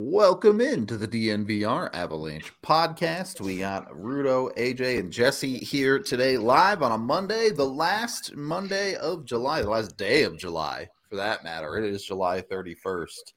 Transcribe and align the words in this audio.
Welcome 0.00 0.62
into 0.62 0.96
the 0.96 1.06
DNVR 1.06 1.94
Avalanche 1.94 2.54
podcast. 2.62 3.38
We 3.38 3.58
got 3.58 3.90
Rudo, 3.90 4.50
AJ, 4.56 4.98
and 4.98 5.12
Jesse 5.12 5.58
here 5.58 5.98
today, 5.98 6.38
live 6.38 6.82
on 6.82 6.92
a 6.92 6.96
Monday, 6.96 7.50
the 7.50 7.66
last 7.66 8.34
Monday 8.34 8.94
of 8.94 9.26
July, 9.26 9.60
the 9.60 9.68
last 9.68 9.98
day 9.98 10.22
of 10.22 10.38
July, 10.38 10.88
for 11.10 11.16
that 11.16 11.44
matter. 11.44 11.76
It 11.76 11.84
is 11.84 12.02
July 12.02 12.40
31st. 12.40 13.34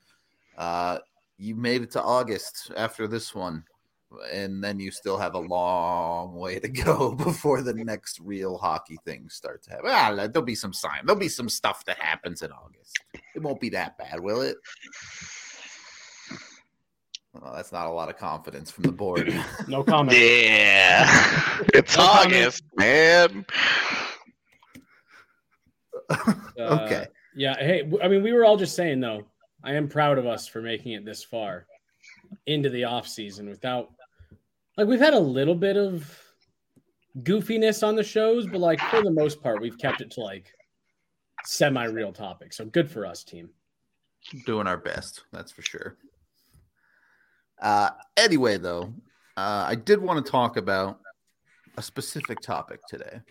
Uh, 0.57 0.99
you 1.37 1.53
made 1.53 1.81
it 1.81 1.91
to 1.91 2.01
August 2.01 2.71
after 2.77 3.09
this 3.09 3.35
one, 3.35 3.65
and 4.31 4.63
then 4.63 4.79
you 4.79 4.89
still 4.89 5.17
have 5.17 5.33
a 5.33 5.39
long 5.39 6.33
way 6.33 6.59
to 6.59 6.69
go 6.69 7.13
before 7.25 7.61
the 7.61 7.73
next 7.73 8.21
real 8.21 8.57
hockey 8.57 8.97
things 9.03 9.33
start 9.33 9.63
to 9.63 9.71
happen. 9.71 9.89
Ah, 9.89 10.15
there'll 10.15 10.41
be 10.41 10.55
some 10.55 10.71
sign, 10.71 11.01
there'll 11.05 11.19
be 11.19 11.27
some 11.27 11.49
stuff 11.49 11.83
that 11.83 11.99
happens 11.99 12.41
in 12.41 12.53
August. 12.53 12.97
It 13.35 13.41
won't 13.41 13.59
be 13.59 13.69
that 13.71 13.97
bad, 13.97 14.21
will 14.21 14.39
it? 14.39 14.55
Well, 17.33 17.53
that's 17.55 17.71
not 17.71 17.87
a 17.87 17.89
lot 17.89 18.09
of 18.09 18.17
confidence 18.17 18.69
from 18.69 18.83
the 18.83 18.91
board. 18.91 19.27
no 19.67 19.83
comment. 19.83 20.17
Yeah, 20.17 21.07
it's 21.73 21.97
no 21.97 22.03
August, 22.03 22.63
comment. 22.77 23.29
man. 23.29 23.45
okay. 26.59 26.95
Uh, 26.95 27.05
yeah. 27.35 27.55
Hey, 27.57 27.89
I 28.01 28.07
mean, 28.07 28.23
we 28.23 28.33
were 28.33 28.45
all 28.45 28.57
just 28.57 28.75
saying 28.75 28.99
though. 28.99 29.23
I 29.63 29.73
am 29.73 29.87
proud 29.87 30.17
of 30.17 30.25
us 30.25 30.47
for 30.47 30.61
making 30.61 30.91
it 30.91 31.05
this 31.05 31.23
far 31.23 31.65
into 32.45 32.69
the 32.69 32.83
off 32.83 33.07
season 33.07 33.47
without, 33.47 33.91
like, 34.77 34.87
we've 34.87 34.99
had 34.99 35.13
a 35.13 35.19
little 35.19 35.55
bit 35.55 35.77
of 35.77 36.19
goofiness 37.19 37.87
on 37.87 37.95
the 37.95 38.03
shows, 38.03 38.45
but 38.47 38.59
like 38.59 38.79
for 38.79 39.01
the 39.01 39.11
most 39.11 39.41
part, 39.41 39.61
we've 39.61 39.77
kept 39.77 40.01
it 40.01 40.11
to 40.11 40.21
like 40.21 40.53
semi-real 41.45 42.11
topics. 42.11 42.57
So 42.57 42.65
good 42.65 42.89
for 42.89 43.05
us, 43.05 43.23
team. 43.23 43.49
Doing 44.45 44.67
our 44.67 44.77
best, 44.77 45.23
that's 45.31 45.51
for 45.51 45.61
sure. 45.61 45.97
Uh, 47.63 47.89
anyway, 48.17 48.57
though, 48.57 48.93
uh, 49.37 49.65
I 49.67 49.75
did 49.75 49.99
want 49.99 50.23
to 50.23 50.31
talk 50.31 50.57
about 50.57 50.99
a 51.77 51.81
specific 51.81 52.39
topic 52.41 52.81
today. 52.87 53.21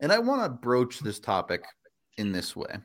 And 0.00 0.12
I 0.12 0.18
want 0.18 0.42
to 0.42 0.48
broach 0.48 1.00
this 1.00 1.18
topic 1.18 1.64
in 2.18 2.30
this 2.30 2.54
way. 2.54 2.76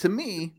To 0.00 0.08
me, 0.08 0.54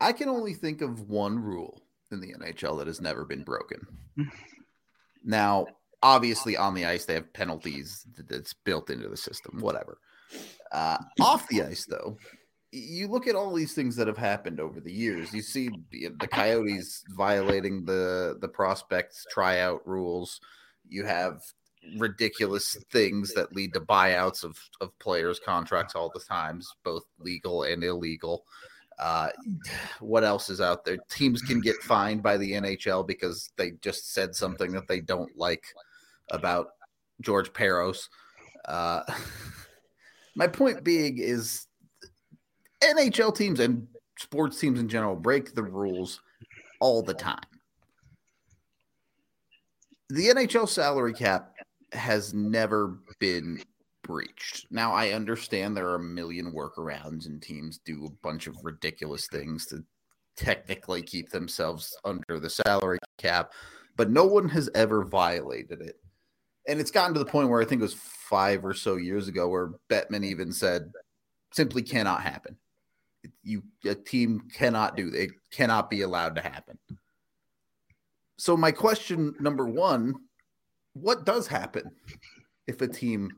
I 0.00 0.12
can 0.12 0.28
only 0.28 0.52
think 0.52 0.82
of 0.82 1.08
one 1.08 1.38
rule 1.38 1.80
in 2.10 2.20
the 2.20 2.34
NHL 2.34 2.78
that 2.78 2.88
has 2.88 3.00
never 3.00 3.24
been 3.24 3.44
broken. 3.44 3.86
now, 5.24 5.66
obviously, 6.02 6.56
on 6.56 6.74
the 6.74 6.86
ice, 6.86 7.04
they 7.04 7.14
have 7.14 7.32
penalties 7.32 8.04
that's 8.28 8.52
built 8.52 8.90
into 8.90 9.08
the 9.08 9.16
system, 9.16 9.60
whatever. 9.60 9.98
Uh, 10.72 10.98
off 11.20 11.46
the 11.48 11.62
ice, 11.62 11.86
though, 11.86 12.16
you 12.72 13.06
look 13.06 13.28
at 13.28 13.36
all 13.36 13.52
these 13.52 13.74
things 13.74 13.94
that 13.96 14.06
have 14.06 14.16
happened 14.16 14.58
over 14.58 14.80
the 14.80 14.92
years. 14.92 15.32
You 15.32 15.42
see 15.42 15.70
the, 15.90 16.10
Coyotes 16.28 17.04
violating 17.10 17.84
the 17.84 18.38
the 18.40 18.48
prospects 18.48 19.26
tryout 19.30 19.86
rules. 19.86 20.40
You 20.88 21.04
have 21.04 21.42
ridiculous 21.98 22.76
things 22.90 23.34
that 23.34 23.54
lead 23.54 23.74
to 23.74 23.80
buyouts 23.80 24.42
of 24.42 24.58
of 24.80 24.98
players' 24.98 25.40
contracts 25.44 25.94
all 25.94 26.10
the 26.14 26.20
times, 26.20 26.74
both 26.82 27.04
legal 27.18 27.64
and 27.64 27.84
illegal. 27.84 28.44
Uh, 28.98 29.28
what 30.00 30.24
else 30.24 30.48
is 30.48 30.60
out 30.60 30.84
there? 30.84 30.98
Teams 31.10 31.42
can 31.42 31.60
get 31.60 31.76
fined 31.76 32.22
by 32.22 32.36
the 32.38 32.52
NHL 32.52 33.06
because 33.06 33.50
they 33.56 33.72
just 33.82 34.12
said 34.14 34.34
something 34.34 34.72
that 34.72 34.88
they 34.88 35.00
don't 35.00 35.36
like 35.36 35.64
about 36.30 36.68
George 37.20 37.52
Parros. 37.52 38.08
Uh, 38.64 39.02
my 40.36 40.46
point 40.46 40.84
being 40.84 41.18
is 41.18 41.66
NHL 42.82 43.34
teams 43.34 43.60
and 43.60 43.86
sports 44.18 44.58
teams 44.58 44.80
in 44.80 44.88
general 44.88 45.16
break 45.16 45.54
the 45.54 45.62
rules 45.62 46.20
all 46.80 47.02
the 47.02 47.14
time. 47.14 47.40
The 50.10 50.28
NHL 50.28 50.68
salary 50.68 51.14
cap 51.14 51.54
has 51.92 52.34
never 52.34 52.98
been 53.18 53.62
breached. 54.02 54.66
Now, 54.70 54.92
I 54.92 55.10
understand 55.10 55.76
there 55.76 55.88
are 55.88 55.94
a 55.94 56.00
million 56.00 56.52
workarounds 56.52 57.26
and 57.26 57.40
teams 57.40 57.78
do 57.78 58.04
a 58.04 58.10
bunch 58.22 58.46
of 58.46 58.56
ridiculous 58.62 59.26
things 59.28 59.66
to 59.66 59.84
technically 60.36 61.02
keep 61.02 61.30
themselves 61.30 61.96
under 62.04 62.40
the 62.40 62.50
salary 62.50 62.98
cap, 63.18 63.52
but 63.96 64.10
no 64.10 64.24
one 64.24 64.48
has 64.48 64.68
ever 64.74 65.04
violated 65.04 65.80
it. 65.80 65.96
And 66.68 66.80
it's 66.80 66.90
gotten 66.90 67.14
to 67.14 67.20
the 67.20 67.26
point 67.26 67.48
where 67.48 67.60
I 67.60 67.64
think 67.64 67.80
it 67.80 67.84
was 67.84 67.94
five 67.94 68.64
or 68.64 68.74
so 68.74 68.96
years 68.96 69.28
ago 69.28 69.48
where 69.48 69.72
Bettman 69.88 70.24
even 70.24 70.52
said 70.52 70.92
simply 71.52 71.82
cannot 71.82 72.22
happen 72.22 72.56
you 73.42 73.62
a 73.84 73.94
team 73.94 74.42
cannot 74.54 74.96
do 74.96 75.08
it 75.08 75.30
cannot 75.50 75.90
be 75.90 76.02
allowed 76.02 76.36
to 76.36 76.42
happen. 76.42 76.78
So 78.36 78.56
my 78.56 78.72
question 78.72 79.34
number 79.40 79.66
one 79.66 80.14
what 80.94 81.24
does 81.24 81.46
happen 81.46 81.90
if 82.66 82.80
a 82.80 82.88
team 82.88 83.30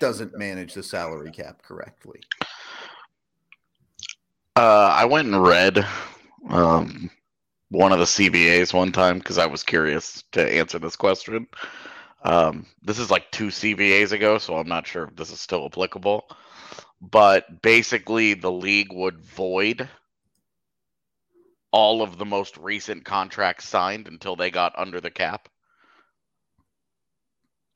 doesn't 0.00 0.36
manage 0.38 0.74
the 0.74 0.82
salary 0.82 1.30
cap 1.30 1.62
correctly? 1.62 2.20
Uh, 4.56 4.92
i 4.94 5.04
went 5.04 5.28
and 5.28 5.42
read 5.42 5.86
um, 6.50 7.10
one 7.70 7.92
of 7.92 7.98
the 7.98 8.04
cbas 8.04 8.74
one 8.74 8.90
time 8.90 9.18
because 9.18 9.38
i 9.38 9.46
was 9.46 9.62
curious 9.62 10.24
to 10.32 10.42
answer 10.52 10.78
this 10.78 10.96
question. 10.96 11.46
Um, 12.24 12.66
this 12.82 12.98
is 12.98 13.10
like 13.10 13.30
two 13.30 13.48
cbas 13.48 14.12
ago 14.12 14.38
so 14.38 14.56
i'm 14.56 14.68
not 14.68 14.86
sure 14.86 15.04
if 15.04 15.16
this 15.16 15.30
is 15.30 15.40
still 15.40 15.64
applicable 15.64 16.28
but 17.00 17.62
basically 17.62 18.34
the 18.34 18.50
league 18.50 18.92
would 18.92 19.20
void 19.20 19.88
all 21.70 22.02
of 22.02 22.18
the 22.18 22.24
most 22.24 22.56
recent 22.56 23.04
contracts 23.04 23.66
signed 23.68 24.08
until 24.08 24.36
they 24.36 24.50
got 24.50 24.78
under 24.78 25.00
the 25.00 25.10
cap. 25.10 25.48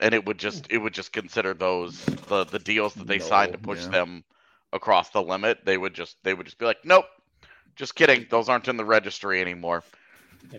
And 0.00 0.15
it 0.15 0.27
would 0.27 0.38
just 0.38 0.66
it 0.71 0.78
would 0.78 0.94
just 0.94 1.12
consider 1.12 1.55
those 1.55 2.05
the 2.05 2.44
the 2.44 2.59
deals 2.59 2.94
that 2.94 3.06
they 3.06 3.19
no, 3.19 3.25
signed 3.25 3.53
to 3.53 3.59
push 3.59 3.82
yeah. 3.82 3.91
them 3.91 4.25
across 4.72 5.11
the 5.11 5.22
limit. 5.22 5.65
They 5.65 5.78
would 5.78 5.94
just 5.94 6.16
they 6.25 6.34
would 6.34 6.47
just 6.47 6.59
be 6.59 6.65
like 6.65 6.84
nope 6.84 7.05
just 7.77 7.94
kidding. 7.94 8.27
Those 8.28 8.49
aren't 8.49 8.69
in 8.69 8.77
the 8.77 8.84
registry 8.84 9.41
anymore. 9.41 9.82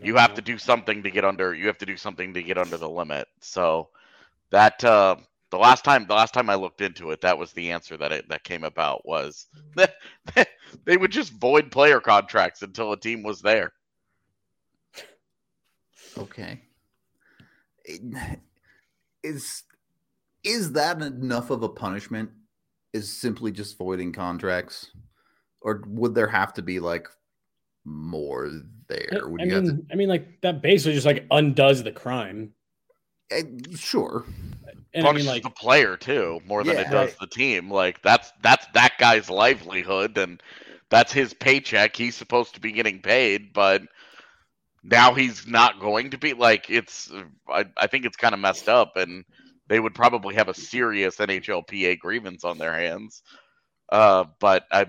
You 0.02 0.16
have 0.16 0.32
know. 0.32 0.36
to 0.38 0.42
do 0.42 0.58
something 0.58 1.04
to 1.04 1.12
get 1.12 1.26
under 1.26 1.54
you 1.54 1.68
have 1.68 1.78
to 1.80 1.86
do 1.86 1.98
something 1.98 2.34
to 2.34 2.44
get 2.44 2.58
under 2.58 2.78
the 2.78 2.90
limit. 2.90 3.28
So 3.42 3.90
that 4.52 4.84
uh 4.84 5.18
the 5.54 5.60
last 5.60 5.84
time 5.84 6.08
the 6.08 6.16
last 6.16 6.34
time 6.34 6.50
I 6.50 6.56
looked 6.56 6.82
into 6.82 7.12
it, 7.12 7.22
that 7.22 7.38
was 7.38 7.54
the 7.54 7.70
answer 7.70 7.96
that 7.98 8.12
it, 8.12 8.28
that 8.30 8.44
came 8.44 8.64
about 8.64 9.06
was 9.06 9.46
they 10.86 10.98
would 10.98 11.12
just 11.12 11.32
void 11.34 11.70
player 11.72 12.00
contracts 12.00 12.64
until 12.64 12.92
a 12.92 13.00
team 13.00 13.22
was 13.22 13.40
there. 13.40 13.72
Okay. 16.18 16.60
Is 19.22 19.62
is 20.44 20.72
that 20.72 21.04
enough 21.04 21.52
of 21.52 21.62
a 21.62 21.70
punishment? 21.70 22.32
Is 22.92 23.16
simply 23.16 23.52
just 23.52 23.78
voiding 23.78 24.12
contracts, 24.12 24.90
or 25.62 25.84
would 25.86 26.16
there 26.16 26.28
have 26.28 26.56
to 26.56 26.64
be 26.64 26.80
like 26.80 27.08
more 27.86 28.50
there? 28.88 29.08
I, 29.12 29.18
I 29.18 29.46
mean, 29.46 29.66
to... 29.66 29.86
I 29.92 29.96
mean, 29.96 30.10
like 30.10 30.42
that 30.42 30.64
basically 30.64 30.94
just 30.94 31.06
like 31.06 31.28
undoes 31.30 31.84
the 31.84 31.92
crime. 31.92 32.54
Uh, 33.32 33.42
sure, 33.76 34.26
and 34.94 35.08
I 35.08 35.12
mean, 35.12 35.26
like 35.26 35.44
the 35.44 35.50
player 35.50 35.98
too, 35.98 36.40
more 36.46 36.64
than 36.64 36.76
yeah, 36.76 36.82
it 36.82 36.92
does 36.92 37.10
right. 37.10 37.20
the 37.20 37.28
team. 37.28 37.72
Like 37.72 38.02
that's 38.02 38.32
that's 38.42 38.66
that 38.74 38.94
guy's 39.00 39.30
livelihood, 39.30 40.18
and 40.18 40.42
that's 40.90 41.12
his 41.12 41.34
paycheck. 41.34 41.96
He's 41.96 42.16
supposed 42.16 42.54
to 42.56 42.62
be 42.62 42.72
getting 42.72 43.02
paid, 43.02 43.54
but 43.54 43.82
now 44.84 45.14
he's 45.16 45.48
not 45.48 45.80
going 45.80 46.12
to 46.12 46.18
be. 46.18 46.34
Like 46.34 46.70
it's, 46.70 47.12
I, 47.48 47.66
I 47.76 47.88
think 47.88 48.06
it's 48.06 48.18
kind 48.18 48.34
of 48.34 48.40
messed 48.40 48.70
up, 48.70 48.96
and 48.96 49.26
they 49.68 49.80
would 49.80 49.96
probably 49.96 50.36
have 50.36 50.50
a 50.50 50.54
serious 50.54 51.18
NHLPA 51.18 51.98
grievance 52.00 52.44
on 52.44 52.60
their 52.60 52.74
hands. 52.76 53.24
Uh, 53.92 54.26
but 54.40 54.66
I, 54.72 54.86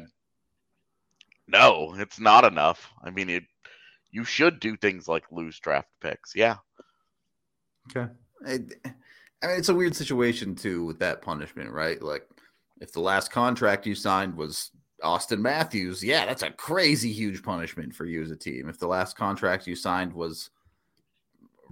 no, 1.49 1.95
it's 1.97 2.21
not 2.21 2.45
enough. 2.45 2.91
I 3.03 3.11
mean, 3.11 3.31
it. 3.31 3.45
You 4.11 4.25
should 4.25 4.61
do 4.61 4.77
things 4.77 5.09
like 5.09 5.25
lose 5.33 5.59
draft 5.59 5.89
picks. 6.01 6.37
Yeah. 6.37 6.57
Okay. 7.91 8.13
I 8.47 8.59
mean, 9.47 9.59
it's 9.59 9.69
a 9.69 9.75
weird 9.75 9.95
situation 9.97 10.55
too 10.55 10.85
with 10.85 10.99
that 11.01 11.23
punishment, 11.23 11.71
right? 11.71 12.01
Like, 12.03 12.29
if 12.81 12.93
the 12.93 13.01
last 13.01 13.31
contract 13.31 13.87
you 13.87 13.95
signed 13.95 14.35
was 14.35 14.71
Auston 15.03 15.41
Matthews, 15.41 16.03
yeah, 16.03 16.27
that's 16.27 16.43
a 16.43 16.51
crazy 16.51 17.13
huge 17.13 17.43
punishment 17.43 17.95
for 17.95 18.05
you 18.05 18.23
as 18.23 18.31
a 18.31 18.37
team. 18.37 18.69
If 18.69 18.79
the 18.79 18.87
last 18.87 19.17
contract 19.17 19.67
you 19.67 19.77
signed 19.77 20.13
was 20.13 20.51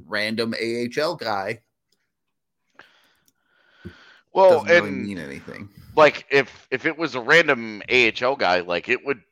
random 0.07 0.55
AHL 0.55 1.17
guy, 1.17 1.61
well, 4.33 4.65
doesn't 4.65 4.69
really 4.69 4.91
mean 4.91 5.19
anything. 5.19 5.69
like 5.97 6.27
if 6.31 6.67
if 6.71 6.87
it 6.87 6.97
was 6.97 7.15
a 7.15 7.21
random 7.21 7.83
AHL 7.91 8.37
guy, 8.37 8.61
like 8.61 8.89
it 8.89 9.05
would 9.05 9.23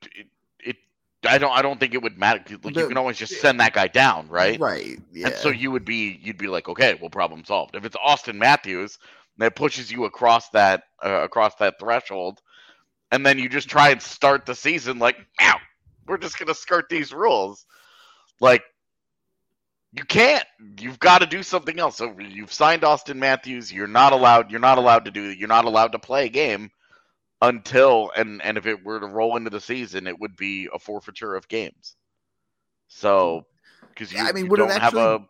I 1.26 1.38
don't 1.38 1.52
I 1.52 1.62
don't 1.62 1.78
think 1.78 1.94
it 1.94 2.02
would 2.02 2.18
matter. 2.18 2.42
Like 2.62 2.74
The- 2.74 2.80
you 2.80 2.88
can 2.88 2.96
always 2.96 3.18
just 3.18 3.40
send 3.40 3.60
that 3.60 3.74
guy 3.74 3.88
down, 3.88 4.28
right? 4.28 4.58
Right. 4.58 4.98
Yeah. 5.12 5.28
And 5.28 5.36
so 5.36 5.50
you 5.50 5.70
would 5.70 5.84
be 5.84 6.18
you'd 6.22 6.38
be 6.38 6.46
like, 6.46 6.68
okay, 6.68 6.96
well, 7.00 7.10
problem 7.10 7.44
solved. 7.44 7.76
If 7.76 7.84
it's 7.84 7.96
Auston 7.96 8.36
Matthews, 8.36 8.98
that 9.38 9.56
pushes 9.56 9.90
you 9.90 10.04
across 10.04 10.48
that 10.50 10.84
uh, 11.04 11.20
across 11.22 11.54
that 11.56 11.78
threshold, 11.78 12.40
and 13.10 13.24
then 13.24 13.38
you 13.38 13.48
just 13.48 13.68
try 13.68 13.90
and 13.90 14.00
start 14.00 14.46
the 14.46 14.54
season 14.54 14.98
like, 14.98 15.16
meow, 15.40 15.56
we're 16.06 16.18
just 16.18 16.38
gonna 16.38 16.54
skirt 16.54 16.88
these 16.88 17.12
rules. 17.12 17.66
Like, 18.40 18.62
you 19.92 20.04
can't. 20.04 20.44
You've 20.78 20.98
got 20.98 21.18
to 21.18 21.26
do 21.26 21.42
something 21.42 21.78
else. 21.78 21.96
So 21.98 22.16
you've 22.18 22.52
signed 22.52 22.82
Auston 22.82 23.16
Matthews. 23.16 23.70
You're 23.70 23.86
not 23.86 24.12
allowed. 24.14 24.50
You're 24.50 24.60
not 24.60 24.78
allowed 24.78 25.04
to 25.04 25.10
do. 25.10 25.22
You're 25.22 25.48
not 25.48 25.66
allowed 25.66 25.92
to 25.92 25.98
play 25.98 26.26
a 26.26 26.30
game 26.30 26.70
until 27.42 28.10
and 28.16 28.42
and 28.42 28.58
if 28.58 28.66
it 28.66 28.84
were 28.84 29.00
to 29.00 29.06
roll 29.06 29.36
into 29.36 29.50
the 29.50 29.60
season, 29.60 30.06
it 30.06 30.18
would 30.18 30.36
be 30.36 30.68
a 30.72 30.78
forfeiture 30.78 31.34
of 31.34 31.48
games. 31.48 31.96
So 32.88 33.46
because 33.88 34.12
you, 34.12 34.18
Yeah, 34.18 34.24
I 34.24 34.32
mean, 34.32 34.44
you 34.44 34.50
would 34.50 34.58
don't 34.58 34.70
have 34.70 34.96
a 34.96 35.20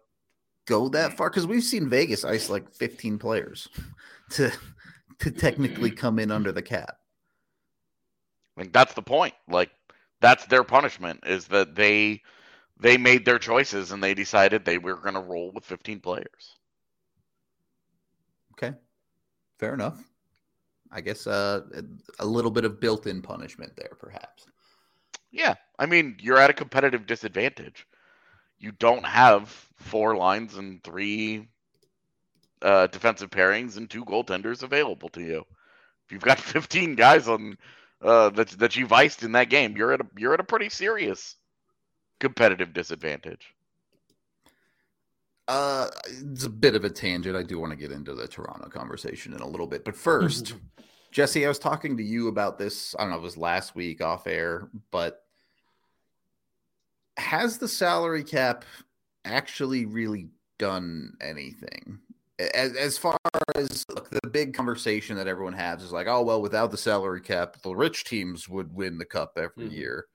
go 0.66 0.88
that 0.90 1.16
far 1.16 1.30
because 1.30 1.46
we've 1.46 1.62
seen 1.62 1.88
Vegas 1.88 2.24
ice 2.24 2.48
like 2.48 2.72
15 2.74 3.18
players 3.18 3.68
to 4.30 4.52
to 5.20 5.30
technically 5.30 5.90
come 5.90 6.18
in 6.18 6.30
under 6.30 6.52
the 6.52 6.62
cap. 6.62 6.96
Like 8.56 8.72
that's 8.72 8.94
the 8.94 9.02
point. 9.02 9.34
Like 9.48 9.70
that's 10.20 10.46
their 10.46 10.64
punishment 10.64 11.20
is 11.26 11.46
that 11.48 11.74
they 11.74 12.22
they 12.78 12.96
made 12.96 13.24
their 13.24 13.38
choices 13.38 13.92
and 13.92 14.02
they 14.02 14.14
decided 14.14 14.64
they 14.64 14.78
were 14.78 14.94
going 14.96 15.14
to 15.14 15.20
roll 15.20 15.52
with 15.52 15.64
15 15.64 16.00
players. 16.00 16.56
Okay, 18.52 18.76
fair 19.58 19.74
enough. 19.74 20.09
I 20.92 21.00
guess 21.00 21.26
uh, 21.26 21.62
a 22.18 22.26
little 22.26 22.50
bit 22.50 22.64
of 22.64 22.80
built-in 22.80 23.22
punishment 23.22 23.76
there, 23.76 23.92
perhaps. 23.98 24.46
Yeah, 25.30 25.54
I 25.78 25.86
mean 25.86 26.16
you're 26.20 26.38
at 26.38 26.50
a 26.50 26.54
competitive 26.54 27.06
disadvantage. 27.06 27.86
You 28.58 28.72
don't 28.72 29.06
have 29.06 29.48
four 29.76 30.16
lines 30.16 30.56
and 30.56 30.82
three 30.82 31.48
uh, 32.62 32.88
defensive 32.88 33.30
pairings 33.30 33.76
and 33.76 33.88
two 33.88 34.04
goaltenders 34.04 34.62
available 34.62 35.08
to 35.10 35.22
you. 35.22 35.44
If 36.06 36.12
you've 36.12 36.22
got 36.22 36.40
15 36.40 36.96
guys 36.96 37.28
on 37.28 37.56
uh, 38.02 38.30
that 38.30 38.48
that 38.58 38.76
you've 38.76 38.92
iced 38.92 39.22
in 39.22 39.32
that 39.32 39.50
game, 39.50 39.76
you're 39.76 39.92
at 39.92 40.00
a 40.00 40.06
you're 40.16 40.34
at 40.34 40.40
a 40.40 40.44
pretty 40.44 40.68
serious 40.68 41.36
competitive 42.18 42.72
disadvantage. 42.72 43.54
Uh, 45.50 45.90
it's 46.06 46.44
a 46.44 46.48
bit 46.48 46.76
of 46.76 46.84
a 46.84 46.88
tangent. 46.90 47.34
I 47.34 47.42
do 47.42 47.58
want 47.58 47.72
to 47.72 47.76
get 47.76 47.90
into 47.90 48.14
the 48.14 48.28
Toronto 48.28 48.68
conversation 48.68 49.32
in 49.32 49.40
a 49.40 49.48
little 49.48 49.66
bit, 49.66 49.84
but 49.84 49.96
first, 49.96 50.54
Jesse, 51.10 51.44
I 51.44 51.48
was 51.48 51.58
talking 51.58 51.96
to 51.96 52.04
you 52.04 52.28
about 52.28 52.56
this. 52.56 52.94
I 52.96 53.02
don't 53.02 53.10
know, 53.10 53.16
it 53.16 53.22
was 53.22 53.36
last 53.36 53.74
week 53.74 54.00
off 54.00 54.28
air, 54.28 54.68
but 54.92 55.24
has 57.16 57.58
the 57.58 57.66
salary 57.66 58.22
cap 58.22 58.64
actually 59.24 59.86
really 59.86 60.28
done 60.60 61.14
anything? 61.20 61.98
As, 62.54 62.76
as 62.76 62.96
far 62.96 63.18
as 63.56 63.84
look, 63.90 64.08
the 64.08 64.28
big 64.30 64.54
conversation 64.54 65.16
that 65.16 65.26
everyone 65.26 65.54
has 65.54 65.82
is 65.82 65.90
like, 65.90 66.06
oh, 66.06 66.22
well, 66.22 66.40
without 66.40 66.70
the 66.70 66.78
salary 66.78 67.20
cap, 67.20 67.60
the 67.62 67.74
rich 67.74 68.04
teams 68.04 68.48
would 68.48 68.72
win 68.72 68.98
the 68.98 69.04
cup 69.04 69.32
every 69.36 69.68
Mhm. 69.68 69.72
year. 69.72 70.06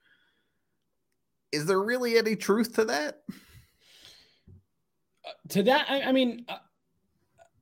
Is 1.52 1.66
there 1.66 1.82
really 1.82 2.16
any 2.16 2.36
truth 2.36 2.72
to 2.76 2.86
that? 2.86 3.22
To 5.50 5.62
that, 5.64 5.86
I, 5.88 6.02
I 6.02 6.12
mean, 6.12 6.44
uh, 6.48 6.58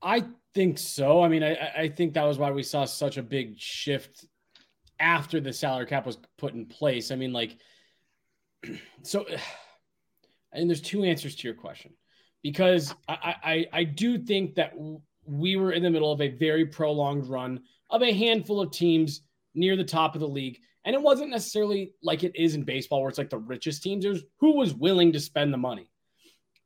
I 0.02 0.24
think 0.54 0.78
so. 0.78 1.22
I 1.22 1.28
mean, 1.28 1.42
I, 1.42 1.56
I- 1.76 1.88
think 1.88 2.14
that 2.14 2.24
was 2.24 2.38
why 2.38 2.50
we 2.50 2.62
saw 2.62 2.84
such 2.84 3.16
a 3.16 3.22
big 3.22 3.58
shift 3.58 4.26
after 5.00 5.40
the 5.40 5.52
salary 5.52 5.86
cap 5.86 6.06
was 6.06 6.18
put 6.38 6.54
in 6.54 6.66
place. 6.66 7.10
I 7.10 7.16
mean, 7.16 7.32
like, 7.32 7.56
so, 9.02 9.26
and 10.52 10.68
there's 10.68 10.80
two 10.80 11.04
answers 11.04 11.36
to 11.36 11.48
your 11.48 11.54
question 11.54 11.92
because 12.42 12.94
I, 13.08 13.34
I, 13.42 13.66
I 13.72 13.84
do 13.84 14.18
think 14.18 14.54
that 14.56 14.74
we 15.26 15.56
were 15.56 15.72
in 15.72 15.82
the 15.82 15.90
middle 15.90 16.12
of 16.12 16.20
a 16.20 16.28
very 16.28 16.66
prolonged 16.66 17.26
run 17.26 17.60
of 17.90 18.02
a 18.02 18.12
handful 18.12 18.60
of 18.60 18.70
teams 18.70 19.22
near 19.54 19.76
the 19.76 19.84
top 19.84 20.14
of 20.14 20.20
the 20.20 20.28
league. 20.28 20.58
And 20.84 20.94
it 20.94 21.00
wasn't 21.00 21.30
necessarily 21.30 21.94
like 22.02 22.24
it 22.24 22.36
is 22.36 22.54
in 22.54 22.62
baseball, 22.62 23.00
where 23.00 23.08
it's 23.08 23.16
like 23.16 23.30
the 23.30 23.38
richest 23.38 23.82
teams. 23.82 24.04
There's 24.04 24.22
who 24.38 24.56
was 24.56 24.74
willing 24.74 25.12
to 25.12 25.20
spend 25.20 25.52
the 25.52 25.58
money. 25.58 25.88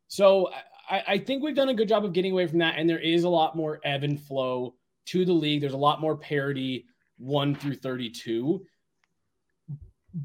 So 0.09 0.51
I, 0.89 1.03
I 1.07 1.19
think 1.19 1.43
we've 1.43 1.55
done 1.55 1.69
a 1.69 1.75
good 1.75 1.89
job 1.89 2.05
of 2.05 2.13
getting 2.13 2.33
away 2.33 2.47
from 2.47 2.59
that. 2.59 2.75
And 2.79 2.89
there 2.89 2.99
is 2.99 3.25
a 3.25 3.29
lot 3.29 3.57
more 3.57 3.81
ebb 3.85 4.05
and 4.05 4.21
flow 4.21 4.75
to 5.07 5.25
the 5.25 5.33
league. 5.33 5.61
There's 5.61 5.73
a 5.73 5.77
lot 5.77 6.01
more 6.01 6.17
parity 6.17 6.87
one 7.19 7.55
through 7.55 7.77
32. 7.77 8.65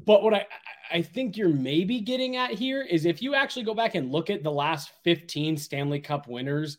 But 0.04 0.22
what 0.22 0.34
I, 0.34 0.46
I 0.90 1.02
think 1.02 1.36
you're 1.36 1.48
maybe 1.48 2.00
getting 2.00 2.36
at 2.36 2.50
here 2.50 2.82
is 2.82 3.04
if 3.04 3.22
you 3.22 3.34
actually 3.34 3.64
go 3.64 3.74
back 3.74 3.94
and 3.94 4.10
look 4.10 4.30
at 4.30 4.42
the 4.42 4.50
last 4.50 4.90
15 5.04 5.56
Stanley 5.56 6.00
Cup 6.00 6.26
winners 6.26 6.78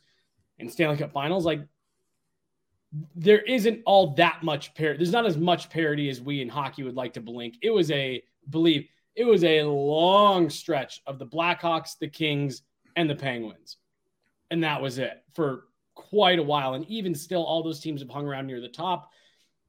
and 0.60 0.72
Stanley 0.72 0.98
Cup 0.98 1.12
finals, 1.12 1.46
like 1.46 1.62
there 3.16 3.42
isn't 3.42 3.82
all 3.86 4.14
that 4.16 4.42
much 4.42 4.74
parity. 4.74 4.98
There's 4.98 5.12
not 5.12 5.26
as 5.26 5.38
much 5.38 5.70
parity 5.70 6.10
as 6.10 6.22
we 6.22 6.42
in 6.42 6.50
hockey 6.50 6.84
would 6.84 6.96
like 6.96 7.14
to 7.14 7.22
blink. 7.22 7.56
It 7.62 7.70
was 7.70 7.92
a 7.92 8.24
believe 8.50 8.88
it 9.16 9.26
was 9.26 9.44
a 9.44 9.64
long 9.64 10.50
stretch 10.50 11.02
of 11.08 11.20
the 11.20 11.26
Blackhawks, 11.26 11.98
the 12.00 12.08
Kings, 12.08 12.62
and 12.96 13.10
the 13.10 13.16
Penguins. 13.16 13.78
And 14.52 14.64
that 14.64 14.82
was 14.82 14.98
it 14.98 15.24
for 15.34 15.66
quite 15.96 16.40
a 16.40 16.44
while. 16.44 16.74
And 16.74 16.86
even 16.90 17.16
still, 17.16 17.44
all 17.44 17.64
those 17.64 17.80
teams 17.80 18.02
have 18.02 18.10
hung 18.10 18.28
around 18.28 18.48
near 18.48 18.62
the 18.62 18.70
top. 18.70 19.10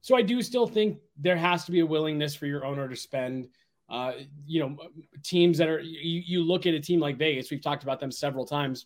So 0.01 0.15
I 0.15 0.21
do 0.21 0.41
still 0.41 0.67
think 0.67 0.99
there 1.17 1.37
has 1.37 1.65
to 1.65 1.71
be 1.71 1.79
a 1.79 1.85
willingness 1.85 2.35
for 2.35 2.45
your 2.45 2.65
owner 2.65 2.87
to 2.87 2.95
spend. 2.95 3.49
Uh, 3.89 4.13
you 4.45 4.59
know, 4.59 4.77
teams 5.23 5.57
that 5.57 5.69
are 5.69 5.79
you, 5.79 6.21
you 6.25 6.43
look 6.43 6.65
at 6.65 6.73
a 6.73 6.79
team 6.79 6.99
like 6.99 7.17
Vegas, 7.17 7.49
we've 7.49 7.61
talked 7.61 7.83
about 7.83 7.99
them 7.99 8.11
several 8.11 8.45
times 8.45 8.85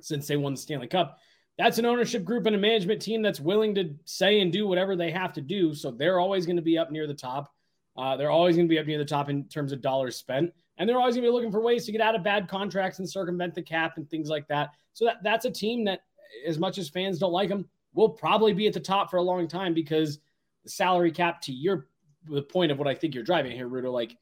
since 0.00 0.26
they 0.26 0.36
won 0.36 0.54
the 0.54 0.60
Stanley 0.60 0.88
Cup. 0.88 1.18
That's 1.56 1.78
an 1.78 1.86
ownership 1.86 2.24
group 2.24 2.46
and 2.46 2.54
a 2.54 2.58
management 2.58 3.02
team 3.02 3.22
that's 3.22 3.40
willing 3.40 3.74
to 3.76 3.94
say 4.04 4.40
and 4.40 4.52
do 4.52 4.66
whatever 4.66 4.94
they 4.94 5.10
have 5.10 5.32
to 5.34 5.40
do. 5.40 5.74
So 5.74 5.90
they're 5.90 6.20
always 6.20 6.46
going 6.46 6.56
to 6.56 6.62
be 6.62 6.78
up 6.78 6.90
near 6.90 7.06
the 7.06 7.14
top. 7.14 7.52
Uh, 7.96 8.16
they're 8.16 8.30
always 8.30 8.54
going 8.54 8.68
to 8.68 8.72
be 8.72 8.78
up 8.78 8.86
near 8.86 8.98
the 8.98 9.04
top 9.04 9.28
in 9.28 9.44
terms 9.48 9.72
of 9.72 9.80
dollars 9.80 10.14
spent, 10.14 10.52
and 10.78 10.88
they're 10.88 10.98
always 10.98 11.14
going 11.14 11.24
to 11.24 11.28
be 11.28 11.32
looking 11.32 11.50
for 11.50 11.60
ways 11.60 11.84
to 11.86 11.92
get 11.92 12.00
out 12.00 12.14
of 12.14 12.22
bad 12.22 12.48
contracts 12.48 12.98
and 12.98 13.08
circumvent 13.08 13.54
the 13.54 13.62
cap 13.62 13.96
and 13.96 14.08
things 14.08 14.28
like 14.28 14.46
that. 14.48 14.70
So 14.92 15.04
that 15.04 15.22
that's 15.22 15.44
a 15.44 15.50
team 15.50 15.84
that, 15.84 16.00
as 16.46 16.58
much 16.58 16.78
as 16.78 16.88
fans 16.88 17.18
don't 17.18 17.32
like 17.32 17.48
them, 17.48 17.68
will 17.94 18.08
probably 18.08 18.52
be 18.52 18.66
at 18.66 18.74
the 18.74 18.80
top 18.80 19.10
for 19.10 19.16
a 19.16 19.22
long 19.22 19.48
time 19.48 19.74
because 19.74 20.18
the 20.64 20.70
salary 20.70 21.12
cap. 21.12 21.40
To 21.42 21.52
your 21.52 21.88
the 22.28 22.42
point 22.42 22.72
of 22.72 22.78
what 22.78 22.88
I 22.88 22.94
think 22.94 23.14
you're 23.14 23.24
driving 23.24 23.52
here, 23.52 23.68
Rudo, 23.68 23.92
like 23.92 24.16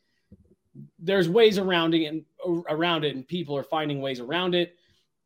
there's 0.99 1.29
ways 1.29 1.59
around 1.59 1.95
it 1.95 2.05
and 2.07 2.25
around 2.69 3.05
it, 3.05 3.15
and 3.15 3.27
people 3.27 3.57
are 3.57 3.63
finding 3.63 4.01
ways 4.01 4.21
around 4.21 4.55
it. 4.55 4.77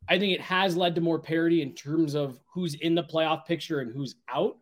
I 0.09 0.19
think 0.19 0.33
it 0.33 0.41
has 0.41 0.77
led 0.77 0.95
to 0.97 1.01
more 1.01 1.19
parity 1.19 1.63
in 1.63 1.75
terms 1.75 2.15
of 2.15 2.41
who's 2.53 2.75
in 2.75 2.95
the 2.95 3.05
playoff 3.05 3.47
picture 3.47 3.81
and 3.81 3.93
who's 3.93 4.17
out. 4.29 4.57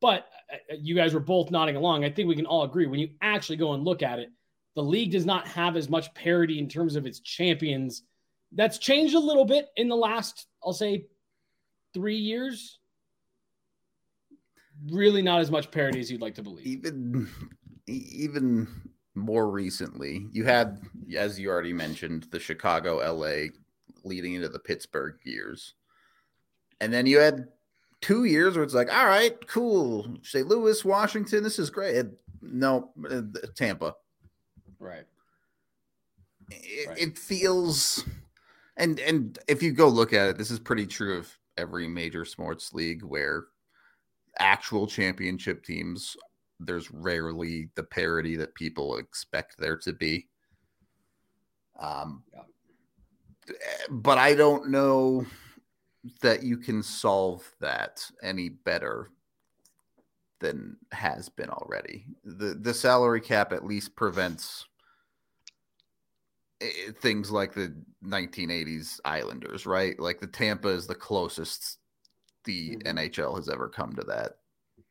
But 0.00 0.26
uh, 0.52 0.76
you 0.80 0.94
guys 0.94 1.14
were 1.14 1.20
both 1.20 1.50
nodding 1.50 1.76
along. 1.76 2.04
I 2.04 2.10
think 2.10 2.28
we 2.28 2.36
can 2.36 2.46
all 2.46 2.64
agree 2.64 2.86
when 2.86 3.00
you 3.00 3.10
actually 3.22 3.56
go 3.56 3.72
and 3.74 3.84
look 3.84 4.02
at 4.02 4.18
it, 4.18 4.30
the 4.74 4.82
league 4.82 5.12
does 5.12 5.26
not 5.26 5.46
have 5.48 5.76
as 5.76 5.88
much 5.88 6.12
parity 6.14 6.58
in 6.58 6.68
terms 6.68 6.96
of 6.96 7.06
its 7.06 7.20
champions. 7.20 8.02
That's 8.52 8.78
changed 8.78 9.14
a 9.14 9.20
little 9.20 9.44
bit 9.44 9.68
in 9.76 9.88
the 9.88 9.96
last, 9.96 10.46
I'll 10.64 10.72
say, 10.72 11.06
three 11.94 12.16
years. 12.16 12.78
Really, 14.90 15.22
not 15.22 15.40
as 15.40 15.50
much 15.50 15.70
parity 15.70 16.00
as 16.00 16.10
you'd 16.10 16.22
like 16.22 16.36
to 16.36 16.42
believe. 16.42 16.66
even 16.66 17.28
even 17.86 18.68
more 19.14 19.50
recently, 19.50 20.26
you 20.32 20.44
had, 20.44 20.80
as 21.16 21.38
you 21.38 21.50
already 21.50 21.72
mentioned, 21.72 22.28
the 22.30 22.38
Chicago, 22.38 22.98
LA, 22.98 23.48
leading 24.04 24.34
into 24.34 24.48
the 24.48 24.58
Pittsburgh 24.58 25.16
years, 25.24 25.74
and 26.80 26.92
then 26.92 27.06
you 27.06 27.18
had 27.18 27.48
two 28.00 28.24
years 28.24 28.54
where 28.54 28.64
it's 28.64 28.74
like, 28.74 28.92
all 28.92 29.06
right, 29.06 29.46
cool, 29.46 30.16
St. 30.22 30.46
Louis, 30.46 30.84
Washington, 30.84 31.42
this 31.42 31.58
is 31.58 31.70
great. 31.70 32.06
No, 32.40 32.92
uh, 33.10 33.22
Tampa. 33.54 33.94
Right. 34.80 35.04
It, 36.50 36.88
Right. 36.88 36.98
it 36.98 37.18
feels, 37.18 38.04
and 38.76 38.98
and 38.98 39.38
if 39.46 39.62
you 39.62 39.72
go 39.72 39.86
look 39.88 40.12
at 40.12 40.28
it, 40.30 40.38
this 40.38 40.50
is 40.50 40.58
pretty 40.58 40.86
true 40.86 41.18
of 41.18 41.38
every 41.56 41.86
major 41.86 42.24
sports 42.24 42.72
league 42.72 43.02
where 43.04 43.44
actual 44.38 44.86
championship 44.86 45.62
teams 45.64 46.16
there's 46.58 46.90
rarely 46.90 47.70
the 47.74 47.82
parity 47.82 48.36
that 48.36 48.54
people 48.54 48.96
expect 48.96 49.56
there 49.58 49.76
to 49.78 49.92
be. 49.92 50.28
Um, 51.78 52.22
Yeah. 52.32 52.42
but 53.90 54.18
I 54.18 54.34
don't 54.34 54.70
know 54.70 55.24
that 56.22 56.42
you 56.42 56.56
can 56.56 56.82
solve 56.82 57.50
that 57.60 58.10
any 58.22 58.48
better 58.48 59.10
than 60.40 60.76
has 60.92 61.28
been 61.28 61.50
already. 61.50 62.06
The 62.24 62.54
the 62.54 62.74
salary 62.74 63.20
cap 63.20 63.52
at 63.52 63.64
least 63.64 63.94
prevents 63.96 64.66
things 67.00 67.30
like 67.30 67.54
the 67.54 67.74
1980s 68.04 69.00
Islanders, 69.04 69.66
right? 69.66 69.98
Like 69.98 70.20
the 70.20 70.26
Tampa 70.26 70.68
is 70.68 70.86
the 70.86 70.94
closest 70.94 71.78
the 72.44 72.76
Mhm. 72.76 72.82
NHL 72.84 73.36
has 73.36 73.48
ever 73.48 73.68
come 73.68 73.94
to 73.96 74.02
that 74.04 74.38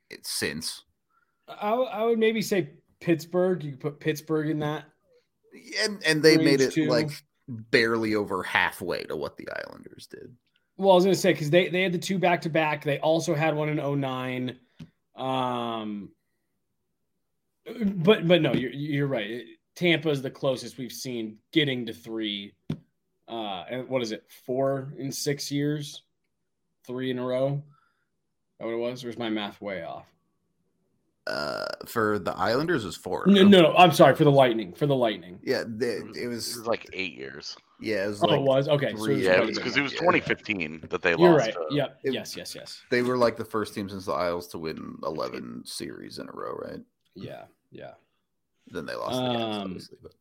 it, 0.09 0.25
since. 0.25 0.83
I, 1.47 1.71
I 1.71 2.03
would 2.03 2.19
maybe 2.19 2.41
say 2.41 2.71
Pittsburgh. 2.99 3.63
You 3.63 3.71
could 3.71 3.79
put 3.79 3.99
Pittsburgh 3.99 4.49
in 4.49 4.59
that. 4.59 4.85
And 5.83 6.01
and 6.05 6.21
they 6.21 6.37
made 6.37 6.61
it 6.61 6.73
two. 6.73 6.85
like 6.87 7.09
barely 7.47 8.13
over 8.15 8.43
halfway 8.43 9.03
to 9.05 9.15
what 9.15 9.37
the 9.37 9.47
Islanders 9.49 10.07
did. 10.07 10.35
Well, 10.77 10.91
I 10.91 10.95
was 10.95 11.03
going 11.03 11.15
to 11.15 11.19
say 11.19 11.33
because 11.33 11.49
they 11.49 11.69
they 11.69 11.81
had 11.81 11.91
the 11.91 11.97
two 11.97 12.19
back 12.19 12.41
to 12.43 12.49
back. 12.49 12.83
They 12.83 12.99
also 12.99 13.33
had 13.33 13.55
one 13.55 13.69
in 13.69 13.79
09. 13.79 14.59
Um, 15.15 16.11
but 17.95 18.27
but 18.27 18.41
no, 18.41 18.53
you're 18.53 18.71
you're 18.71 19.07
right. 19.07 19.43
Tampa 19.79 20.09
is 20.09 20.21
the 20.21 20.29
closest 20.29 20.77
we've 20.77 20.91
seen 20.91 21.37
getting 21.53 21.85
to 21.85 21.93
three. 21.93 22.53
Uh, 23.29 23.63
and 23.69 23.87
what 23.87 24.01
is 24.01 24.11
it? 24.11 24.25
Four 24.45 24.93
in 24.97 25.09
six 25.09 25.49
years, 25.49 26.03
three 26.85 27.11
in 27.11 27.17
a 27.17 27.25
row. 27.25 27.63
That 28.59 28.65
what 28.65 28.73
it 28.73 28.77
was? 28.77 29.05
Or 29.05 29.09
is 29.09 29.17
my 29.17 29.29
math 29.29 29.61
way 29.61 29.83
off? 29.83 30.05
Uh, 31.27 31.63
for 31.85 32.19
the 32.19 32.35
Islanders 32.35 32.83
is 32.83 32.97
four. 32.97 33.23
No, 33.27 33.43
no, 33.43 33.61
no. 33.61 33.73
I'm 33.77 33.93
sorry 33.93 34.15
for 34.15 34.25
the 34.25 34.31
Lightning. 34.31 34.73
For 34.73 34.85
the 34.85 34.95
Lightning. 34.95 35.39
Yeah, 35.43 35.63
they, 35.65 35.91
It 35.97 36.07
was, 36.07 36.17
it 36.17 36.23
it 36.23 36.27
was 36.27 36.57
was 36.57 36.67
like 36.67 36.85
eight 36.91 37.13
years. 37.13 37.55
yeah, 37.79 38.03
it 38.03 38.07
was 38.07 38.23
Oh, 38.23 38.33
it 38.33 38.41
was 38.41 38.67
okay. 38.67 38.93
So 38.97 39.05
it 39.05 39.13
was 39.15 39.21
Yeah, 39.23 39.31
it 39.33 39.35
quite 39.37 39.47
was 39.47 39.57
a 39.57 39.61
because 39.61 39.77
it 39.77 39.81
was 39.81 39.93
Yeah. 39.93 39.99
2015 39.99 40.87
that 40.89 41.01
they 41.01 41.11
You're 41.11 41.19
lost. 41.19 41.45
right. 41.45 41.53
to- 41.53 41.67
Yep. 41.75 41.99
it- 42.03 42.13
yes. 42.13 42.35
Yes. 42.35 42.53
Yes. 42.53 42.81
they 42.89 43.01
were 43.01 43.15
like 43.15 43.37
the 43.37 43.45
first 43.45 43.73
team 43.75 43.87
since 43.87 44.07
the 44.07 44.11
Isles 44.11 44.47
to 44.49 44.57
win 44.57 44.97
eleven 45.03 45.61
series 45.65 46.17
in 46.19 46.27
a 46.27 46.31
row, 46.33 46.55
right? 46.55 46.81
Yeah. 47.15 47.43
Yeah. 47.71 47.93
Then 48.71 48.85
they 48.85 48.95
lost 48.95 49.19
the 49.21 49.29
games, 49.29 49.55
Um, 49.55 49.61
obviously. 49.63 49.97
But 50.01 50.11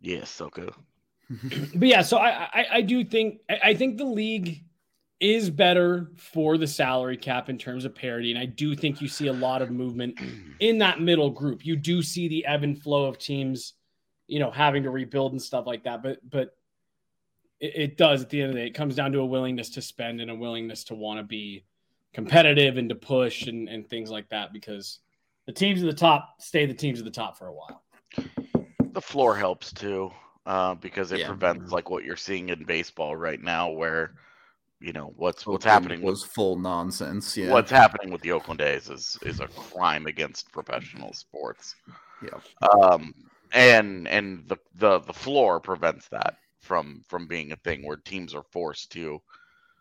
Yes, 0.00 0.30
so 0.30 0.48
good. 0.48 0.72
but 1.74 1.88
yeah, 1.88 2.02
so 2.02 2.16
I, 2.18 2.48
I 2.52 2.66
I 2.74 2.80
do 2.80 3.04
think 3.04 3.40
I 3.48 3.60
I 3.64 3.74
think 3.74 3.98
the 3.98 4.04
league 4.04 4.64
is 5.20 5.50
better 5.50 6.10
for 6.16 6.56
the 6.56 6.66
salary 6.66 7.16
cap 7.18 7.50
in 7.50 7.58
terms 7.58 7.84
of 7.84 7.94
parity, 7.94 8.30
and 8.30 8.38
I 8.38 8.46
do 8.46 8.74
think 8.74 9.00
you 9.02 9.08
see 9.08 9.26
a 9.26 9.32
lot 9.32 9.60
of 9.62 9.70
movement 9.70 10.18
in 10.60 10.78
that 10.78 11.00
middle 11.00 11.28
group. 11.30 11.64
You 11.66 11.76
do 11.76 12.02
see 12.02 12.26
the 12.28 12.46
ebb 12.46 12.62
and 12.62 12.80
flow 12.80 13.04
of 13.04 13.18
teams, 13.18 13.74
you 14.26 14.38
know, 14.38 14.50
having 14.50 14.82
to 14.84 14.90
rebuild 14.90 15.32
and 15.32 15.42
stuff 15.42 15.66
like 15.66 15.84
that. 15.84 16.02
But 16.02 16.18
but 16.28 16.56
it, 17.60 17.72
it 17.76 17.96
does 17.98 18.22
at 18.22 18.30
the 18.30 18.40
end 18.40 18.50
of 18.50 18.54
the 18.54 18.62
day. 18.62 18.66
It 18.68 18.74
comes 18.74 18.94
down 18.96 19.12
to 19.12 19.18
a 19.20 19.26
willingness 19.26 19.68
to 19.70 19.82
spend 19.82 20.20
and 20.22 20.30
a 20.30 20.34
willingness 20.34 20.84
to 20.84 20.94
want 20.94 21.18
to 21.20 21.24
be 21.24 21.64
competitive 22.14 22.76
and 22.78 22.88
to 22.88 22.94
push 22.94 23.46
and 23.46 23.68
and 23.68 23.86
things 23.88 24.10
like 24.10 24.30
that 24.30 24.52
because 24.54 25.00
the 25.50 25.58
teams 25.58 25.82
at 25.82 25.86
the 25.86 25.92
top 25.92 26.36
stay 26.38 26.64
the 26.64 26.74
teams 26.74 27.00
at 27.00 27.04
the 27.04 27.10
top 27.10 27.36
for 27.36 27.48
a 27.48 27.52
while. 27.52 27.82
The 28.92 29.00
floor 29.00 29.34
helps 29.36 29.72
too, 29.72 30.12
uh, 30.46 30.76
because 30.76 31.10
it 31.10 31.20
Yeah. 31.20 31.26
prevents 31.26 31.72
like 31.72 31.90
what 31.90 32.04
you're 32.04 32.16
seeing 32.16 32.50
in 32.50 32.64
baseball 32.64 33.16
right 33.16 33.40
now, 33.40 33.70
where 33.70 34.14
you 34.78 34.92
know 34.92 35.12
what's 35.16 35.46
what's 35.46 35.66
Oakland 35.66 35.84
happening 35.84 36.02
was 36.02 36.22
with 36.22 36.32
full 36.32 36.56
nonsense. 36.56 37.36
Yeah, 37.36 37.50
what's 37.50 37.70
happening 37.70 38.12
with 38.12 38.22
the 38.22 38.30
Oakland 38.30 38.60
A's 38.60 38.88
is 38.88 39.18
is 39.22 39.40
a 39.40 39.48
crime 39.48 40.06
against 40.06 40.52
professional 40.52 41.12
sports. 41.14 41.74
yeah, 42.22 42.38
um, 42.70 43.12
and 43.52 44.06
and 44.06 44.48
the, 44.48 44.56
the 44.76 45.00
the 45.00 45.12
floor 45.12 45.58
prevents 45.58 46.06
that 46.10 46.36
from 46.60 47.02
from 47.08 47.26
being 47.26 47.50
a 47.50 47.56
thing 47.56 47.84
where 47.84 47.96
teams 47.96 48.34
are 48.36 48.44
forced 48.52 48.92
to 48.92 49.20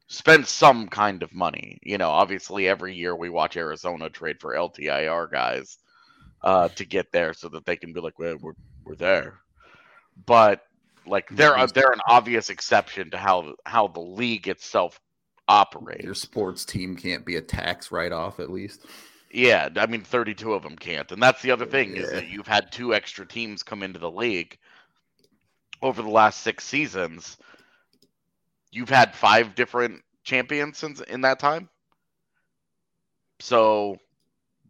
spend 0.09 0.45
some 0.45 0.87
kind 0.89 1.23
of 1.23 1.33
money. 1.33 1.79
You 1.81 1.97
know, 1.97 2.09
obviously 2.09 2.67
every 2.67 2.93
year 2.95 3.15
we 3.15 3.29
watch 3.29 3.55
Arizona 3.55 4.09
trade 4.09 4.41
for 4.41 4.55
LTIR 4.55 5.31
guys 5.31 5.77
uh, 6.43 6.67
to 6.69 6.85
get 6.85 7.11
there 7.11 7.33
so 7.33 7.47
that 7.49 7.65
they 7.65 7.77
can 7.77 7.93
be 7.93 8.01
like, 8.01 8.19
well, 8.19 8.37
we're 8.41 8.53
we're 8.83 8.95
there, 8.95 9.39
but 10.25 10.63
like 11.05 11.27
they're 11.31 11.55
a, 11.55 11.67
they're 11.67 11.91
an 11.91 12.01
obvious 12.07 12.49
exception 12.49 13.11
to 13.11 13.17
how 13.17 13.53
how 13.65 13.87
the 13.87 13.99
league 13.99 14.47
itself 14.47 14.99
operates. 15.47 16.03
your 16.03 16.13
sports 16.13 16.65
team 16.65 16.95
can't 16.95 17.25
be 17.25 17.35
a 17.35 17.41
tax 17.41 17.91
write 17.91 18.11
off 18.11 18.39
at 18.39 18.51
least. 18.51 18.85
Yeah, 19.31 19.69
I 19.75 19.85
mean, 19.85 20.01
32 20.01 20.53
of 20.53 20.63
them 20.63 20.75
can't. 20.75 21.11
And 21.11 21.21
that's 21.21 21.41
the 21.43 21.51
other 21.51 21.67
thing 21.67 21.95
is 21.95 22.09
that 22.11 22.29
you've 22.29 22.47
had 22.47 22.71
two 22.71 22.95
extra 22.95 23.27
teams 23.27 23.61
come 23.61 23.83
into 23.83 23.99
the 23.99 24.09
league 24.09 24.57
over 25.83 26.01
the 26.01 26.09
last 26.09 26.41
six 26.41 26.63
seasons. 26.63 27.37
You've 28.71 28.89
had 28.89 29.15
five 29.15 29.55
different 29.55 30.03
champions 30.23 30.77
since 30.77 30.99
in 31.01 31.21
that 31.21 31.39
time. 31.39 31.69
So, 33.39 33.97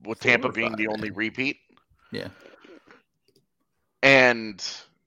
with 0.03 0.19
Four 0.19 0.39
Tampa 0.39 0.49
being 0.49 0.75
the 0.75 0.87
only 0.87 1.11
repeat, 1.11 1.57
Yeah, 2.11 2.29
and 4.03 4.63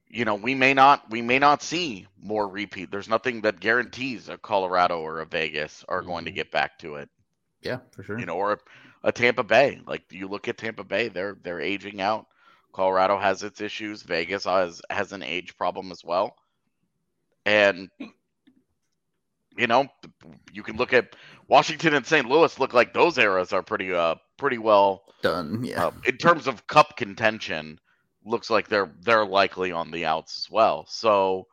you 0.09 0.25
know 0.25 0.35
we 0.35 0.55
may 0.55 0.75
not 0.75 1.11
we 1.11 1.23
may 1.23 1.39
not 1.39 1.63
see 1.63 2.07
more 2.19 2.49
repeat. 2.49 2.91
There's 2.91 3.09
nothing 3.09 3.43
that 3.43 3.61
guarantees 3.61 4.29
a 4.29 4.37
Colorado 4.39 5.01
or 5.01 5.21
a 5.21 5.27
Vegas 5.27 5.85
are 5.89 6.03
going 6.03 6.25
to 6.27 6.31
Mhm. 6.31 6.33
get 6.33 6.51
back 6.51 6.79
to 6.81 6.97
it. 6.97 7.09
yeah, 7.63 7.79
for 7.93 8.03
sure. 8.03 8.19
you 8.19 8.27
know, 8.27 8.37
or 8.37 8.53
a, 8.53 9.09
a 9.09 9.13
Tampa 9.13 9.43
Bay. 9.45 9.81
Like 9.87 10.13
you 10.13 10.29
look 10.29 10.49
at 10.49 10.59
Tampa 10.59 10.85
Bay, 10.85 11.09
they're 11.09 11.37
they're 11.43 11.61
aging 11.61 12.01
out. 12.01 12.27
Colorado 12.73 13.19
has 13.19 13.43
its 13.43 13.61
issues. 13.61 14.03
Vegas 14.03 14.45
has 14.45 14.81
has 14.91 15.13
an 15.13 15.23
age 15.23 15.57
problem 15.57 15.91
as 15.93 16.03
well. 16.05 16.37
And 17.47 17.91
you 19.57 19.67
know, 19.67 19.87
you 20.53 20.63
can 20.63 20.77
look 20.77 20.93
at 20.93 21.15
Washington 21.49 21.95
and 21.95 22.07
St. 22.07 22.29
Louis. 22.29 22.59
Look 22.59 22.75
like 22.75 22.93
those 22.93 23.19
eras 23.19 23.53
are 23.53 23.63
pretty 23.63 23.93
uh 23.93 24.17
pretty 24.37 24.59
well 24.59 25.05
Done. 25.23 25.65
Yeah, 25.65 25.87
uh, 25.87 25.91
in 26.05 26.17
terms 26.17 26.47
of 26.47 26.67
cup 26.67 26.97
contention. 26.97 27.79
Looks 28.25 28.51
like 28.51 28.69
they're 28.69 28.93
they're 29.01 29.27
likely 29.27 29.73
on 29.73 29.91
the 29.91 30.07
outs 30.07 30.39
as 30.39 30.51
well. 30.51 30.87
So. 30.89 31.47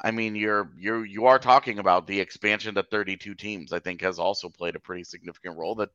I 0.00 0.12
mean, 0.12 0.36
you're 0.36 0.70
you're 0.78 1.04
you 1.04 1.26
are 1.26 1.40
talking 1.40 1.80
about 1.80 2.06
the 2.06 2.20
expansion 2.20 2.76
to 2.76 2.84
32 2.84 3.34
teams. 3.34 3.72
I 3.72 3.80
think 3.80 4.00
has 4.02 4.20
also 4.20 4.48
played 4.48 4.76
a 4.76 4.78
pretty 4.78 5.02
significant 5.02 5.58
role. 5.58 5.74
That 5.74 5.88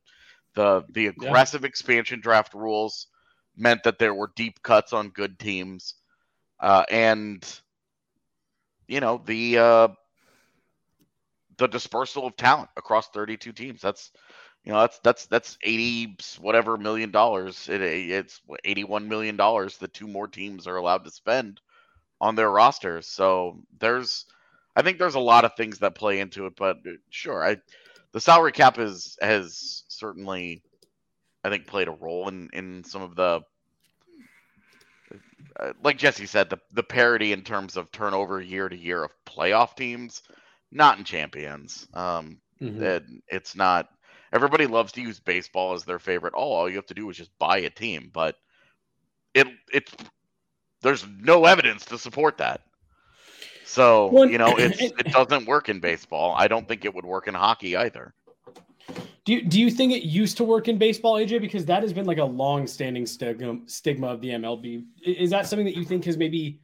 the 0.54 0.84
the 0.90 1.06
aggressive 1.06 1.64
expansion 1.64 2.20
draft 2.20 2.54
rules 2.54 3.08
meant 3.56 3.82
that 3.84 3.98
there 3.98 4.14
were 4.14 4.30
deep 4.34 4.62
cuts 4.62 4.92
on 4.92 5.08
good 5.10 5.38
teams, 5.38 5.94
uh, 6.60 6.84
and 6.90 7.44
you 8.88 9.00
know 9.00 9.22
the 9.24 9.58
uh, 9.58 9.88
the 11.58 11.68
dispersal 11.68 12.26
of 12.26 12.36
talent 12.36 12.70
across 12.76 13.08
32 13.10 13.52
teams. 13.52 13.82
That's 13.82 14.12
you 14.64 14.72
know 14.72 14.80
that's 14.80 14.98
that's 15.00 15.26
that's 15.26 15.58
80 15.62 16.16
whatever 16.40 16.76
million 16.78 17.10
dollars. 17.10 17.68
It, 17.68 17.82
it's 17.82 18.40
81 18.64 19.08
million 19.08 19.36
dollars 19.36 19.78
that 19.78 19.94
two 19.94 20.08
more 20.08 20.28
teams 20.28 20.66
are 20.66 20.76
allowed 20.76 21.04
to 21.04 21.10
spend 21.10 21.60
on 22.20 22.36
their 22.36 22.50
rosters. 22.50 23.06
So 23.06 23.60
there's, 23.78 24.26
I 24.76 24.82
think 24.82 24.98
there's 24.98 25.16
a 25.16 25.20
lot 25.20 25.44
of 25.44 25.56
things 25.56 25.80
that 25.80 25.94
play 25.94 26.20
into 26.20 26.46
it. 26.46 26.54
But 26.56 26.78
uh, 26.86 26.92
sure, 27.10 27.44
I 27.44 27.58
the 28.12 28.20
salary 28.20 28.52
cap 28.52 28.78
is 28.78 29.18
has 29.20 29.84
certainly, 29.88 30.62
I 31.44 31.50
think, 31.50 31.66
played 31.66 31.88
a 31.88 31.92
role 31.92 32.28
in 32.28 32.50
in 32.52 32.84
some 32.84 33.02
of 33.02 33.16
the. 33.16 33.42
Uh, 35.58 35.72
like 35.84 35.98
Jesse 35.98 36.26
said, 36.26 36.50
the 36.50 36.58
the 36.72 36.82
parity 36.82 37.32
in 37.32 37.42
terms 37.42 37.76
of 37.76 37.92
turnover 37.92 38.40
year 38.40 38.68
to 38.68 38.76
year 38.76 39.04
of 39.04 39.12
playoff 39.26 39.76
teams, 39.76 40.22
not 40.74 40.98
in 40.98 41.04
champions. 41.04 41.88
Um, 41.94 42.40
Mhm. 42.60 42.78
that 42.80 43.04
it's 43.28 43.56
not. 43.56 43.88
Everybody 44.32 44.66
loves 44.66 44.92
to 44.92 45.00
use 45.00 45.20
baseball 45.20 45.74
as 45.74 45.84
their 45.84 45.98
favorite. 45.98 46.34
Oh, 46.36 46.52
all 46.52 46.68
you 46.68 46.76
have 46.76 46.86
to 46.86 46.94
do 46.94 47.08
is 47.10 47.16
just 47.16 47.36
buy 47.38 47.58
a 47.58 47.70
team, 47.70 48.10
but 48.12 48.36
it 49.32 49.46
it's 49.72 49.92
there's 50.82 51.06
no 51.20 51.44
evidence 51.46 51.84
to 51.86 51.98
support 51.98 52.38
that. 52.38 52.62
So 53.64 54.08
Well, 54.08 54.28
you 54.28 54.38
know, 54.38 54.56
it's 54.58 54.80
it 54.80 55.12
doesn't 55.12 55.46
work 55.46 55.68
in 55.68 55.80
baseball. 55.80 56.34
I 56.36 56.48
don't 56.48 56.66
think 56.66 56.84
it 56.84 56.94
would 56.94 57.04
work 57.04 57.28
in 57.28 57.34
hockey 57.34 57.76
either. 57.76 58.14
Do 59.24 59.32
you, 59.32 59.42
do 59.42 59.58
you 59.58 59.70
think 59.70 59.92
it 59.92 60.02
used 60.02 60.36
to 60.36 60.44
work 60.44 60.68
in 60.68 60.76
baseball, 60.76 61.14
AJ? 61.14 61.40
Because 61.40 61.64
that 61.64 61.82
has 61.82 61.94
been 61.94 62.04
like 62.04 62.18
a 62.18 62.24
long-standing 62.24 63.06
stigma 63.06 63.58
stigma 63.66 64.08
of 64.08 64.20
the 64.20 64.28
MLB. 64.30 64.84
Is 65.02 65.30
that 65.30 65.46
something 65.46 65.64
that 65.64 65.76
you 65.76 65.84
think 65.84 66.04
has 66.04 66.18
maybe 66.18 66.60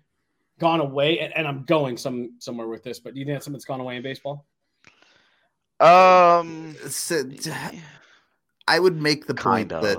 gone 0.60 0.80
away? 0.80 1.18
And, 1.18 1.36
and 1.36 1.48
I'm 1.48 1.64
going 1.64 1.96
some 1.96 2.34
somewhere 2.38 2.68
with 2.68 2.84
this, 2.84 3.00
but 3.00 3.14
do 3.14 3.20
you 3.20 3.26
think 3.26 3.36
that's 3.36 3.46
something 3.46 3.56
that's 3.58 3.64
gone 3.64 3.80
away 3.80 3.96
in 3.96 4.02
baseball? 4.02 4.46
Um, 5.80 6.76
So, 6.88 7.24
I 8.68 8.78
would 8.78 9.00
make 9.00 9.26
the 9.26 9.34
point 9.34 9.70
kind 9.70 9.72
of. 9.72 9.82
that 9.82 9.98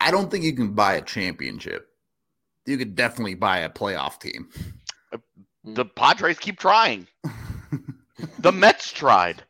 I 0.00 0.10
don't 0.10 0.30
think 0.30 0.44
you 0.44 0.54
can 0.54 0.74
buy 0.74 0.94
a 0.94 1.02
championship. 1.02 1.86
You 2.66 2.76
could 2.76 2.94
definitely 2.94 3.34
buy 3.34 3.60
a 3.60 3.70
playoff 3.70 4.20
team. 4.20 4.48
The 5.64 5.84
Padres 5.84 6.38
keep 6.38 6.58
trying. 6.58 7.06
the 8.38 8.52
Mets 8.52 8.92
tried. 8.92 9.44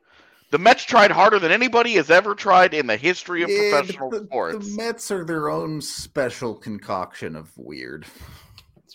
The 0.50 0.58
Mets 0.58 0.84
tried 0.84 1.12
harder 1.12 1.38
than 1.38 1.52
anybody 1.52 1.94
has 1.94 2.10
ever 2.10 2.34
tried 2.34 2.74
in 2.74 2.86
the 2.88 2.96
history 2.96 3.42
of 3.42 3.50
Yeah, 3.50 3.70
professional 3.70 4.10
the, 4.10 4.24
sports. 4.24 4.68
The 4.68 4.76
Mets 4.76 5.10
are 5.10 5.24
their 5.24 5.48
own 5.48 5.80
special 5.80 6.54
concoction 6.54 7.36
of 7.36 7.56
weird. 7.56 8.06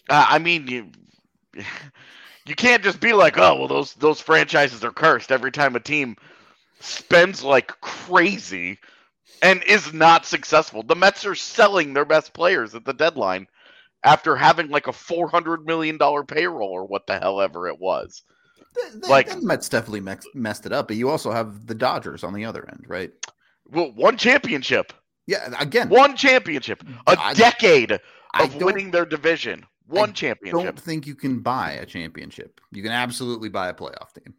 Uh, 0.10 0.26
I 0.30 0.40
mean, 0.40 0.94
you 2.46 2.56
can't 2.56 2.84
just 2.84 3.00
be 3.00 3.14
like, 3.14 3.38
oh, 3.38 3.56
well, 3.60 3.68
those 3.68 3.94
those 3.96 4.22
franchises 4.22 4.84
are 4.84 4.92
cursed 4.92 5.32
every 5.32 5.52
time 5.52 5.76
a 5.76 5.80
team 5.80 6.16
spends 6.80 7.44
like 7.44 7.68
crazy 7.82 8.78
and 9.42 9.64
is 9.64 9.94
not 9.94 10.26
successful. 10.26 10.84
The 10.84 10.96
Mets 10.96 11.26
are 11.26 11.36
selling 11.36 11.94
their 11.94 12.06
best 12.06 12.34
players 12.34 12.76
at 12.76 12.86
the 12.86 12.94
deadline 12.94 13.48
after 14.04 14.36
having 14.36 14.70
like 14.70 14.88
a 14.88 14.94
four 14.94 15.28
hundred 15.28 15.66
million 15.66 15.98
dollar 15.98 16.24
payroll 16.24 16.70
or 16.70 16.86
what 16.86 17.08
the 17.08 17.20
hell 17.20 17.42
ever 17.42 17.68
it 17.68 17.80
was. 17.80 18.24
The, 18.74 19.00
the, 19.00 19.08
like 19.08 19.30
the 19.30 19.42
Mets 19.42 19.70
definitely 19.70 20.18
messed 20.34 20.66
it 20.66 20.72
up, 20.72 20.88
but 20.88 20.98
you 20.98 21.10
also 21.10 21.32
have 21.32 21.66
the 21.66 21.76
Dodgers 21.76 22.24
on 22.24 22.34
the 22.34 22.46
other 22.46 22.68
end, 22.70 22.86
right? 22.88 23.12
Well, 23.68 23.92
one 23.94 24.18
championship. 24.18 24.94
Yeah, 25.28 25.52
again, 25.60 25.90
one 25.90 26.16
championship, 26.16 26.84
a 27.08 27.18
I, 27.20 27.34
decade 27.34 28.00
of 28.40 28.56
winning 28.62 28.92
their 28.92 29.06
division. 29.06 29.66
One 29.88 30.10
I 30.10 30.14
championship. 30.14 30.64
don't 30.64 30.80
think 30.80 31.06
you 31.06 31.16
can 31.16 31.40
buy 31.40 31.74
a 31.74 31.86
championship. 31.86 32.60
You 32.72 32.82
can 32.82 32.92
absolutely 32.92 33.50
buy 33.50 33.70
a 33.70 33.74
playoff 33.74 34.14
team. 34.14 34.34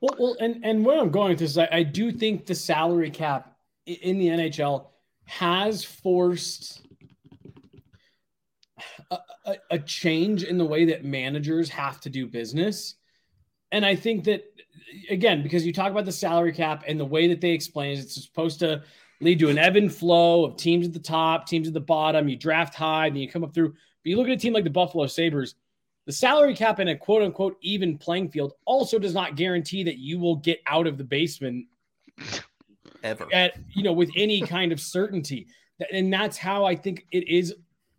Well, 0.00 0.16
well 0.18 0.36
and, 0.40 0.64
and 0.64 0.84
where 0.84 1.00
I'm 1.00 1.10
going 1.10 1.30
with 1.30 1.40
this 1.40 1.52
is 1.52 1.58
I, 1.58 1.68
I 1.72 1.82
do 1.82 2.12
think 2.12 2.46
the 2.46 2.54
salary 2.54 3.10
cap 3.10 3.56
in 3.86 4.18
the 4.18 4.28
NHL 4.28 4.86
has 5.24 5.82
forced 5.84 6.82
a, 9.10 9.18
a, 9.46 9.56
a 9.72 9.78
change 9.78 10.44
in 10.44 10.58
the 10.58 10.64
way 10.64 10.86
that 10.86 11.04
managers 11.04 11.68
have 11.70 12.00
to 12.02 12.10
do 12.10 12.26
business. 12.26 12.94
And 13.70 13.84
I 13.84 13.96
think 13.96 14.24
that, 14.24 14.44
again, 15.10 15.42
because 15.42 15.66
you 15.66 15.72
talk 15.72 15.90
about 15.90 16.04
the 16.04 16.12
salary 16.12 16.52
cap 16.52 16.84
and 16.86 17.00
the 17.00 17.04
way 17.04 17.28
that 17.28 17.40
they 17.40 17.50
explain 17.50 17.92
it, 17.92 18.00
it's 18.00 18.22
supposed 18.22 18.60
to 18.60 18.82
lead 19.20 19.38
to 19.38 19.48
an 19.48 19.58
ebb 19.58 19.76
and 19.76 19.92
flow 19.92 20.44
of 20.44 20.56
teams 20.56 20.86
at 20.86 20.92
the 20.92 20.98
top, 20.98 21.46
teams 21.46 21.68
at 21.68 21.74
the 21.74 21.80
bottom. 21.80 22.28
You 22.28 22.36
draft 22.36 22.74
high, 22.74 23.08
then 23.08 23.18
you 23.18 23.28
come 23.28 23.44
up 23.44 23.54
through. 23.54 23.74
But 24.02 24.10
you 24.10 24.16
look 24.16 24.28
at 24.28 24.32
a 24.32 24.36
team 24.36 24.52
like 24.52 24.64
the 24.64 24.70
Buffalo 24.70 25.06
Sabres, 25.06 25.54
the 26.06 26.12
salary 26.12 26.54
cap 26.54 26.80
in 26.80 26.88
a 26.88 26.96
quote 26.96 27.22
unquote 27.22 27.56
even 27.62 27.98
playing 27.98 28.30
field 28.30 28.54
also 28.64 28.98
does 28.98 29.14
not 29.14 29.36
guarantee 29.36 29.84
that 29.84 29.98
you 29.98 30.18
will 30.18 30.36
get 30.36 30.60
out 30.66 30.86
of 30.86 30.98
the 30.98 31.04
basement 31.04 31.66
ever 33.04 33.26
at 33.32 33.56
you 33.70 33.82
know 33.82 33.92
with 33.92 34.10
any 34.16 34.40
kind 34.40 34.72
of 34.72 34.80
certainty. 34.80 35.46
And 35.92 36.12
that's 36.12 36.36
how 36.36 36.64
I 36.64 36.76
think 36.76 37.06
it 37.10 37.28
is 37.28 37.54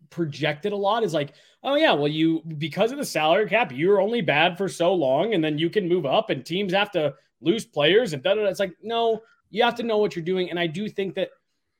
projected 0.09 0.73
a 0.73 0.75
lot 0.75 1.03
is 1.03 1.13
like, 1.13 1.33
oh 1.63 1.75
yeah, 1.75 1.93
well 1.93 2.07
you 2.07 2.41
because 2.57 2.91
of 2.91 2.97
the 2.97 3.05
salary 3.05 3.47
cap, 3.47 3.71
you're 3.73 4.01
only 4.01 4.21
bad 4.21 4.57
for 4.57 4.67
so 4.67 4.93
long, 4.93 5.33
and 5.33 5.43
then 5.43 5.57
you 5.57 5.69
can 5.69 5.87
move 5.87 6.05
up, 6.05 6.29
and 6.29 6.45
teams 6.45 6.73
have 6.73 6.91
to 6.91 7.13
lose 7.41 7.65
players 7.65 8.13
and 8.13 8.23
da 8.23 8.35
da. 8.35 8.45
It's 8.45 8.59
like 8.59 8.75
no, 8.81 9.21
you 9.49 9.63
have 9.63 9.75
to 9.75 9.83
know 9.83 9.97
what 9.97 10.15
you're 10.15 10.25
doing. 10.25 10.49
And 10.49 10.59
I 10.59 10.67
do 10.67 10.89
think 10.89 11.15
that 11.15 11.29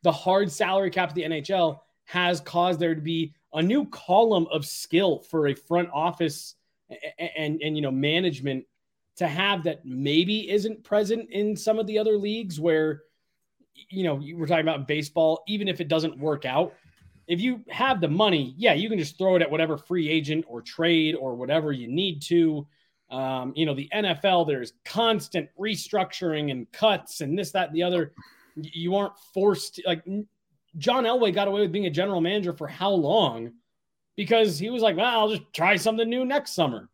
the 0.04 0.12
hard 0.12 0.52
salary 0.52 0.90
cap 0.90 1.10
of 1.10 1.16
the 1.16 1.24
NHL 1.24 1.80
has 2.06 2.42
caused 2.42 2.80
there 2.80 2.96
to 2.96 3.02
be 3.02 3.34
a 3.54 3.62
new 3.62 3.86
column 3.86 4.48
of 4.52 4.66
skill 4.66 5.20
for 5.20 5.48
a 5.48 5.54
front 5.54 5.90
office 5.94 6.56
and, 6.90 7.30
and, 7.38 7.62
and 7.62 7.76
you 7.76 7.82
know 7.82 7.92
management 7.92 8.66
to 9.16 9.28
have 9.28 9.64
that 9.64 9.86
maybe 9.86 10.50
isn't 10.50 10.84
present 10.84 11.30
in 11.30 11.56
some 11.56 11.80
of 11.80 11.88
the 11.88 11.98
other 12.00 12.18
leagues 12.18 12.60
where 12.60 13.04
you 13.90 14.04
know 14.04 14.16
we're 14.36 14.48
talking 14.48 14.68
about 14.68 14.88
baseball 14.88 15.44
even 15.48 15.68
if 15.68 15.82
it 15.82 15.88
doesn't 15.88 16.18
work 16.18 16.46
out 16.46 16.74
if 17.28 17.40
you 17.40 17.64
have 17.70 18.02
the 18.02 18.08
money 18.08 18.54
yeah 18.58 18.74
you 18.74 18.90
can 18.90 19.00
just 19.00 19.18
throw 19.18 19.36
it 19.36 19.42
at 19.42 19.50
whatever 19.50 19.78
free 19.78 20.10
agent 20.10 20.46
or 20.48 20.62
trade 20.62 21.16
or 21.16 21.36
whatever 21.36 21.72
you 21.72 21.88
need 21.88 22.22
to 22.22 22.68
um, 23.14 23.54
you 23.56 23.68
know, 23.68 23.76
the 23.76 23.90
NFL, 23.94 24.48
there's 24.48 24.74
constant 24.84 25.50
restructuring 25.60 26.50
and 26.50 26.70
cuts 26.72 27.22
and 27.22 27.38
this, 27.38 27.52
that, 27.52 27.68
and 27.68 27.76
the 27.76 27.84
other. 27.84 28.14
You 28.56 28.96
aren't 28.96 29.18
forced 29.34 29.80
like 29.86 30.04
John 30.78 31.04
Elway 31.04 31.34
got 31.34 31.48
away 31.48 31.62
with 31.62 31.72
being 31.72 31.86
a 31.86 31.92
general 31.92 32.22
manager 32.22 32.54
for 32.54 32.68
how 32.68 32.92
long? 32.92 33.54
Because 34.16 34.60
he 34.60 34.70
was 34.70 34.82
like, 34.82 34.98
well, 34.98 35.06
I'll 35.06 35.30
just 35.30 35.54
try 35.54 35.76
something 35.76 36.10
new 36.10 36.26
next 36.26 36.52
summer. 36.52 36.90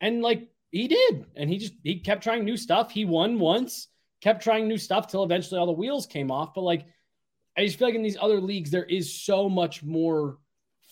And 0.00 0.22
like 0.22 0.48
he 0.70 0.88
did. 0.88 1.26
And 1.36 1.50
he 1.50 1.58
just 1.58 1.74
he 1.82 2.00
kept 2.00 2.22
trying 2.22 2.44
new 2.44 2.56
stuff. 2.56 2.90
He 2.90 3.04
won 3.04 3.38
once, 3.38 3.88
kept 4.20 4.42
trying 4.42 4.68
new 4.68 4.78
stuff 4.78 5.06
till 5.06 5.24
eventually 5.24 5.58
all 5.58 5.66
the 5.66 5.72
wheels 5.72 6.06
came 6.06 6.30
off. 6.30 6.54
But 6.54 6.62
like 6.62 6.86
I 7.56 7.64
just 7.64 7.78
feel 7.78 7.88
like 7.88 7.94
in 7.94 8.02
these 8.02 8.18
other 8.20 8.40
leagues, 8.40 8.70
there 8.70 8.84
is 8.84 9.12
so 9.12 9.48
much 9.48 9.82
more 9.82 10.38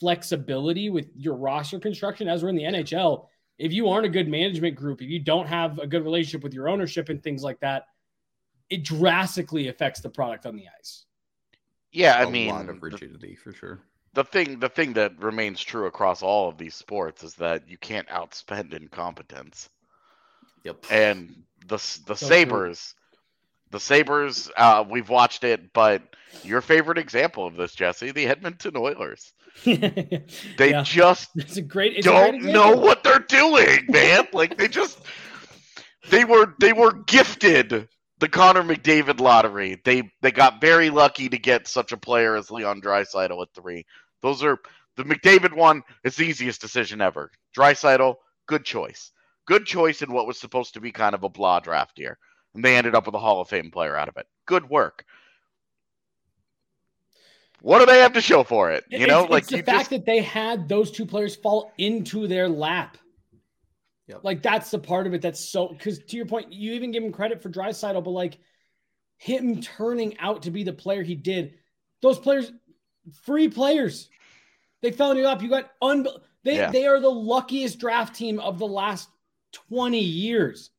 flexibility 0.00 0.90
with 0.90 1.08
your 1.16 1.34
roster 1.34 1.78
construction 1.80 2.28
as 2.28 2.42
we're 2.42 2.50
in 2.50 2.56
the 2.56 2.62
NHL 2.62 3.26
if 3.58 3.72
you 3.72 3.88
aren't 3.88 4.06
a 4.06 4.10
good 4.10 4.28
management 4.28 4.76
group, 4.76 5.02
if 5.02 5.10
you 5.10 5.18
don't 5.18 5.46
have 5.46 5.78
a 5.78 5.86
good 5.86 6.04
relationship 6.04 6.42
with 6.42 6.54
your 6.54 6.68
ownership 6.68 7.08
and 7.08 7.22
things 7.22 7.42
like 7.42 7.60
that, 7.60 7.86
it 8.70 8.84
drastically 8.84 9.68
affects 9.68 10.00
the 10.00 10.08
product 10.08 10.46
on 10.46 10.56
the 10.56 10.66
ice. 10.78 11.04
Yeah, 11.98 12.14
I 12.14 12.22
a 12.22 12.30
mean, 12.30 12.50
a 12.50 12.54
lot 12.54 12.68
of 12.68 12.80
rigidity 12.80 13.34
for 13.34 13.52
sure. 13.52 13.80
The 14.14 14.22
thing, 14.22 14.60
the 14.60 14.68
thing 14.68 14.92
that 14.92 15.20
remains 15.20 15.60
true 15.60 15.86
across 15.86 16.22
all 16.22 16.48
of 16.48 16.56
these 16.56 16.76
sports 16.76 17.24
is 17.24 17.34
that 17.34 17.68
you 17.68 17.76
can't 17.76 18.06
outspend 18.06 18.72
incompetence. 18.72 19.68
Yep. 20.62 20.86
And 20.92 21.42
the 21.66 21.76
the 22.06 22.14
so 22.14 22.26
Sabres, 22.26 22.94
true. 22.94 23.18
the 23.72 23.80
Sabres, 23.80 24.48
uh, 24.56 24.84
we've 24.88 25.08
watched 25.08 25.42
it, 25.42 25.72
but 25.72 26.02
your 26.44 26.60
favorite 26.60 26.98
example 26.98 27.48
of 27.48 27.56
this, 27.56 27.74
Jesse, 27.74 28.12
the 28.12 28.28
Edmonton 28.28 28.76
Oilers. 28.76 29.32
they 29.64 30.30
yeah. 30.60 30.82
just 30.84 31.30
it's 31.34 31.56
a 31.56 31.62
great 31.62 31.96
it's 31.96 32.06
don't 32.06 32.36
a 32.36 32.38
great 32.38 32.52
know 32.52 32.76
what 32.76 33.02
they're 33.02 33.18
doing, 33.18 33.86
man. 33.88 34.28
like 34.32 34.56
they 34.56 34.68
just 34.68 35.00
they 36.10 36.24
were 36.24 36.54
they 36.60 36.72
were 36.72 36.92
gifted 36.92 37.88
the 38.18 38.28
Connor 38.28 38.62
McDavid 38.62 39.20
lottery. 39.20 39.80
They 39.84 40.10
they 40.20 40.30
got 40.30 40.60
very 40.60 40.90
lucky 40.90 41.28
to 41.28 41.38
get 41.38 41.68
such 41.68 41.92
a 41.92 41.96
player 41.96 42.36
as 42.36 42.50
Leon 42.50 42.80
Draisaitl 42.80 43.42
at 43.42 43.54
three. 43.54 43.84
Those 44.22 44.42
are 44.42 44.58
the 44.96 45.04
McDavid 45.04 45.54
one. 45.54 45.82
It's 46.04 46.16
the 46.16 46.26
easiest 46.26 46.60
decision 46.60 47.00
ever. 47.00 47.30
Draisaitl, 47.56 48.16
good 48.46 48.64
choice. 48.64 49.12
Good 49.46 49.64
choice 49.64 50.02
in 50.02 50.12
what 50.12 50.26
was 50.26 50.38
supposed 50.38 50.74
to 50.74 50.80
be 50.80 50.92
kind 50.92 51.14
of 51.14 51.24
a 51.24 51.28
blah 51.28 51.60
draft 51.60 51.98
year, 51.98 52.18
and 52.54 52.64
they 52.64 52.76
ended 52.76 52.94
up 52.94 53.06
with 53.06 53.14
a 53.14 53.18
Hall 53.18 53.40
of 53.40 53.48
Fame 53.48 53.70
player 53.70 53.96
out 53.96 54.08
of 54.08 54.16
it. 54.16 54.26
Good 54.46 54.68
work 54.68 55.04
what 57.60 57.80
do 57.80 57.86
they 57.86 58.00
have 58.00 58.12
to 58.12 58.20
show 58.20 58.44
for 58.44 58.70
it? 58.70 58.84
You 58.88 59.06
know, 59.06 59.22
it's, 59.22 59.30
like 59.30 59.42
it's 59.44 59.50
the 59.50 59.62
fact 59.62 59.78
just... 59.78 59.90
that 59.90 60.06
they 60.06 60.20
had 60.20 60.68
those 60.68 60.90
two 60.90 61.06
players 61.06 61.36
fall 61.36 61.72
into 61.78 62.26
their 62.26 62.48
lap. 62.48 62.98
Yep. 64.08 64.20
Like 64.22 64.42
that's 64.42 64.70
the 64.70 64.78
part 64.78 65.06
of 65.06 65.14
it 65.14 65.20
that's 65.20 65.40
so 65.40 65.68
because 65.68 65.98
to 65.98 66.16
your 66.16 66.26
point, 66.26 66.52
you 66.52 66.72
even 66.72 66.90
give 66.90 67.04
him 67.04 67.12
credit 67.12 67.42
for 67.42 67.50
Draisaitl, 67.50 68.02
but 68.02 68.10
like 68.10 68.38
him 69.18 69.60
turning 69.60 70.18
out 70.18 70.42
to 70.42 70.50
be 70.50 70.64
the 70.64 70.72
player 70.72 71.02
he 71.02 71.14
did, 71.14 71.54
those 72.00 72.18
players, 72.18 72.50
free 73.24 73.48
players, 73.48 74.08
they 74.80 74.92
fell 74.92 75.14
your 75.14 75.26
lap. 75.26 75.42
You 75.42 75.50
got 75.50 75.70
un 75.82 76.06
they 76.42 76.56
yeah. 76.56 76.70
they 76.70 76.86
are 76.86 77.00
the 77.00 77.10
luckiest 77.10 77.78
draft 77.78 78.14
team 78.14 78.40
of 78.40 78.58
the 78.58 78.66
last 78.66 79.10
20 79.68 79.98
years. 79.98 80.70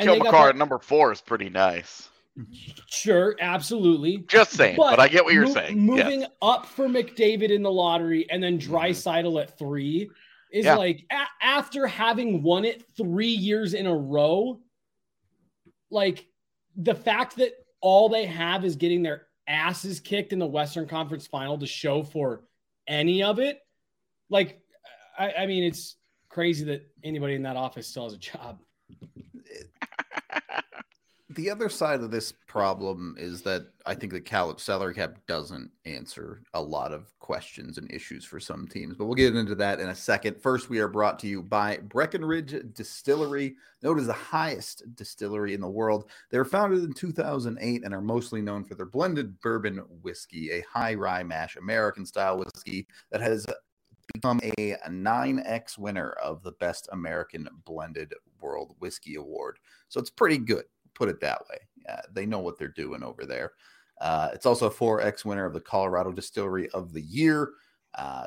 Cale 0.00 0.18
Makar 0.18 0.48
at 0.48 0.56
number 0.56 0.78
four 0.78 1.12
is 1.12 1.20
pretty 1.20 1.48
nice. 1.48 2.08
Sure, 2.88 3.36
absolutely. 3.38 4.24
Just 4.26 4.52
saying, 4.52 4.76
but, 4.76 4.96
but 4.96 5.00
I 5.00 5.06
get 5.06 5.24
what 5.24 5.34
you're 5.34 5.46
mo- 5.46 5.52
saying. 5.52 5.78
Moving 5.78 6.20
yes. 6.22 6.30
up 6.40 6.66
for 6.66 6.88
McDavid 6.88 7.50
in 7.50 7.62
the 7.62 7.70
lottery 7.70 8.28
and 8.30 8.42
then 8.42 8.58
mm-hmm. 8.58 9.38
At 9.38 9.58
three 9.58 10.10
is 10.52 10.66
yeah. 10.66 10.76
like 10.76 11.04
a- 11.10 11.44
after 11.44 11.86
having 11.86 12.42
won 12.42 12.64
it 12.64 12.84
three 12.96 13.26
years 13.26 13.74
in 13.74 13.86
a 13.86 13.94
row. 13.94 14.60
Like 15.90 16.26
the 16.76 16.94
fact 16.94 17.36
that 17.36 17.52
all 17.80 18.08
they 18.08 18.26
have 18.26 18.64
is 18.64 18.76
getting 18.76 19.02
their 19.02 19.26
asses 19.48 20.00
kicked 20.00 20.32
in 20.32 20.38
the 20.38 20.46
Western 20.46 20.86
Conference 20.86 21.26
Final 21.26 21.58
to 21.58 21.66
show 21.66 22.02
for 22.02 22.44
any 22.86 23.22
of 23.22 23.38
it. 23.38 23.58
Like, 24.30 24.60
I, 25.18 25.32
I 25.40 25.46
mean, 25.46 25.64
it's 25.64 25.96
crazy 26.28 26.64
that 26.66 26.86
anybody 27.04 27.34
in 27.34 27.42
that 27.42 27.56
office 27.56 27.86
still 27.86 28.04
has 28.04 28.14
a 28.14 28.18
job 28.18 28.60
the 31.34 31.50
other 31.50 31.68
side 31.68 32.00
of 32.00 32.10
this 32.10 32.32
problem 32.32 33.16
is 33.18 33.42
that 33.42 33.66
I 33.86 33.94
think 33.94 34.12
the 34.12 34.20
cal- 34.20 34.58
salary 34.58 34.94
cap 34.94 35.18
doesn't 35.26 35.70
answer 35.84 36.42
a 36.54 36.60
lot 36.60 36.92
of 36.92 37.16
questions 37.18 37.78
and 37.78 37.90
issues 37.90 38.24
for 38.24 38.40
some 38.40 38.66
teams, 38.66 38.96
but 38.96 39.06
we'll 39.06 39.14
get 39.14 39.34
into 39.34 39.54
that 39.56 39.80
in 39.80 39.88
a 39.88 39.94
second. 39.94 40.40
First, 40.40 40.68
we 40.68 40.78
are 40.78 40.88
brought 40.88 41.18
to 41.20 41.26
you 41.26 41.42
by 41.42 41.78
Breckenridge 41.78 42.54
Distillery, 42.74 43.56
known 43.82 43.98
as 43.98 44.06
the 44.06 44.12
highest 44.12 44.82
distillery 44.94 45.54
in 45.54 45.60
the 45.60 45.68
world. 45.68 46.10
They 46.30 46.38
were 46.38 46.44
founded 46.44 46.84
in 46.84 46.92
2008 46.92 47.84
and 47.84 47.94
are 47.94 48.00
mostly 48.00 48.42
known 48.42 48.64
for 48.64 48.74
their 48.74 48.86
blended 48.86 49.40
bourbon 49.40 49.78
whiskey, 50.02 50.50
a 50.50 50.64
high 50.70 50.94
rye 50.94 51.22
mash 51.22 51.56
American 51.56 52.04
style 52.06 52.38
whiskey 52.38 52.86
that 53.10 53.20
has 53.20 53.46
become 54.12 54.40
a 54.58 54.76
9x 54.88 55.78
winner 55.78 56.10
of 56.22 56.42
the 56.42 56.52
Best 56.52 56.88
American 56.92 57.48
Blended 57.64 58.14
World 58.40 58.74
Whiskey 58.78 59.14
Award. 59.14 59.58
So 59.88 60.00
it's 60.00 60.10
pretty 60.10 60.38
good 60.38 60.64
put 60.94 61.08
it 61.08 61.20
that 61.20 61.42
way. 61.50 61.58
They 62.12 62.26
know 62.26 62.38
what 62.38 62.58
they're 62.58 62.68
doing 62.68 63.02
over 63.02 63.26
there. 63.26 63.52
Uh, 64.02 64.30
it's 64.32 64.46
also 64.46 64.66
a 64.66 64.70
4X 64.70 65.24
winner 65.24 65.44
of 65.44 65.52
the 65.52 65.60
Colorado 65.60 66.10
Distillery 66.10 66.68
of 66.70 66.92
the 66.92 67.02
Year. 67.02 67.52
Uh, 67.94 68.26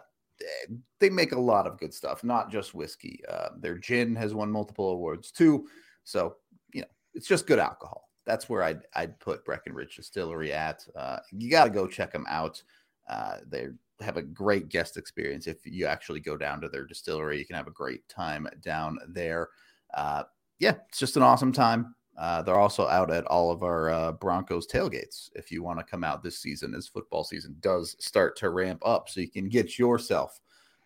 they 0.99 1.09
make 1.09 1.33
a 1.33 1.39
lot 1.39 1.67
of 1.67 1.77
good 1.77 1.93
stuff, 1.93 2.23
not 2.23 2.49
just 2.49 2.73
whiskey. 2.73 3.21
Uh, 3.29 3.49
their 3.59 3.77
gin 3.77 4.15
has 4.15 4.33
won 4.33 4.49
multiple 4.49 4.89
awards 4.89 5.31
too. 5.31 5.67
So, 6.05 6.37
you 6.73 6.81
know, 6.81 6.87
it's 7.13 7.27
just 7.27 7.45
good 7.45 7.59
alcohol. 7.59 8.09
That's 8.25 8.49
where 8.49 8.63
I'd, 8.63 8.81
I'd 8.93 9.19
put 9.19 9.43
Breckenridge 9.43 9.97
Distillery 9.97 10.53
at. 10.53 10.85
Uh, 10.95 11.19
you 11.31 11.51
got 11.51 11.65
to 11.65 11.69
go 11.69 11.87
check 11.87 12.11
them 12.11 12.25
out. 12.29 12.63
Uh, 13.09 13.37
they 13.47 13.67
have 13.99 14.15
a 14.15 14.21
great 14.21 14.69
guest 14.69 14.95
experience. 14.95 15.45
If 15.45 15.65
you 15.65 15.87
actually 15.87 16.21
go 16.21 16.37
down 16.37 16.61
to 16.61 16.69
their 16.69 16.85
distillery, 16.85 17.37
you 17.37 17.45
can 17.45 17.55
have 17.57 17.67
a 17.67 17.71
great 17.71 18.07
time 18.07 18.47
down 18.61 18.97
there. 19.09 19.49
yeah, 19.93 20.75
it's 20.87 20.99
just 20.99 21.17
an 21.17 21.23
awesome 21.23 21.51
time 21.51 21.95
Uh, 22.17 22.41
they're 22.41 22.59
also 22.59 22.87
out 22.87 23.11
at 23.11 23.25
all 23.25 23.51
of 23.51 23.61
our 23.63 23.89
uh, 23.89 24.11
Broncos 24.13 24.67
tailgates 24.67 25.29
if 25.35 25.51
you 25.51 25.63
want 25.63 25.79
to 25.79 25.85
come 25.85 26.03
out 26.03 26.23
this 26.23 26.39
season 26.39 26.73
as 26.73 26.87
football 26.87 27.23
season 27.23 27.55
does 27.59 27.95
start 27.99 28.37
to 28.37 28.49
ramp 28.49 28.81
up 28.85 29.09
so 29.09 29.19
you 29.19 29.29
can 29.29 29.49
get 29.49 29.77
yourself 29.77 30.39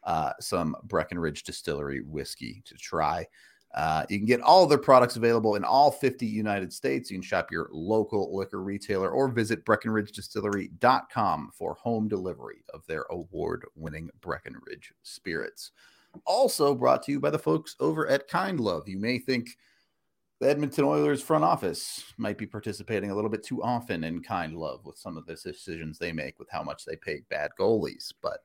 uh, 0.03 0.31
some 0.39 0.75
Breckenridge 0.83 1.43
Distillery 1.43 2.01
whiskey 2.01 2.63
to 2.65 2.75
try. 2.75 3.27
Uh, 3.75 4.03
you 4.09 4.17
can 4.17 4.25
get 4.25 4.41
all 4.41 4.65
their 4.65 4.79
products 4.79 5.15
available 5.15 5.55
in 5.55 5.63
all 5.63 5.91
50 5.91 6.25
United 6.25 6.73
States. 6.73 7.11
You 7.11 7.17
can 7.17 7.23
shop 7.23 7.51
your 7.51 7.69
local 7.71 8.35
liquor 8.35 8.63
retailer 8.63 9.11
or 9.11 9.27
visit 9.27 9.63
BreckenridgeDistillery.com 9.65 11.51
for 11.53 11.75
home 11.75 12.07
delivery 12.07 12.63
of 12.73 12.85
their 12.87 13.05
award 13.11 13.65
winning 13.75 14.09
Breckenridge 14.21 14.91
spirits. 15.03 15.71
Also 16.25 16.73
brought 16.73 17.03
to 17.03 17.11
you 17.11 17.19
by 17.19 17.29
the 17.29 17.37
folks 17.37 17.75
over 17.79 18.07
at 18.07 18.27
Kind 18.27 18.59
Love. 18.59 18.87
You 18.87 18.97
may 18.97 19.19
think 19.19 19.49
the 20.39 20.49
Edmonton 20.49 20.85
Oilers 20.85 21.21
front 21.21 21.43
office 21.43 22.03
might 22.17 22.37
be 22.37 22.45
participating 22.45 23.11
a 23.11 23.15
little 23.15 23.29
bit 23.29 23.43
too 23.43 23.61
often 23.61 24.05
in 24.05 24.23
Kind 24.23 24.55
Love 24.55 24.85
with 24.85 24.97
some 24.97 25.17
of 25.17 25.25
the 25.25 25.35
decisions 25.35 25.97
they 25.97 26.13
make 26.13 26.39
with 26.39 26.49
how 26.49 26.63
much 26.63 26.85
they 26.85 26.95
pay 26.95 27.21
bad 27.29 27.51
goalies, 27.59 28.13
but 28.21 28.39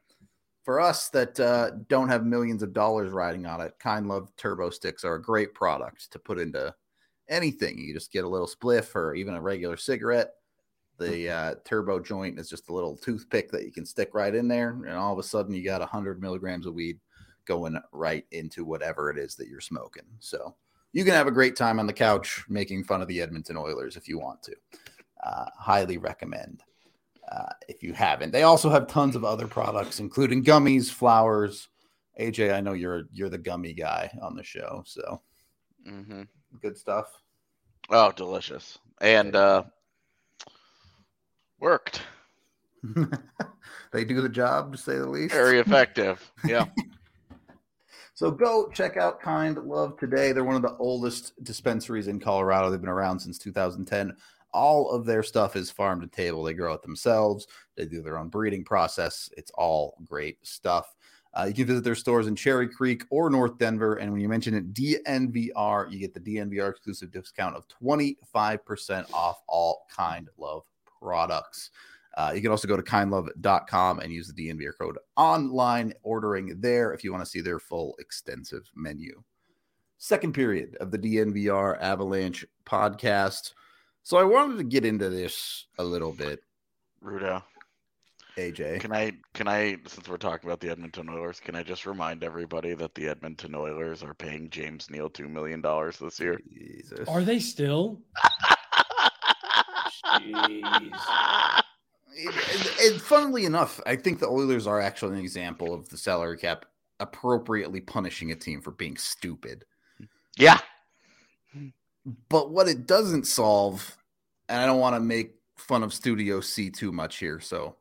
for 0.64 0.80
us 0.80 1.10
that 1.10 1.38
uh, 1.38 1.70
don't 1.88 2.08
have 2.08 2.24
millions 2.24 2.62
of 2.62 2.72
dollars 2.72 3.12
riding 3.12 3.46
on 3.46 3.60
it, 3.60 3.74
Kind 3.78 4.08
Love 4.08 4.34
Turbo 4.36 4.70
Sticks 4.70 5.04
are 5.04 5.16
a 5.16 5.22
great 5.22 5.54
product 5.54 6.10
to 6.10 6.18
put 6.18 6.38
into 6.38 6.74
anything. 7.28 7.78
You 7.78 7.94
just 7.94 8.12
get 8.12 8.24
a 8.24 8.28
little 8.28 8.48
spliff 8.48 8.94
or 8.96 9.14
even 9.14 9.34
a 9.34 9.40
regular 9.40 9.76
cigarette. 9.76 10.32
The 10.98 11.28
uh, 11.28 11.54
turbo 11.64 12.00
joint 12.00 12.38
is 12.38 12.48
just 12.48 12.68
a 12.68 12.72
little 12.72 12.96
toothpick 12.96 13.50
that 13.50 13.64
you 13.64 13.72
can 13.72 13.84
stick 13.84 14.10
right 14.14 14.34
in 14.34 14.48
there, 14.48 14.70
and 14.70 14.96
all 14.96 15.12
of 15.12 15.18
a 15.18 15.24
sudden 15.24 15.54
you 15.54 15.64
got 15.64 15.80
100 15.80 16.20
milligrams 16.20 16.66
of 16.66 16.74
weed 16.74 16.98
going 17.46 17.78
right 17.92 18.24
into 18.30 18.64
whatever 18.64 19.10
it 19.10 19.18
is 19.18 19.34
that 19.36 19.48
you're 19.48 19.60
smoking. 19.60 20.04
So 20.18 20.54
you 20.94 21.04
can 21.04 21.12
have 21.12 21.26
a 21.26 21.32
great 21.32 21.56
time 21.56 21.78
on 21.80 21.86
the 21.86 21.92
couch 21.92 22.44
making 22.48 22.84
fun 22.84 23.02
of 23.02 23.08
the 23.08 23.20
Edmonton 23.20 23.56
Oilers 23.56 23.96
if 23.96 24.08
you 24.08 24.18
want 24.18 24.42
to. 24.44 24.54
Uh, 25.22 25.46
highly 25.58 25.98
recommend 25.98 26.62
uh, 27.32 27.52
if 27.68 27.82
you 27.82 27.92
haven't. 27.92 28.30
They 28.30 28.42
also 28.44 28.70
have 28.70 28.86
tons 28.86 29.16
of 29.16 29.24
other 29.24 29.46
products, 29.46 29.98
including 29.98 30.44
gummies, 30.44 30.90
flowers. 30.90 31.68
AJ, 32.20 32.54
I 32.54 32.60
know 32.60 32.74
you're 32.74 33.04
you're 33.12 33.28
the 33.28 33.38
gummy 33.38 33.72
guy 33.74 34.10
on 34.22 34.34
the 34.36 34.42
show, 34.42 34.82
so 34.86 35.20
Mm-hmm. 35.86 36.22
good 36.62 36.78
stuff. 36.78 37.06
Oh, 37.90 38.12
delicious. 38.12 38.78
And 39.00 39.34
uh, 39.36 39.64
worked. 41.58 42.02
they 43.92 44.04
do 44.04 44.20
the 44.22 44.28
job, 44.28 44.72
to 44.72 44.78
say 44.78 44.96
the 44.96 45.08
least. 45.08 45.34
Very 45.34 45.58
effective. 45.58 46.30
Yeah. 46.46 46.66
So 48.14 48.30
go 48.30 48.70
check 48.72 48.96
out 48.96 49.20
Kind 49.20 49.58
Love 49.58 49.98
today. 49.98 50.30
They're 50.30 50.44
one 50.44 50.54
of 50.54 50.62
the 50.62 50.76
oldest 50.78 51.32
dispensaries 51.42 52.06
in 52.06 52.20
Colorado. 52.20 52.70
They've 52.70 52.80
been 52.80 52.88
around 52.88 53.18
since 53.18 53.38
2010. 53.38 54.16
All 54.52 54.88
of 54.90 55.04
their 55.04 55.24
stuff 55.24 55.56
is 55.56 55.68
farm 55.68 56.00
to 56.00 56.06
table. 56.06 56.44
They 56.44 56.54
grow 56.54 56.74
it 56.74 56.82
themselves. 56.82 57.48
They 57.76 57.86
do 57.86 58.02
their 58.02 58.18
own 58.18 58.28
breeding 58.28 58.62
process. 58.62 59.28
It's 59.36 59.50
all 59.56 59.98
great 60.04 60.38
stuff. 60.46 60.94
Uh, 61.36 61.46
you 61.48 61.54
can 61.54 61.66
visit 61.66 61.82
their 61.82 61.96
stores 61.96 62.28
in 62.28 62.36
Cherry 62.36 62.68
Creek 62.68 63.02
or 63.10 63.28
North 63.30 63.58
Denver. 63.58 63.96
And 63.96 64.12
when 64.12 64.20
you 64.20 64.28
mention 64.28 64.54
it, 64.54 64.72
DNVR, 64.72 65.90
you 65.90 65.98
get 65.98 66.14
the 66.14 66.20
DNVR 66.20 66.70
exclusive 66.70 67.10
discount 67.10 67.56
of 67.56 67.66
25% 67.82 69.12
off 69.12 69.42
all 69.48 69.86
Kind 69.90 70.28
Love 70.38 70.62
products. 71.00 71.70
Uh, 72.16 72.32
you 72.34 72.40
can 72.40 72.50
also 72.50 72.68
go 72.68 72.76
to 72.76 72.82
kindlove.com 72.82 73.98
and 74.00 74.12
use 74.12 74.32
the 74.32 74.48
DNVR 74.48 74.72
code 74.80 74.98
online 75.16 75.92
ordering 76.02 76.60
there 76.60 76.92
if 76.92 77.02
you 77.02 77.12
want 77.12 77.24
to 77.24 77.30
see 77.30 77.40
their 77.40 77.58
full 77.58 77.94
extensive 77.98 78.70
menu. 78.74 79.22
Second 79.98 80.34
period 80.34 80.76
of 80.80 80.90
the 80.90 80.98
DNVR 80.98 81.80
Avalanche 81.80 82.44
podcast. 82.64 83.52
So 84.02 84.18
I 84.18 84.24
wanted 84.24 84.58
to 84.58 84.64
get 84.64 84.84
into 84.84 85.08
this 85.08 85.66
a 85.78 85.84
little 85.84 86.12
bit, 86.12 86.40
Rudo. 87.02 87.42
AJ. 88.36 88.80
Can 88.80 88.92
I 88.92 89.12
can 89.32 89.48
I 89.48 89.76
since 89.86 90.08
we're 90.08 90.16
talking 90.16 90.48
about 90.48 90.60
the 90.60 90.68
Edmonton 90.68 91.08
Oilers, 91.08 91.40
can 91.40 91.54
I 91.54 91.62
just 91.62 91.86
remind 91.86 92.24
everybody 92.24 92.74
that 92.74 92.94
the 92.94 93.08
Edmonton 93.08 93.54
Oilers 93.54 94.02
are 94.02 94.14
paying 94.14 94.50
James 94.50 94.90
Neal 94.90 95.08
two 95.08 95.28
million 95.28 95.60
dollars 95.60 95.98
this 95.98 96.18
year? 96.18 96.40
Jesus. 96.52 97.08
Are 97.08 97.22
they 97.22 97.38
still? 97.38 98.00
Jeez. 100.04 101.60
And, 102.18 102.28
and- 102.28 102.70
and 102.92 103.00
funnily 103.00 103.44
enough, 103.44 103.80
I 103.86 103.96
think 103.96 104.18
the 104.18 104.28
Oilers 104.28 104.66
are 104.66 104.80
actually 104.80 105.14
an 105.18 105.24
example 105.24 105.72
of 105.74 105.88
the 105.88 105.96
salary 105.96 106.36
cap 106.36 106.66
appropriately 107.00 107.80
punishing 107.80 108.30
a 108.30 108.36
team 108.36 108.60
for 108.60 108.70
being 108.70 108.96
stupid. 108.96 109.64
Yeah. 110.38 110.60
But 112.28 112.50
what 112.50 112.68
it 112.68 112.86
doesn't 112.86 113.26
solve, 113.26 113.96
and 114.48 114.60
I 114.60 114.66
don't 114.66 114.80
want 114.80 114.96
to 114.96 115.00
make 115.00 115.34
fun 115.56 115.82
of 115.82 115.94
Studio 115.94 116.40
C 116.40 116.70
too 116.70 116.92
much 116.92 117.16
here, 117.16 117.40
so 117.40 117.76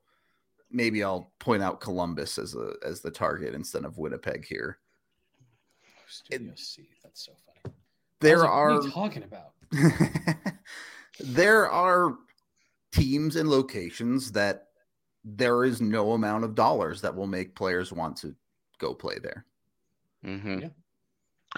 maybe 0.72 1.04
I'll 1.04 1.32
point 1.39 1.62
out 1.62 1.82
Columbus 1.82 2.38
as 2.38 2.56
a 2.56 2.74
as 2.86 3.02
the 3.02 3.12
target 3.12 3.54
instead 3.54 3.84
of 3.86 3.98
Winnipeg 3.98 4.46
here. 4.46 4.78
Studio 6.08 6.54
C. 6.56 6.88
That's 7.04 7.26
so 7.26 7.34
funny. 7.46 7.76
There 8.19 8.39
like, 8.39 8.50
are 8.50 8.74
What 8.76 8.84
are 8.84 8.88
you 8.88 8.91
talking 8.91 9.24
about? 9.24 9.52
there 11.19 11.69
are 11.69 12.15
teams 12.93 13.36
and 13.36 13.49
locations 13.49 14.32
that 14.34 14.67
there 15.25 15.63
is 15.63 15.82
no 15.82 16.12
amount 16.13 16.43
of 16.43 16.56
dollars 16.56 17.01
that 17.01 17.15
will 17.15 17.27
make 17.27 17.56
players 17.56 17.91
want 17.91 18.17
to 18.17 18.36
go 18.77 18.93
play 18.93 19.17
there. 19.21 19.45
Mm-hmm. 20.25 20.60
Yeah. 20.60 20.69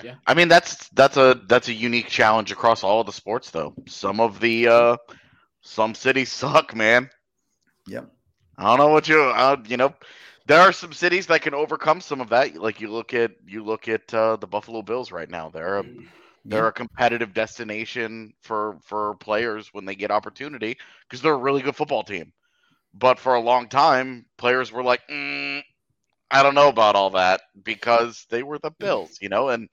Yeah. 0.04 0.16
I 0.28 0.34
mean 0.34 0.50
that's 0.50 0.90
that's 0.90 1.16
a 1.16 1.40
that's 1.48 1.70
a 1.70 1.74
unique 1.74 2.08
challenge 2.08 2.52
across 2.52 2.84
all 2.84 3.00
of 3.00 3.06
the 3.06 3.14
sports 3.14 3.50
though. 3.52 3.74
Some 3.88 4.20
of 4.20 4.40
the 4.40 4.68
uh 4.68 4.98
some 5.62 5.96
cities 5.96 6.32
suck, 6.34 6.76
man. 6.76 7.10
Yep. 7.88 8.12
I 8.58 8.64
don't 8.64 8.78
know 8.78 8.90
what 8.90 9.08
you 9.08 9.22
uh, 9.22 9.58
you 9.66 9.78
know 9.78 9.94
there 10.48 10.60
are 10.60 10.72
some 10.72 10.94
cities 10.94 11.28
that 11.28 11.42
can 11.42 11.54
overcome 11.54 12.02
some 12.02 12.22
of 12.22 12.30
that. 12.30 12.56
Like 12.56 12.82
you 12.82 12.92
look 12.92 13.14
at 13.14 13.32
you 13.48 13.64
look 13.64 13.88
at 13.88 14.14
uh, 14.14 14.36
the 14.36 14.48
Buffalo 14.48 14.82
Bills 14.82 15.12
right 15.12 15.30
now. 15.30 15.50
They're 15.50 15.80
a 15.80 15.86
they're 16.46 16.68
a 16.68 16.74
competitive 16.74 17.34
destination 17.34 18.34
for 18.42 18.78
for 18.84 19.16
players 19.16 19.70
when 19.74 19.86
they 19.86 19.96
get 19.96 20.12
opportunity 20.12 20.78
because 21.08 21.22
they're 21.22 21.34
a 21.34 21.38
really 21.38 21.62
good 21.62 21.76
football 21.76 22.04
team. 22.04 22.34
But 22.94 23.20
for 23.20 23.36
a 23.36 23.42
long 23.42 23.68
time, 23.70 24.26
players 24.38 24.72
were 24.72 24.84
like, 24.84 25.02
mm, 25.10 25.62
I 26.32 26.44
don't 26.44 26.56
know 26.56 26.70
about 26.70 26.96
all 26.96 27.12
that 27.12 27.42
because 27.64 28.26
they 28.30 28.44
were 28.44 28.60
the 28.60 28.72
Bills, 28.72 29.18
you 29.22 29.30
know. 29.30 29.50
And 29.50 29.70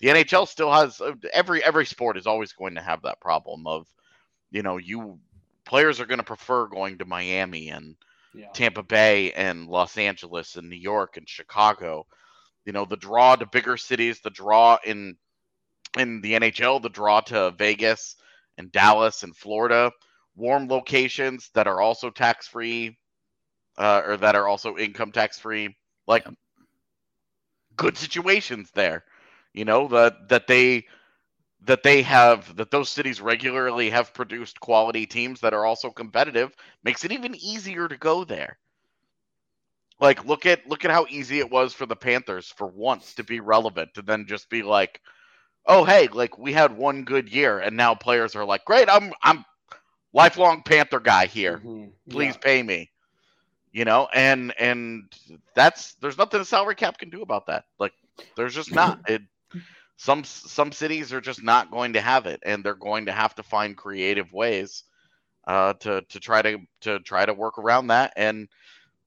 the 0.00 0.10
NHL 0.10 0.46
still 0.46 0.72
has 0.72 1.00
uh, 1.00 1.14
every 1.32 1.62
every 1.64 1.86
sport 1.86 2.16
is 2.16 2.26
always 2.26 2.52
going 2.52 2.74
to 2.76 2.82
have 2.82 3.02
that 3.02 3.20
problem 3.20 3.66
of, 3.66 3.86
you 4.50 4.62
know, 4.62 4.76
you 4.78 5.18
players 5.64 6.00
are 6.00 6.06
going 6.06 6.18
to 6.18 6.24
prefer 6.24 6.66
going 6.66 6.98
to 6.98 7.04
Miami 7.06 7.68
and 7.70 7.96
Yeah. 8.34 8.54
Tampa 8.54 8.82
Bay 8.82 9.32
and 9.32 9.66
Los 9.68 9.96
Angeles 9.98 10.56
and 10.56 10.68
New 10.68 10.76
York 10.76 11.16
and 11.16 11.28
Chicago. 11.28 12.06
You 12.64 12.72
know, 12.72 12.84
the 12.84 12.96
draw 12.96 13.36
to 13.36 13.46
bigger 13.46 13.76
cities, 13.76 14.20
the 14.20 14.30
draw 14.30 14.78
in 14.84 15.16
in 15.98 16.20
the 16.20 16.34
NHL, 16.34 16.80
the 16.80 16.88
draw 16.88 17.20
to 17.22 17.52
Vegas 17.52 18.16
and 18.58 18.72
Dallas 18.72 19.22
and 19.22 19.36
Florida, 19.36 19.92
warm 20.34 20.68
locations 20.68 21.50
that 21.54 21.66
are 21.66 21.80
also 21.80 22.10
tax 22.10 22.48
free, 22.48 22.96
uh, 23.78 24.02
or 24.04 24.16
that 24.18 24.34
are 24.36 24.48
also 24.48 24.76
income 24.76 25.12
tax 25.12 25.38
free. 25.38 25.76
Like 26.06 26.26
good 27.76 27.96
situations 27.96 28.70
there. 28.74 29.04
You 29.52 29.64
know 29.64 29.88
that 29.88 30.28
that 30.28 30.46
they 30.46 30.86
that 31.62 31.82
they 31.82 32.02
have 32.02 32.54
that 32.56 32.70
those 32.70 32.88
cities 32.90 33.20
regularly 33.20 33.90
have 33.90 34.14
produced 34.14 34.60
quality 34.60 35.06
teams 35.06 35.40
that 35.40 35.54
are 35.54 35.64
also 35.64 35.90
competitive 35.90 36.54
makes 36.84 37.04
it 37.04 37.12
even 37.12 37.34
easier 37.34 37.88
to 37.88 37.96
go 37.96 38.24
there. 38.24 38.58
Like 40.00 40.24
look 40.24 40.46
at 40.46 40.66
look 40.68 40.84
at 40.84 40.90
how 40.90 41.06
easy 41.08 41.38
it 41.38 41.50
was 41.50 41.72
for 41.74 41.86
the 41.86 41.96
Panthers 41.96 42.48
for 42.48 42.66
once 42.66 43.14
to 43.14 43.24
be 43.24 43.40
relevant 43.40 43.94
to 43.94 44.02
then 44.02 44.26
just 44.26 44.50
be 44.50 44.62
like, 44.62 45.00
"Oh, 45.66 45.84
hey, 45.84 46.08
like 46.08 46.38
we 46.38 46.52
had 46.52 46.76
one 46.76 47.04
good 47.04 47.28
year 47.32 47.58
and 47.58 47.76
now 47.76 47.94
players 47.94 48.34
are 48.36 48.44
like, 48.44 48.64
"Great, 48.64 48.88
I'm 48.88 49.12
I'm 49.22 49.44
lifelong 50.12 50.62
Panther 50.62 51.00
guy 51.00 51.26
here. 51.26 51.62
Mhm. 51.62 51.92
Please 52.10 52.36
Yeah. 52.36 52.38
pay 52.38 52.62
me." 52.62 52.90
You 53.72 53.84
know, 53.84 54.08
and 54.14 54.54
and 54.58 55.04
that's 55.54 55.94
there's 55.96 56.18
nothing 56.18 56.40
a 56.40 56.44
salary 56.44 56.74
cap 56.76 56.98
can 56.98 57.10
do 57.10 57.22
about 57.22 57.46
that. 57.46 57.64
Like 57.78 57.92
there's 58.36 58.54
just 58.54 58.72
not. 58.72 58.98
It 59.08 59.22
some 59.96 60.24
some 60.24 60.72
cities 60.72 61.12
are 61.12 61.20
just 61.20 61.42
not 61.42 61.70
going 61.70 61.94
to 61.94 62.00
have 62.00 62.26
it 62.26 62.40
and 62.44 62.64
they're 62.64 62.74
going 62.74 63.06
to 63.06 63.12
have 63.12 63.34
to 63.34 63.42
find 63.42 63.76
creative 63.76 64.32
ways 64.32 64.84
uh, 65.46 65.74
to 65.74 66.02
to 66.08 66.20
try 66.20 66.42
to 66.42 66.58
to 66.82 66.98
try 67.00 67.24
to 67.26 67.34
work 67.34 67.58
around 67.58 67.88
that 67.88 68.12
and 68.16 68.48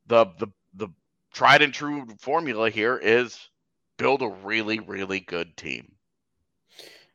the 0.08 0.26
the 0.40 0.48
the 0.76 0.88
tried 1.34 1.62
and 1.62 1.74
true 1.74 2.06
formula 2.20 2.70
here 2.70 2.98
is 2.98 3.50
build 3.98 4.22
a 4.22 4.30
really 4.30 4.80
really 4.80 5.20
good 5.20 5.56
team 5.58 5.94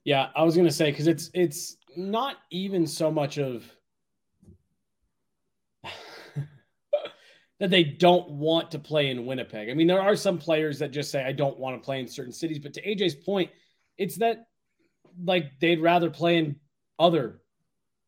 Yeah, 0.05 0.29
I 0.37 0.43
was 0.43 0.57
gonna 0.57 0.71
say 0.71 0.91
because 0.91 1.07
it's 1.07 1.31
it's 1.33 1.77
not 1.97 2.37
even 2.51 2.87
so 2.87 3.11
much 3.11 3.39
of 3.39 3.65
that 7.59 7.71
they 7.71 7.85
don't 7.85 8.29
want 8.31 8.71
to 8.73 8.79
play 8.79 9.11
in 9.11 9.25
Winnipeg. 9.25 9.71
I 9.71 9.75
mean, 9.75 9.87
there 9.87 10.03
are 10.03 10.17
some 10.17 10.39
players 10.39 10.79
that 10.81 10.91
just 10.91 11.11
say 11.11 11.25
I 11.25 11.33
don't 11.33 11.59
want 11.59 11.81
to 11.81 11.85
play 11.85 12.01
in 12.01 12.07
certain 12.07 12.33
cities, 12.33 12.59
but 12.59 12.75
to 12.75 12.83
AJ's 12.83 13.15
point, 13.15 13.51
it's 13.97 14.17
that 14.19 14.47
like 15.23 15.59
they'd 15.61 15.81
rather 15.81 16.11
play 16.11 16.37
in 16.39 16.57
other 16.99 17.41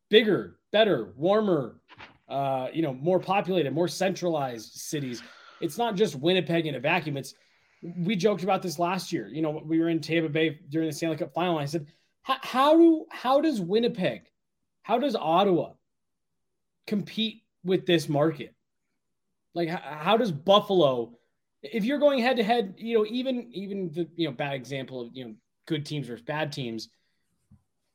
bigger, 0.09 0.59
better, 0.71 1.13
warmer, 1.15 1.81
uh, 2.29 2.67
you 2.73 2.81
know, 2.81 2.93
more 2.93 3.19
populated, 3.19 3.73
more 3.73 3.87
centralized 3.87 4.73
cities. 4.73 5.23
It's 5.61 5.77
not 5.77 5.95
just 5.95 6.15
Winnipeg 6.15 6.67
in 6.67 6.75
a 6.75 6.79
vacuum. 6.79 7.17
It's 7.17 7.33
we 7.81 8.15
joked 8.15 8.43
about 8.43 8.61
this 8.61 8.79
last 8.79 9.11
year. 9.11 9.27
You 9.27 9.41
know, 9.41 9.61
we 9.63 9.79
were 9.79 9.89
in 9.89 9.99
Tampa 9.99 10.29
Bay 10.29 10.59
during 10.69 10.87
the 10.87 10.93
Stanley 10.93 11.17
Cup 11.17 11.33
final. 11.33 11.57
I 11.57 11.65
said, 11.65 11.87
how 12.23 12.75
do 12.75 13.05
how 13.09 13.41
does 13.41 13.61
Winnipeg, 13.61 14.23
how 14.81 14.99
does 14.99 15.15
Ottawa 15.15 15.73
compete 16.85 17.43
with 17.63 17.85
this 17.85 18.09
market? 18.09 18.53
Like, 19.53 19.69
how, 19.69 19.79
how 19.79 20.17
does 20.17 20.31
Buffalo, 20.31 21.17
if 21.63 21.85
you're 21.85 21.99
going 21.99 22.19
head 22.19 22.37
to 22.37 22.43
head, 22.43 22.75
you 22.77 22.97
know, 22.97 23.05
even 23.07 23.49
even 23.53 23.91
the 23.93 24.09
you 24.15 24.27
know 24.27 24.33
bad 24.33 24.53
example 24.53 25.01
of 25.01 25.09
you 25.13 25.25
know 25.25 25.33
good 25.65 25.85
teams 25.85 26.07
versus 26.07 26.23
bad 26.23 26.51
teams, 26.51 26.89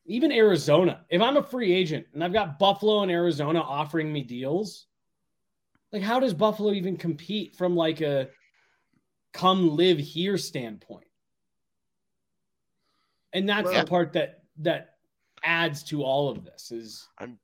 even 0.06 0.32
Arizona. 0.32 1.04
If 1.10 1.20
I'm 1.20 1.36
a 1.36 1.42
free 1.42 1.72
agent 1.72 2.06
and 2.14 2.24
I've 2.24 2.32
got 2.32 2.58
Buffalo 2.58 3.02
and 3.02 3.10
Arizona 3.10 3.60
offering 3.60 4.12
me 4.12 4.22
deals, 4.22 4.86
like 5.92 6.02
how 6.02 6.20
does 6.20 6.32
Buffalo 6.32 6.72
even 6.72 6.96
compete 6.96 7.54
from 7.54 7.76
like 7.76 8.00
a 8.00 8.28
come 9.32 9.76
live 9.76 9.98
here 9.98 10.38
standpoint? 10.38 11.06
And 13.32 13.48
that's 13.48 13.64
well, 13.64 13.84
the 13.84 13.88
part 13.88 14.12
that 14.12 14.42
that 14.58 14.96
adds 15.44 15.82
to 15.84 16.02
all 16.02 16.28
of 16.28 16.44
this 16.44 16.70
is 16.70 17.08
I'm 17.18 17.38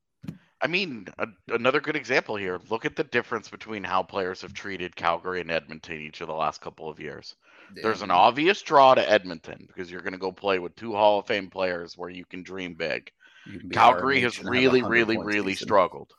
I 0.60 0.66
mean, 0.66 1.06
a, 1.18 1.28
another 1.48 1.80
good 1.80 1.96
example 1.96 2.36
here. 2.36 2.58
Look 2.68 2.84
at 2.84 2.96
the 2.96 3.04
difference 3.04 3.48
between 3.48 3.84
how 3.84 4.02
players 4.02 4.42
have 4.42 4.52
treated 4.52 4.96
Calgary 4.96 5.40
and 5.40 5.50
Edmonton 5.50 6.00
each 6.00 6.20
of 6.20 6.26
the 6.26 6.34
last 6.34 6.60
couple 6.60 6.88
of 6.88 6.98
years. 6.98 7.36
There's 7.74 8.02
an 8.02 8.10
obvious 8.10 8.62
draw 8.62 8.94
to 8.94 9.10
Edmonton 9.10 9.66
because 9.68 9.90
you're 9.90 10.00
going 10.00 10.14
to 10.14 10.18
go 10.18 10.32
play 10.32 10.58
with 10.58 10.74
two 10.74 10.94
Hall 10.94 11.20
of 11.20 11.26
Fame 11.26 11.50
players 11.50 11.96
where 11.96 12.08
you 12.08 12.24
can 12.24 12.42
dream 12.42 12.74
big. 12.74 13.12
Can 13.44 13.70
Calgary 13.70 14.20
has 14.22 14.42
really, 14.42 14.82
really, 14.82 15.18
really 15.18 15.52
season. 15.52 15.66
struggled. 15.66 16.12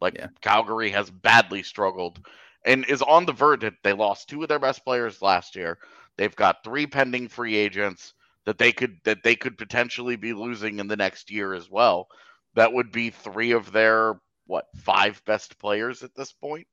Like 0.00 0.14
yeah. 0.14 0.28
Calgary 0.40 0.90
has 0.90 1.10
badly 1.10 1.62
struggled 1.62 2.26
and 2.64 2.84
is 2.86 3.02
on 3.02 3.26
the 3.26 3.32
verge. 3.32 3.60
That 3.60 3.74
they 3.82 3.92
lost 3.92 4.28
two 4.28 4.42
of 4.42 4.48
their 4.48 4.58
best 4.58 4.84
players 4.84 5.22
last 5.22 5.56
year. 5.56 5.78
They've 6.16 6.34
got 6.34 6.64
three 6.64 6.86
pending 6.86 7.28
free 7.28 7.56
agents 7.56 8.14
that 8.44 8.58
they 8.58 8.72
could 8.72 8.98
that 9.04 9.22
they 9.22 9.36
could 9.36 9.58
potentially 9.58 10.16
be 10.16 10.32
losing 10.32 10.78
in 10.78 10.88
the 10.88 10.96
next 10.96 11.30
year 11.30 11.54
as 11.54 11.70
well. 11.70 12.08
That 12.54 12.72
would 12.72 12.92
be 12.92 13.10
three 13.10 13.52
of 13.52 13.72
their 13.72 14.20
what 14.46 14.66
five 14.76 15.22
best 15.24 15.58
players 15.58 16.02
at 16.02 16.14
this 16.14 16.32
point. 16.32 16.66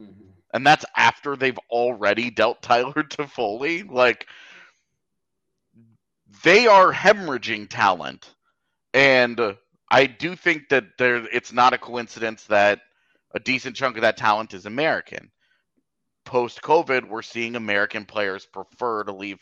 Mm-hmm. 0.00 0.30
And 0.54 0.66
that's 0.66 0.84
after 0.96 1.36
they've 1.36 1.58
already 1.70 2.30
dealt 2.30 2.62
Tyler 2.62 2.92
Toffoli. 3.02 3.88
Like 3.90 4.26
they 6.42 6.66
are 6.66 6.92
hemorrhaging 6.92 7.68
talent. 7.68 8.34
And 8.94 9.56
I 9.90 10.06
do 10.06 10.34
think 10.36 10.68
that 10.70 10.84
there 10.98 11.26
it's 11.32 11.52
not 11.52 11.74
a 11.74 11.78
coincidence 11.78 12.44
that 12.44 12.80
a 13.34 13.40
decent 13.40 13.76
chunk 13.76 13.96
of 13.96 14.02
that 14.02 14.16
talent 14.16 14.54
is 14.54 14.66
American. 14.66 15.30
Post 16.26 16.60
COVID, 16.60 17.08
we're 17.08 17.22
seeing 17.22 17.56
American 17.56 18.04
players 18.04 18.44
prefer 18.44 19.04
to 19.04 19.12
leave 19.12 19.38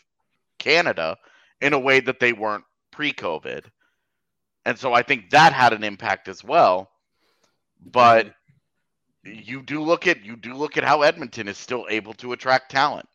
Canada 0.59 1.17
in 1.59 1.73
a 1.73 1.79
way 1.79 1.99
that 1.99 2.19
they 2.19 2.31
weren't 2.31 2.63
pre 2.91 3.11
COVID. 3.11 3.65
And 4.65 4.79
so 4.79 4.93
I 4.93 5.01
think 5.01 5.31
that 5.31 5.51
had 5.51 5.73
an 5.73 5.83
impact 5.83 6.27
as 6.27 6.43
well. 6.43 6.89
But 7.85 8.27
mm-hmm. 9.25 9.39
you 9.43 9.61
do 9.61 9.81
look 9.81 10.07
at 10.07 10.23
you 10.23 10.35
do 10.35 10.53
look 10.53 10.77
at 10.77 10.83
how 10.83 11.01
Edmonton 11.01 11.47
is 11.47 11.57
still 11.57 11.85
able 11.89 12.13
to 12.15 12.33
attract 12.33 12.71
talent. 12.71 13.07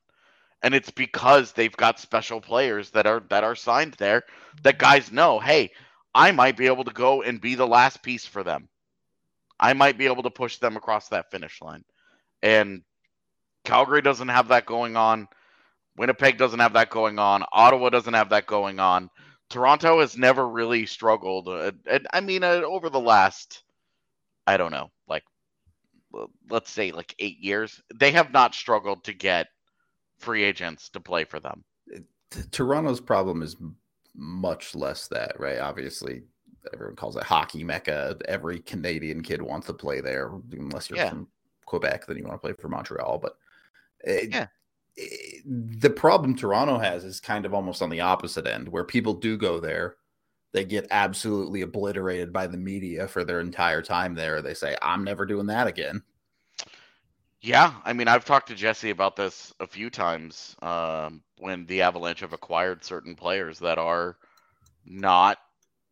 And 0.63 0.75
it's 0.75 0.91
because 0.91 1.53
they've 1.53 1.77
got 1.77 1.99
special 1.99 2.41
players 2.41 2.91
that 2.91 3.07
are 3.07 3.23
that 3.31 3.45
are 3.45 3.57
signed 3.57 3.95
there 3.95 4.25
that 4.63 4.79
guys 4.79 5.11
know, 5.11 5.41
hey, 5.41 5.71
I 6.15 6.33
might 6.33 6.57
be 6.57 6.67
able 6.67 6.85
to 6.85 6.93
go 6.93 7.23
and 7.23 7.41
be 7.41 7.55
the 7.55 7.67
last 7.67 8.03
piece 8.03 8.27
for 8.27 8.43
them. 8.43 8.69
I 9.59 9.73
might 9.75 9.99
be 9.99 10.07
able 10.07 10.23
to 10.25 10.31
push 10.31 10.59
them 10.59 10.77
across 10.77 11.09
that 11.09 11.31
finish 11.31 11.61
line. 11.61 11.85
And 12.43 12.83
Calgary 13.65 14.03
doesn't 14.03 14.29
have 14.29 14.49
that 14.49 14.67
going 14.67 14.97
on. 14.97 15.29
Winnipeg 15.97 16.39
doesn't 16.39 16.61
have 16.61 16.73
that 16.75 16.91
going 16.91 17.19
on. 17.19 17.45
Ottawa 17.53 17.91
doesn't 17.91 18.15
have 18.15 18.31
that 18.31 18.47
going 18.47 18.81
on. 18.81 19.11
Toronto 19.51 20.01
has 20.01 20.17
never 20.17 20.49
really 20.49 20.87
struggled. 20.87 21.49
Uh, 21.49 21.73
I 22.13 22.21
mean, 22.21 22.45
uh, 22.45 22.63
over 22.65 22.89
the 22.89 23.01
last, 23.01 23.65
I 24.47 24.57
don't 24.57 24.71
know, 24.71 24.91
like 25.09 25.25
let's 26.49 26.71
say 26.71 26.93
like 26.93 27.15
eight 27.19 27.39
years, 27.39 27.83
they 27.95 28.13
have 28.13 28.33
not 28.33 28.55
struggled 28.55 29.05
to 29.05 29.13
get 29.13 29.49
free 30.19 30.45
agents 30.45 30.89
to 30.91 31.01
play 31.01 31.25
for 31.25 31.41
them. 31.41 31.65
Toronto's 32.53 33.01
problem 33.01 33.43
is 33.43 33.57
much 34.15 34.75
less 34.75 35.09
that, 35.09 35.39
right? 35.39 35.59
Obviously, 35.59 36.23
everyone 36.73 36.97
calls 36.97 37.17
it 37.17 37.25
hockey 37.25 37.65
mecca. 37.65 38.17
Every 38.29 38.61
Canadian 38.61 39.23
kid 39.23 39.43
wants 39.43 39.67
to 39.67 39.73
play 39.73 40.01
there, 40.01 40.31
unless 40.53 40.89
you're 40.89 40.99
yeah. 40.99 41.11
from 41.11 41.27
Quebec, 41.67 42.07
then 42.07 42.17
you 42.17 42.25
want 42.25 42.35
to 42.35 42.47
play 42.47 42.55
for 42.59 42.69
Montreal. 42.69 43.19
But 43.19 43.37
it, 44.05 44.31
yeah. 44.31 44.47
It, 44.97 45.43
the 45.81 45.91
problem 45.91 46.37
Toronto 46.37 46.79
has 46.79 47.05
is 47.05 47.21
kind 47.21 47.47
of 47.47 47.55
almost 47.55 47.83
on 47.83 47.91
the 47.91 48.01
opposite 48.01 48.47
end, 48.47 48.69
where 48.69 48.85
people 48.85 49.15
do 49.15 49.37
go 49.37 49.61
there 49.61 49.97
they 50.53 50.65
get 50.65 50.87
absolutely 50.91 51.63
obliterated 51.63 52.33
by 52.33 52.47
the 52.47 52.57
media 52.57 53.07
for 53.07 53.25
their 53.25 53.41
entire 53.41 53.83
time 53.83 54.15
there. 54.15 54.43
They 54.43 54.55
say, 54.55 54.77
I'm 54.83 55.05
never 55.05 55.25
doing 55.25 55.47
that 55.47 55.67
again. 55.67 56.03
Yeah, 57.41 57.75
I 57.85 57.93
mean, 57.93 58.09
I've 58.09 58.25
talked 58.25 58.49
to 58.49 58.55
Jesse 58.55 58.91
about 58.91 59.17
this 59.17 59.55
a 59.61 59.67
few 59.67 59.89
times 59.89 60.57
um, 60.61 61.23
when 61.39 61.65
the 61.67 61.83
Avalanche 61.83 62.21
have 62.21 62.35
acquired 62.35 62.85
certain 62.85 63.15
players 63.15 63.59
that 63.61 63.79
are 63.79 64.17
not 64.85 65.39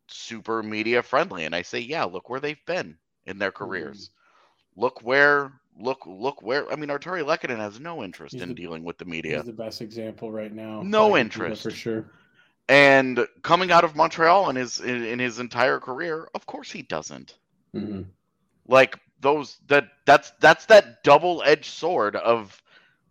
super 0.07 0.61
media 0.61 1.01
friendly, 1.01 1.45
and 1.45 1.55
I 1.55 1.63
say, 1.63 1.79
yeah, 1.79 2.03
look 2.03 2.29
where 2.29 2.39
they've 2.39 2.65
been 2.67 2.97
in 3.25 3.39
their 3.39 3.51
careers. 3.51 4.09
Mm. 4.09 4.81
Look 4.81 5.01
where, 5.03 5.58
look, 5.79 6.05
look 6.05 6.41
where. 6.41 6.71
I 6.71 6.75
mean, 6.75 6.89
Artturi 6.89 7.23
Lehkonen 7.23 7.57
has 7.57 7.79
no 7.79 8.03
interest 8.03 8.33
he's 8.33 8.41
in 8.41 8.49
the, 8.49 8.55
dealing 8.55 8.83
with 8.83 8.97
the 8.97 9.05
media. 9.05 9.37
He's 9.37 9.45
the 9.45 9.53
best 9.53 9.81
example 9.81 10.31
right 10.31 10.53
now. 10.53 10.81
No 10.83 11.17
interest 11.17 11.63
for 11.63 11.71
sure. 11.71 12.05
And 12.67 13.27
coming 13.41 13.71
out 13.71 13.83
of 13.83 13.95
Montreal 13.95 14.49
in 14.49 14.55
his 14.55 14.79
in, 14.79 15.03
in 15.03 15.19
his 15.19 15.39
entire 15.39 15.79
career, 15.79 16.27
of 16.35 16.45
course 16.45 16.69
he 16.71 16.83
doesn't. 16.83 17.35
Mm-hmm. 17.73 18.03
Like 18.67 18.99
those 19.21 19.57
that 19.67 19.89
that's 20.05 20.31
that's 20.39 20.65
that 20.67 21.03
double 21.03 21.41
edged 21.43 21.71
sword 21.71 22.15
of 22.15 22.61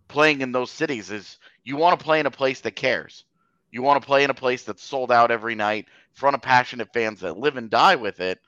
playing 0.06 0.40
in 0.40 0.52
those 0.52 0.70
cities 0.70 1.10
is 1.10 1.38
you 1.64 1.76
want 1.76 1.98
to 1.98 2.04
play 2.04 2.20
in 2.20 2.26
a 2.26 2.30
place 2.30 2.60
that 2.60 2.76
cares. 2.76 3.24
You 3.70 3.82
want 3.82 4.00
to 4.00 4.06
play 4.06 4.24
in 4.24 4.30
a 4.30 4.34
place 4.34 4.62
that's 4.62 4.82
sold 4.82 5.12
out 5.12 5.30
every 5.30 5.54
night, 5.54 5.86
in 5.86 6.14
front 6.14 6.34
of 6.34 6.42
passionate 6.42 6.92
fans 6.94 7.20
that 7.20 7.36
live 7.36 7.56
and 7.56 7.68
die 7.68 7.96
with 7.96 8.20
it, 8.20 8.40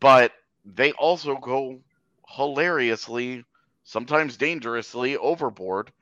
but 0.00 0.32
they 0.64 0.92
also 0.92 1.36
go 1.36 1.80
hilariously, 2.28 3.44
sometimes 3.86 4.36
dangerously 4.36 5.16
overboard 5.16 5.92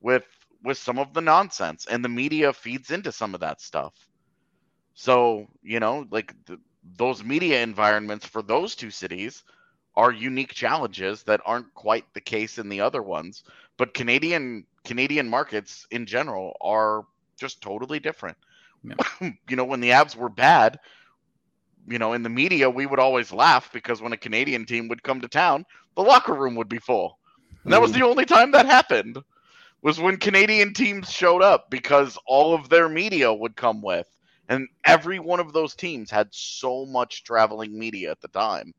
with 0.00 0.24
with 0.64 0.78
some 0.78 0.98
of 0.98 1.12
the 1.14 1.20
nonsense 1.20 1.86
and 1.86 2.04
the 2.04 2.08
media 2.08 2.52
feeds 2.52 2.90
into 2.90 3.12
some 3.12 3.34
of 3.34 3.40
that 3.40 3.60
stuff 3.60 3.92
so 4.94 5.46
you 5.62 5.78
know 5.78 6.06
like 6.10 6.34
the, 6.46 6.58
those 6.96 7.22
media 7.22 7.62
environments 7.62 8.26
for 8.26 8.42
those 8.42 8.74
two 8.74 8.90
cities 8.90 9.44
are 9.94 10.10
unique 10.10 10.52
challenges 10.52 11.22
that 11.22 11.40
aren't 11.44 11.72
quite 11.74 12.04
the 12.14 12.20
case 12.20 12.58
in 12.58 12.68
the 12.68 12.80
other 12.80 13.02
ones 13.02 13.44
but 13.76 13.94
canadian 13.94 14.64
canadian 14.84 15.28
markets 15.28 15.86
in 15.90 16.06
general 16.06 16.56
are 16.60 17.04
just 17.38 17.60
totally 17.60 18.00
different 18.00 18.36
yeah. 18.82 19.30
you 19.48 19.56
know 19.56 19.64
when 19.64 19.80
the 19.80 19.90
avs 19.90 20.16
were 20.16 20.30
bad 20.30 20.78
you 21.88 21.98
know 21.98 22.12
in 22.12 22.22
the 22.22 22.28
media 22.28 22.68
we 22.68 22.86
would 22.86 22.98
always 22.98 23.32
laugh 23.32 23.70
because 23.72 24.02
when 24.02 24.12
a 24.12 24.16
canadian 24.16 24.64
team 24.64 24.88
would 24.88 25.02
come 25.02 25.20
to 25.20 25.28
town 25.28 25.64
the 25.94 26.02
locker 26.02 26.34
room 26.34 26.54
would 26.54 26.68
be 26.68 26.78
full 26.78 27.18
and 27.66 27.72
that 27.72 27.82
was 27.82 27.90
the 27.90 27.98
mm. 27.98 28.10
only 28.10 28.24
time 28.24 28.52
that 28.52 28.66
happened 28.66 29.18
was 29.82 30.00
when 30.00 30.16
Canadian 30.16 30.72
teams 30.72 31.10
showed 31.10 31.42
up 31.42 31.70
because 31.70 32.18
all 32.26 32.54
of 32.54 32.68
their 32.68 32.88
media 32.88 33.32
would 33.32 33.56
come 33.56 33.82
with. 33.82 34.08
And 34.48 34.68
every 34.84 35.18
one 35.18 35.40
of 35.40 35.52
those 35.52 35.74
teams 35.74 36.10
had 36.10 36.28
so 36.30 36.86
much 36.86 37.24
traveling 37.24 37.76
media 37.76 38.12
at 38.12 38.20
the 38.20 38.28
time. 38.28 38.72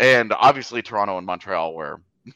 And 0.00 0.32
obviously, 0.32 0.82
Toronto 0.82 1.16
and 1.16 1.26
Montreal 1.26 1.74
were 1.74 2.00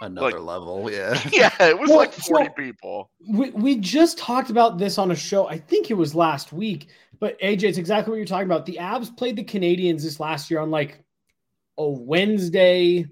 another 0.00 0.38
like, 0.38 0.40
level. 0.40 0.88
Yeah. 0.90 1.20
Yeah. 1.32 1.50
It 1.60 1.78
was 1.78 1.88
well, 1.90 1.98
like 1.98 2.12
40 2.12 2.44
so 2.44 2.50
people. 2.52 3.10
We, 3.28 3.50
we 3.50 3.76
just 3.76 4.18
talked 4.18 4.50
about 4.50 4.78
this 4.78 4.98
on 4.98 5.10
a 5.10 5.16
show. 5.16 5.48
I 5.48 5.58
think 5.58 5.90
it 5.90 5.94
was 5.94 6.14
last 6.14 6.52
week. 6.52 6.88
But 7.20 7.40
AJ, 7.40 7.64
it's 7.64 7.78
exactly 7.78 8.10
what 8.10 8.16
you're 8.16 8.26
talking 8.26 8.46
about. 8.46 8.66
The 8.66 8.78
Avs 8.80 9.14
played 9.16 9.36
the 9.36 9.44
Canadiens 9.44 10.02
this 10.02 10.20
last 10.20 10.50
year 10.50 10.60
on 10.60 10.70
like 10.70 11.02
a 11.76 11.88
Wednesday 11.88 13.06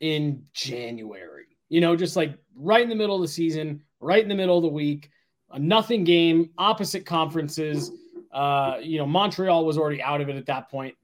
in 0.00 0.44
January. 0.52 1.44
You 1.68 1.80
know, 1.80 1.96
just 1.96 2.16
like 2.16 2.38
right 2.56 2.82
in 2.82 2.88
the 2.88 2.94
middle 2.94 3.16
of 3.16 3.22
the 3.22 3.28
season, 3.28 3.82
right 4.00 4.22
in 4.22 4.28
the 4.28 4.34
middle 4.34 4.56
of 4.56 4.62
the 4.62 4.68
week, 4.68 5.10
a 5.50 5.58
nothing 5.58 6.04
game, 6.04 6.50
opposite 6.58 7.04
conferences. 7.06 7.90
Uh, 8.32 8.78
you 8.82 8.98
know, 8.98 9.06
Montreal 9.06 9.64
was 9.64 9.78
already 9.78 10.02
out 10.02 10.20
of 10.20 10.28
it 10.28 10.36
at 10.36 10.46
that 10.46 10.70
point. 10.70 10.94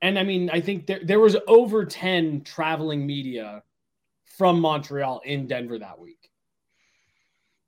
And 0.00 0.18
I 0.18 0.24
mean, 0.24 0.50
I 0.50 0.60
think 0.60 0.86
there, 0.86 1.00
there 1.02 1.20
was 1.20 1.36
over 1.46 1.84
10 1.84 2.42
traveling 2.42 3.06
media 3.06 3.62
from 4.36 4.60
Montreal 4.60 5.22
in 5.24 5.46
Denver 5.46 5.78
that 5.78 6.00
week. 6.00 6.30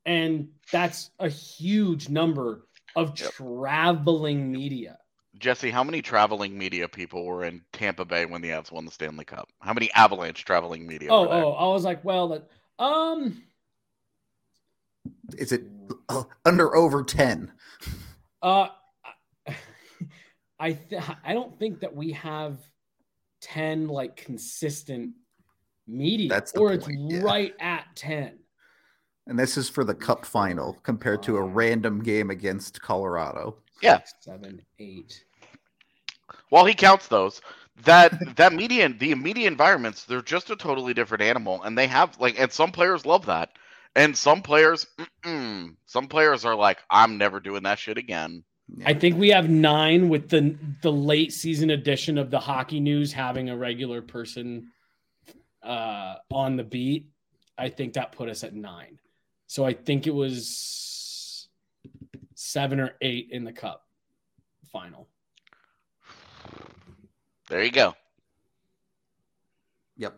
And 0.05 0.48
that's 0.72 1.11
a 1.18 1.29
huge 1.29 2.09
number 2.09 2.66
of 2.96 3.18
yep. 3.18 3.33
traveling 3.33 4.50
media. 4.52 4.98
Jesse, 5.38 5.70
how 5.70 5.83
many 5.83 6.00
traveling 6.00 6.57
media 6.57 6.88
people 6.88 7.24
were 7.24 7.44
in 7.44 7.62
Tampa 7.72 8.04
Bay 8.04 8.24
when 8.24 8.40
the 8.40 8.50
Avs 8.50 8.70
won 8.70 8.85
the 8.85 8.90
Stanley 8.90 9.24
Cup? 9.24 9.48
How 9.61 9.72
many 9.72 9.90
Avalanche 9.92 10.44
traveling 10.44 10.87
media? 10.87 11.11
Oh, 11.11 11.28
oh, 11.28 11.52
I 11.52 11.66
was 11.72 11.85
like, 11.85 12.04
well, 12.04 12.28
that, 12.28 12.48
um, 12.78 13.42
is 15.37 15.52
it 15.52 15.64
uh, 16.09 16.22
under 16.44 16.74
over 16.76 17.02
ten? 17.02 17.52
Uh, 18.42 18.68
I 20.59 20.72
th- 20.72 21.02
I 21.24 21.33
don't 21.33 21.59
think 21.59 21.80
that 21.80 21.94
we 21.94 22.12
have 22.12 22.59
ten 23.40 23.88
like 23.88 24.16
consistent 24.16 25.14
media, 25.87 26.28
That's 26.28 26.52
the 26.52 26.61
or 26.61 26.68
point, 26.70 26.83
it's 26.85 27.14
yeah. 27.14 27.22
right 27.22 27.54
at 27.59 27.87
ten. 27.96 28.38
And 29.26 29.38
this 29.38 29.56
is 29.56 29.68
for 29.68 29.84
the 29.84 29.94
Cup 29.94 30.26
final 30.26 30.74
compared 30.82 31.22
to 31.24 31.37
a 31.37 31.42
random 31.42 32.02
game 32.02 32.30
against 32.30 32.82
Colorado. 32.82 33.56
Yeah. 33.80 34.00
Seven, 34.20 34.62
eight. 34.78 35.24
While 36.50 36.66
he 36.66 36.74
counts 36.74 37.08
those, 37.08 37.40
that 37.84 38.18
that 38.37 38.52
media 38.52 38.88
the 38.88 39.14
media 39.14 39.48
environments, 39.48 40.04
they're 40.04 40.22
just 40.22 40.50
a 40.50 40.56
totally 40.56 40.94
different 40.94 41.22
animal, 41.22 41.62
and 41.62 41.76
they 41.76 41.87
have 41.87 42.18
like, 42.18 42.38
and 42.38 42.52
some 42.52 42.72
players 42.72 43.06
love 43.06 43.26
that, 43.26 43.50
and 43.96 44.16
some 44.16 44.42
players, 44.42 44.87
mm-mm, 45.24 45.74
some 45.87 46.06
players 46.06 46.44
are 46.44 46.54
like, 46.54 46.78
I'm 46.90 47.18
never 47.18 47.40
doing 47.40 47.62
that 47.64 47.78
shit 47.78 47.98
again. 47.98 48.44
Yeah. 48.76 48.88
I 48.88 48.94
think 48.94 49.18
we 49.18 49.28
have 49.30 49.48
nine 49.50 50.08
with 50.08 50.28
the 50.28 50.56
the 50.82 50.92
late 50.92 51.32
season 51.32 51.70
edition 51.70 52.18
of 52.18 52.30
the 52.30 52.40
hockey 52.40 52.80
news 52.80 53.12
having 53.12 53.50
a 53.50 53.56
regular 53.56 54.00
person 54.02 54.68
uh, 55.62 56.14
on 56.30 56.56
the 56.56 56.64
beat. 56.64 57.08
I 57.56 57.68
think 57.68 57.94
that 57.94 58.12
put 58.12 58.28
us 58.28 58.42
at 58.42 58.54
nine. 58.54 58.98
So 59.55 59.64
I 59.64 59.73
think 59.73 60.09
it 60.09 60.11
was 60.12 61.47
seven 62.35 62.81
or 62.81 62.90
eight 63.01 63.29
in 63.31 63.45
the 63.45 63.53
cup 63.53 63.87
final. 64.73 65.07
There 67.49 67.62
you 67.62 67.71
go. 67.71 67.95
Yep. 69.97 70.17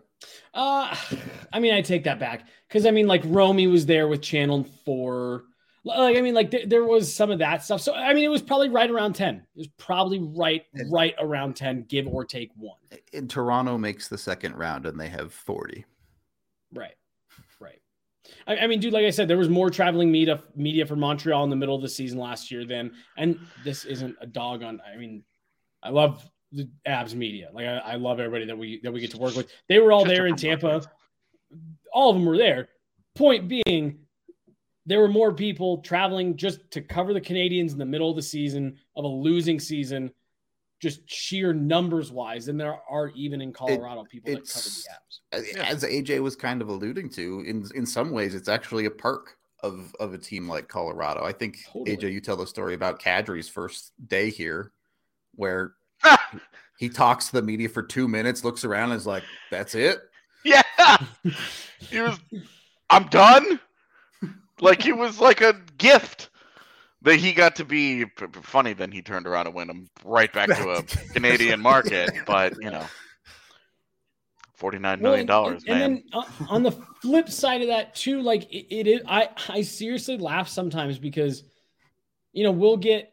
Uh, 0.54 0.96
I 1.52 1.60
mean, 1.60 1.74
I 1.74 1.82
take 1.82 2.04
that 2.04 2.18
back 2.18 2.48
because 2.66 2.86
I 2.86 2.90
mean, 2.92 3.08
like 3.08 3.20
Romy 3.26 3.66
was 3.66 3.84
there 3.84 4.08
with 4.08 4.22
Channel 4.22 4.64
Four. 4.86 5.44
Like, 5.84 6.16
I 6.16 6.22
mean, 6.22 6.32
like 6.32 6.50
there, 6.50 6.66
there 6.66 6.84
was 6.84 7.14
some 7.14 7.30
of 7.30 7.40
that 7.40 7.62
stuff. 7.62 7.82
So, 7.82 7.92
I 7.92 8.14
mean, 8.14 8.24
it 8.24 8.28
was 8.28 8.40
probably 8.40 8.70
right 8.70 8.90
around 8.90 9.16
ten. 9.16 9.34
It 9.54 9.58
was 9.58 9.68
probably 9.76 10.18
right, 10.18 10.64
And- 10.72 10.90
right 10.90 11.14
around 11.18 11.56
ten, 11.56 11.82
give 11.82 12.06
or 12.06 12.24
take 12.24 12.52
one. 12.56 12.78
In 13.12 13.28
Toronto 13.28 13.76
makes 13.76 14.08
the 14.08 14.16
second 14.16 14.54
round 14.54 14.86
and 14.86 14.98
they 14.98 15.08
have 15.08 15.30
40. 15.30 15.84
Right, 16.72 16.80
right. 16.80 16.94
I, 18.46 18.56
I 18.58 18.66
mean, 18.66 18.80
dude, 18.80 18.92
like 18.92 19.04
I 19.04 19.10
said, 19.10 19.28
there 19.28 19.36
was 19.36 19.48
more 19.48 19.70
traveling 19.70 20.10
media 20.10 20.42
media 20.54 20.86
for 20.86 20.96
Montreal 20.96 21.44
in 21.44 21.50
the 21.50 21.56
middle 21.56 21.74
of 21.74 21.82
the 21.82 21.88
season 21.88 22.18
last 22.18 22.50
year 22.50 22.64
than, 22.64 22.92
and 23.16 23.38
this 23.64 23.84
isn't 23.84 24.16
a 24.20 24.26
dog 24.26 24.62
on. 24.62 24.80
I 24.92 24.96
mean, 24.96 25.24
I 25.82 25.90
love 25.90 26.28
the 26.52 26.68
Avs 26.86 27.14
media. 27.14 27.50
Like 27.52 27.66
I, 27.66 27.78
I 27.78 27.94
love 27.96 28.20
everybody 28.20 28.46
that 28.46 28.56
we 28.56 28.80
that 28.82 28.92
we 28.92 29.00
get 29.00 29.10
to 29.12 29.18
work 29.18 29.36
with. 29.36 29.50
They 29.68 29.78
were 29.78 29.92
all 29.92 30.04
there 30.04 30.26
in 30.26 30.36
Tampa. 30.36 30.82
All 31.92 32.10
of 32.10 32.16
them 32.16 32.26
were 32.26 32.36
there. 32.36 32.68
Point 33.14 33.48
being, 33.48 33.98
there 34.84 35.00
were 35.00 35.08
more 35.08 35.32
people 35.32 35.78
traveling 35.78 36.36
just 36.36 36.70
to 36.72 36.80
cover 36.82 37.14
the 37.14 37.20
Canadiens 37.20 37.72
in 37.72 37.78
the 37.78 37.86
middle 37.86 38.10
of 38.10 38.16
the 38.16 38.22
season 38.22 38.76
of 38.94 39.04
a 39.04 39.08
losing 39.08 39.58
season, 39.58 40.10
just 40.80 41.08
sheer 41.10 41.52
numbers 41.52 42.12
wise, 42.12 42.46
than 42.46 42.56
there 42.56 42.78
are 42.88 43.10
even 43.14 43.40
in 43.40 43.52
Colorado 43.52 44.04
people 44.04 44.32
that 44.32 44.48
cover 44.48 44.68
the 45.32 45.38
Avs. 45.38 45.56
As 45.56 45.82
AJ 45.84 46.20
was 46.20 46.36
kind 46.36 46.60
of 46.60 46.68
alluding 46.68 47.10
to, 47.10 47.42
in 47.46 47.66
in 47.74 47.86
some 47.86 48.10
ways, 48.10 48.34
it's 48.34 48.48
actually 48.48 48.86
a 48.86 48.90
perk 48.90 49.36
of 49.62 49.94
of 50.00 50.12
a 50.14 50.18
team 50.18 50.48
like 50.48 50.68
Colorado. 50.68 51.24
I 51.24 51.32
think 51.32 51.58
Totally. 51.72 51.96
AJ, 51.96 52.12
you 52.12 52.20
tell 52.20 52.36
the 52.36 52.46
story 52.46 52.74
about 52.74 53.00
Kadri's 53.00 53.48
first 53.48 53.92
day 54.06 54.30
here, 54.30 54.72
where 55.34 55.74
he 56.78 56.88
talks 56.88 57.26
to 57.26 57.32
the 57.32 57.42
media 57.42 57.68
for 57.68 57.82
two 57.82 58.06
minutes, 58.08 58.44
looks 58.44 58.64
around, 58.64 58.90
and 58.90 58.98
is 58.98 59.06
like, 59.06 59.24
"That's 59.50 59.74
it." 59.74 59.98
Yeah. 60.44 60.98
he 61.80 62.00
was 62.00 62.20
I'm 62.90 63.08
done. 63.08 63.58
Like 64.60 64.80
he 64.80 64.92
was 64.92 65.20
like 65.20 65.42
a 65.42 65.60
gift 65.76 66.30
that 67.06 67.20
he 67.20 67.32
got 67.32 67.54
to 67.56 67.64
be 67.64 68.04
p- 68.04 68.26
p- 68.26 68.40
funny. 68.42 68.72
Then 68.72 68.90
he 68.90 69.00
turned 69.00 69.28
around 69.28 69.46
and 69.46 69.54
went 69.54 69.70
him 69.70 69.88
right 70.04 70.32
back 70.32 70.48
to 70.48 70.70
a 70.70 70.82
Canadian 71.12 71.60
market. 71.60 72.10
But 72.26 72.60
you 72.60 72.70
know, 72.70 72.84
forty 74.54 74.78
nine 74.78 75.00
million 75.00 75.24
dollars, 75.24 75.62
and, 75.68 75.78
man. 75.78 75.82
And 75.82 75.96
then 75.96 76.04
uh, 76.12 76.46
on 76.48 76.62
the 76.64 76.72
flip 77.00 77.28
side 77.28 77.62
of 77.62 77.68
that 77.68 77.94
too, 77.94 78.22
like 78.22 78.52
it, 78.52 78.74
it 78.74 78.86
is. 78.88 79.02
I 79.06 79.28
I 79.48 79.62
seriously 79.62 80.18
laugh 80.18 80.48
sometimes 80.48 80.98
because, 80.98 81.44
you 82.32 82.42
know, 82.42 82.50
we'll 82.50 82.76
get, 82.76 83.12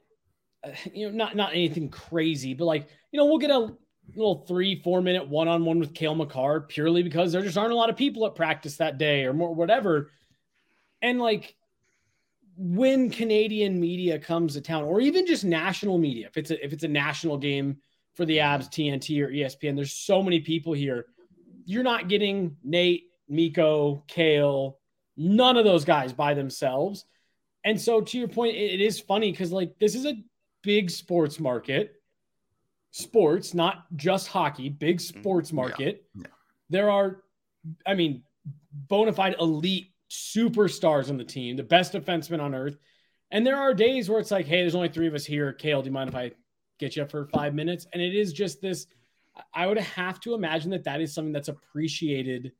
uh, 0.63 0.71
you 0.91 1.07
know, 1.07 1.15
not 1.15 1.35
not 1.35 1.51
anything 1.51 1.89
crazy, 1.89 2.55
but 2.55 2.65
like 2.65 2.87
you 3.11 3.19
know, 3.19 3.25
we'll 3.25 3.37
get 3.37 3.51
a 3.51 3.75
little 4.15 4.43
three 4.47 4.81
four 4.81 5.01
minute 5.01 5.27
one 5.27 5.47
on 5.47 5.65
one 5.65 5.79
with 5.79 5.93
Cale 5.93 6.15
Makar 6.15 6.61
purely 6.61 7.03
because 7.03 7.31
there 7.31 7.43
just 7.43 7.59
aren't 7.59 7.73
a 7.73 7.75
lot 7.75 7.91
of 7.91 7.95
people 7.95 8.25
at 8.25 8.33
practice 8.33 8.77
that 8.77 8.97
day 8.97 9.25
or 9.25 9.33
more 9.33 9.53
whatever, 9.53 10.09
and 10.99 11.19
like. 11.19 11.55
When 12.55 13.09
Canadian 13.09 13.79
media 13.79 14.19
comes 14.19 14.53
to 14.53 14.61
town, 14.61 14.83
or 14.83 15.01
even 15.01 15.25
just 15.25 15.43
national 15.43 15.97
media, 15.97 16.27
if 16.27 16.37
it's 16.37 16.51
a, 16.51 16.63
if 16.63 16.73
it's 16.73 16.83
a 16.83 16.87
national 16.87 17.37
game 17.37 17.77
for 18.13 18.25
the 18.25 18.37
Avs, 18.37 18.69
TNT 18.69 19.21
or 19.23 19.29
ESPN, 19.29 19.75
there's 19.75 19.93
so 19.93 20.21
many 20.21 20.39
people 20.39 20.73
here 20.73 21.07
you're 21.65 21.83
not 21.83 22.07
getting 22.07 22.57
Nate, 22.63 23.09
Mikko, 23.29 24.03
Cale, 24.07 24.79
none 25.17 25.57
of 25.57 25.65
those 25.65 25.85
guys 25.85 26.13
by 26.13 26.33
themselves. 26.33 27.05
And 27.63 27.79
so, 27.79 28.01
to 28.01 28.17
your 28.17 28.27
point, 28.27 28.55
it, 28.55 28.73
it 28.73 28.81
is 28.81 28.99
funny 28.99 29.31
because, 29.31 29.51
like, 29.51 29.77
this 29.79 29.95
is 29.95 30.05
a 30.05 30.15
big 30.63 30.89
sports 30.89 31.39
market. 31.39 31.93
Sports, 32.91 33.53
not 33.53 33.85
just 33.95 34.27
hockey, 34.27 34.69
big 34.69 34.99
sports 34.99 35.51
mm, 35.51 35.55
market. 35.55 36.05
yeah. 36.13 36.27
There 36.69 36.91
are, 36.91 37.23
I 37.85 37.93
mean, 37.93 38.23
bona 38.73 39.13
fide 39.13 39.35
elite 39.39 39.92
superstars 40.13 41.09
on 41.09 41.17
the 41.17 41.23
team, 41.23 41.55
the 41.55 41.63
best 41.63 41.93
defensemen 41.93 42.39
on 42.39 42.53
earth. 42.53 42.77
And 43.31 43.45
there 43.45 43.57
are 43.57 43.73
days 43.73 44.09
where 44.09 44.19
it's 44.19 44.31
like, 44.31 44.45
hey, 44.45 44.61
there's 44.61 44.75
only 44.75 44.89
three 44.89 45.07
of 45.07 45.15
us 45.15 45.25
here. 45.25 45.53
Cale, 45.53 45.81
do 45.81 45.87
you 45.87 45.91
mind 45.91 46.09
if 46.09 46.15
I 46.15 46.31
get 46.79 46.95
you 46.95 47.01
up 47.01 47.09
for 47.09 47.25
five 47.27 47.55
minutes? 47.55 47.87
And 47.91 48.01
it 48.01 48.15
is 48.15 48.31
just 48.31 48.61
this 48.61 48.85
I 49.53 49.65
would 49.65 49.79
have 49.79 50.19
to 50.21 50.35
imagine 50.35 50.69
that 50.71 50.83
that 50.83 51.01
is 51.01 51.13
something 51.13 51.33
that's 51.33 51.47
appreciated. 51.47 52.51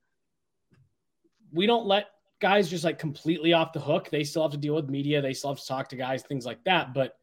We 1.52 1.68
don't 1.68 1.86
let 1.86 2.08
guys 2.40 2.70
just 2.70 2.84
like 2.84 2.98
completely 2.98 3.54
off 3.54 3.74
the 3.74 3.80
hook. 3.80 4.10
They 4.10 4.24
still 4.24 4.42
have 4.42 4.52
to 4.52 4.58
deal 4.58 4.74
with 4.74 4.90
media. 4.90 5.22
They 5.22 5.34
still 5.34 5.52
have 5.52 5.60
to 5.60 5.68
talk 5.68 5.90
to 5.90 5.96
guys, 5.96 6.24
things 6.24 6.48
like 6.48 6.64
that, 6.64 6.96
but 6.96 7.16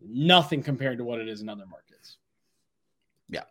nothing 0.00 0.62
compared 0.62 0.98
to 0.98 1.04
what 1.04 1.20
it 1.20 1.28
is 1.28 1.42
in 1.42 1.50
other 1.50 1.66
markets. 1.66 2.16
Yeah. 3.28 3.42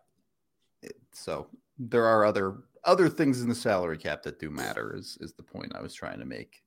so 1.11 1.47
there 1.77 2.05
are 2.05 2.25
other 2.25 2.57
other 2.85 3.09
things 3.09 3.41
in 3.41 3.49
the 3.49 3.55
salary 3.55 3.97
cap 3.97 4.23
that 4.23 4.39
do 4.39 4.49
matter. 4.49 4.95
Is 4.95 5.17
is 5.21 5.33
the 5.33 5.43
point 5.43 5.75
I 5.75 5.81
was 5.81 5.93
trying 5.93 6.19
to 6.19 6.25
make 6.25 6.63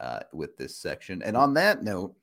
uh, 0.00 0.20
with 0.32 0.56
this 0.56 0.76
section? 0.76 1.22
And 1.22 1.36
on 1.36 1.54
that 1.54 1.82
note, 1.82 2.14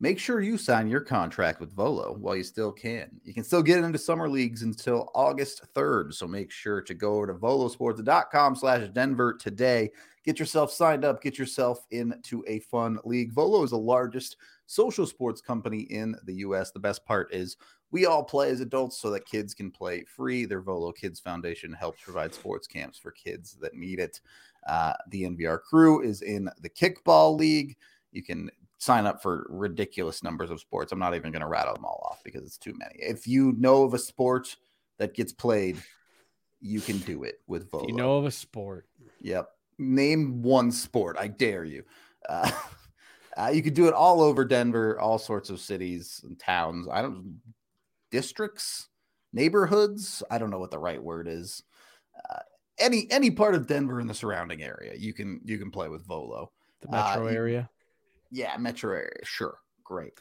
make 0.00 0.18
sure 0.18 0.40
you 0.40 0.58
sign 0.58 0.88
your 0.88 1.00
contract 1.00 1.60
with 1.60 1.74
Volo 1.74 2.16
while 2.18 2.36
you 2.36 2.44
still 2.44 2.72
can. 2.72 3.10
You 3.24 3.34
can 3.34 3.44
still 3.44 3.62
get 3.62 3.82
into 3.82 3.98
summer 3.98 4.28
leagues 4.28 4.62
until 4.62 5.10
August 5.14 5.62
3rd. 5.74 6.14
So 6.14 6.26
make 6.26 6.50
sure 6.50 6.80
to 6.82 6.94
go 6.94 7.14
over 7.14 7.28
to 7.28 7.34
volosports.com 7.34 8.56
slash 8.56 8.88
Denver 8.88 9.34
today. 9.34 9.90
Get 10.26 10.40
yourself 10.40 10.72
signed 10.72 11.04
up, 11.04 11.22
get 11.22 11.38
yourself 11.38 11.86
into 11.92 12.44
a 12.48 12.58
fun 12.58 12.98
league. 13.04 13.32
Volo 13.32 13.62
is 13.62 13.70
the 13.70 13.78
largest 13.78 14.36
social 14.66 15.06
sports 15.06 15.40
company 15.40 15.82
in 15.82 16.16
the 16.24 16.34
US. 16.34 16.72
The 16.72 16.80
best 16.80 17.06
part 17.06 17.32
is 17.32 17.56
we 17.92 18.06
all 18.06 18.24
play 18.24 18.50
as 18.50 18.60
adults 18.60 18.98
so 18.98 19.10
that 19.10 19.24
kids 19.24 19.54
can 19.54 19.70
play 19.70 20.02
free. 20.04 20.44
Their 20.44 20.60
Volo 20.60 20.90
Kids 20.90 21.20
Foundation 21.20 21.72
helps 21.72 22.02
provide 22.02 22.34
sports 22.34 22.66
camps 22.66 22.98
for 22.98 23.12
kids 23.12 23.56
that 23.60 23.74
need 23.74 24.00
it. 24.00 24.20
Uh, 24.66 24.94
the 25.10 25.22
NVR 25.22 25.60
crew 25.60 26.02
is 26.02 26.22
in 26.22 26.50
the 26.60 26.70
kickball 26.70 27.38
league. 27.38 27.76
You 28.10 28.24
can 28.24 28.50
sign 28.78 29.06
up 29.06 29.22
for 29.22 29.46
ridiculous 29.48 30.24
numbers 30.24 30.50
of 30.50 30.60
sports. 30.60 30.90
I'm 30.90 30.98
not 30.98 31.14
even 31.14 31.30
going 31.30 31.42
to 31.42 31.48
rattle 31.48 31.74
them 31.74 31.84
all 31.84 32.04
off 32.10 32.22
because 32.24 32.42
it's 32.42 32.58
too 32.58 32.74
many. 32.76 32.96
If 32.98 33.28
you 33.28 33.54
know 33.58 33.84
of 33.84 33.94
a 33.94 33.98
sport 33.98 34.56
that 34.98 35.14
gets 35.14 35.32
played, 35.32 35.76
you 36.60 36.80
can 36.80 36.98
do 36.98 37.22
it 37.22 37.36
with 37.46 37.70
Volo. 37.70 37.86
You 37.86 37.94
know 37.94 38.16
of 38.16 38.26
a 38.26 38.30
sport. 38.30 38.86
Yep. 39.20 39.48
Name 39.78 40.42
one 40.42 40.72
sport. 40.72 41.16
I 41.18 41.28
dare 41.28 41.64
you. 41.64 41.84
Uh, 42.28 42.50
uh, 43.36 43.50
you 43.52 43.62
could 43.62 43.74
do 43.74 43.88
it 43.88 43.94
all 43.94 44.20
over 44.20 44.44
Denver, 44.44 44.98
all 45.00 45.18
sorts 45.18 45.50
of 45.50 45.60
cities 45.60 46.20
and 46.24 46.38
towns. 46.38 46.88
I 46.90 47.02
don't 47.02 47.40
districts, 48.10 48.88
neighborhoods. 49.32 50.22
I 50.30 50.38
don't 50.38 50.50
know 50.50 50.58
what 50.58 50.70
the 50.70 50.78
right 50.78 51.02
word 51.02 51.28
is. 51.28 51.62
Uh, 52.30 52.38
any 52.78 53.06
any 53.10 53.30
part 53.30 53.54
of 53.54 53.66
Denver 53.66 54.00
and 54.00 54.08
the 54.08 54.14
surrounding 54.14 54.62
area, 54.62 54.94
you 54.96 55.12
can 55.12 55.40
you 55.44 55.58
can 55.58 55.70
play 55.70 55.88
with 55.88 56.06
Volo. 56.06 56.52
The 56.80 56.88
Uh, 56.88 56.92
metro 56.92 57.26
area. 57.26 57.70
Yeah, 58.30 58.56
metro 58.58 58.92
area. 58.92 59.24
Sure, 59.24 59.58
great. 59.84 60.12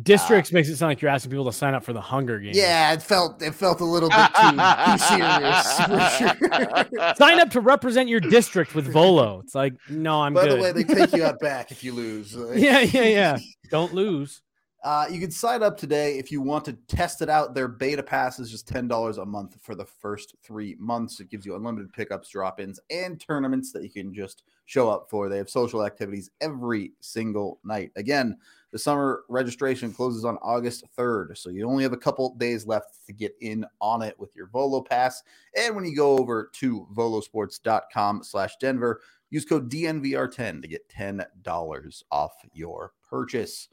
Districts 0.00 0.52
makes 0.52 0.70
it 0.70 0.76
sound 0.76 0.90
like 0.90 1.02
you're 1.02 1.10
asking 1.10 1.30
people 1.30 1.44
to 1.44 1.52
sign 1.52 1.74
up 1.74 1.84
for 1.84 1.92
the 1.92 2.00
Hunger 2.00 2.38
Games. 2.38 2.56
Yeah, 2.56 2.94
it 2.94 3.02
felt 3.02 3.42
it 3.42 3.54
felt 3.54 3.80
a 3.80 3.84
little 3.84 4.08
bit 4.08 4.26
too, 4.40 4.50
too 4.50 4.98
serious 4.98 5.80
for 5.82 6.96
sure. 6.96 7.14
Sign 7.16 7.38
up 7.40 7.50
to 7.50 7.60
represent 7.60 8.08
your 8.08 8.20
district 8.20 8.74
with 8.74 8.90
Volo. 8.90 9.40
It's 9.40 9.54
like, 9.54 9.74
no, 9.90 10.22
I'm 10.22 10.32
By 10.32 10.46
good. 10.46 10.58
the 10.58 10.62
way, 10.62 10.72
they 10.72 10.84
take 10.84 11.12
you 11.12 11.24
out 11.24 11.38
back 11.40 11.70
if 11.70 11.84
you 11.84 11.92
lose. 11.92 12.34
yeah, 12.54 12.80
yeah, 12.80 13.02
yeah. 13.02 13.38
Don't 13.70 13.92
lose. 13.92 14.40
Uh, 14.82 15.06
you 15.08 15.20
can 15.20 15.30
sign 15.30 15.62
up 15.62 15.78
today 15.78 16.18
if 16.18 16.32
you 16.32 16.40
want 16.40 16.64
to 16.64 16.72
test 16.88 17.22
it 17.22 17.28
out. 17.28 17.54
Their 17.54 17.68
beta 17.68 18.02
pass 18.02 18.40
is 18.40 18.50
just 18.50 18.66
$10 18.66 19.22
a 19.22 19.24
month 19.24 19.56
for 19.60 19.76
the 19.76 19.84
first 19.84 20.34
three 20.42 20.74
months. 20.80 21.20
It 21.20 21.30
gives 21.30 21.46
you 21.46 21.54
unlimited 21.54 21.92
pickups, 21.92 22.30
drop 22.30 22.58
ins, 22.58 22.80
and 22.90 23.20
tournaments 23.20 23.70
that 23.72 23.84
you 23.84 23.90
can 23.90 24.12
just 24.12 24.42
show 24.64 24.90
up 24.90 25.08
for. 25.08 25.28
They 25.28 25.36
have 25.36 25.48
social 25.48 25.86
activities 25.86 26.30
every 26.40 26.92
single 27.00 27.60
night. 27.62 27.92
Again, 27.94 28.36
the 28.72 28.78
summer 28.78 29.22
registration 29.28 29.92
closes 29.92 30.24
on 30.24 30.36
August 30.38 30.84
3rd, 30.98 31.38
so 31.38 31.50
you 31.50 31.68
only 31.68 31.84
have 31.84 31.92
a 31.92 31.96
couple 31.98 32.34
days 32.36 32.66
left 32.66 33.06
to 33.06 33.12
get 33.12 33.36
in 33.40 33.64
on 33.80 34.02
it 34.02 34.18
with 34.18 34.34
your 34.34 34.48
Volo 34.48 34.80
Pass. 34.80 35.22
And 35.56 35.76
when 35.76 35.84
you 35.84 35.94
go 35.94 36.18
over 36.18 36.50
to 36.54 36.88
volosports.com 36.92 38.24
slash 38.24 38.56
Denver, 38.60 39.00
use 39.30 39.44
code 39.44 39.70
DNVR10 39.70 40.62
to 40.62 40.68
get 40.68 40.88
$10 40.88 42.02
off 42.10 42.32
your 42.52 42.92
purchase. 43.08 43.68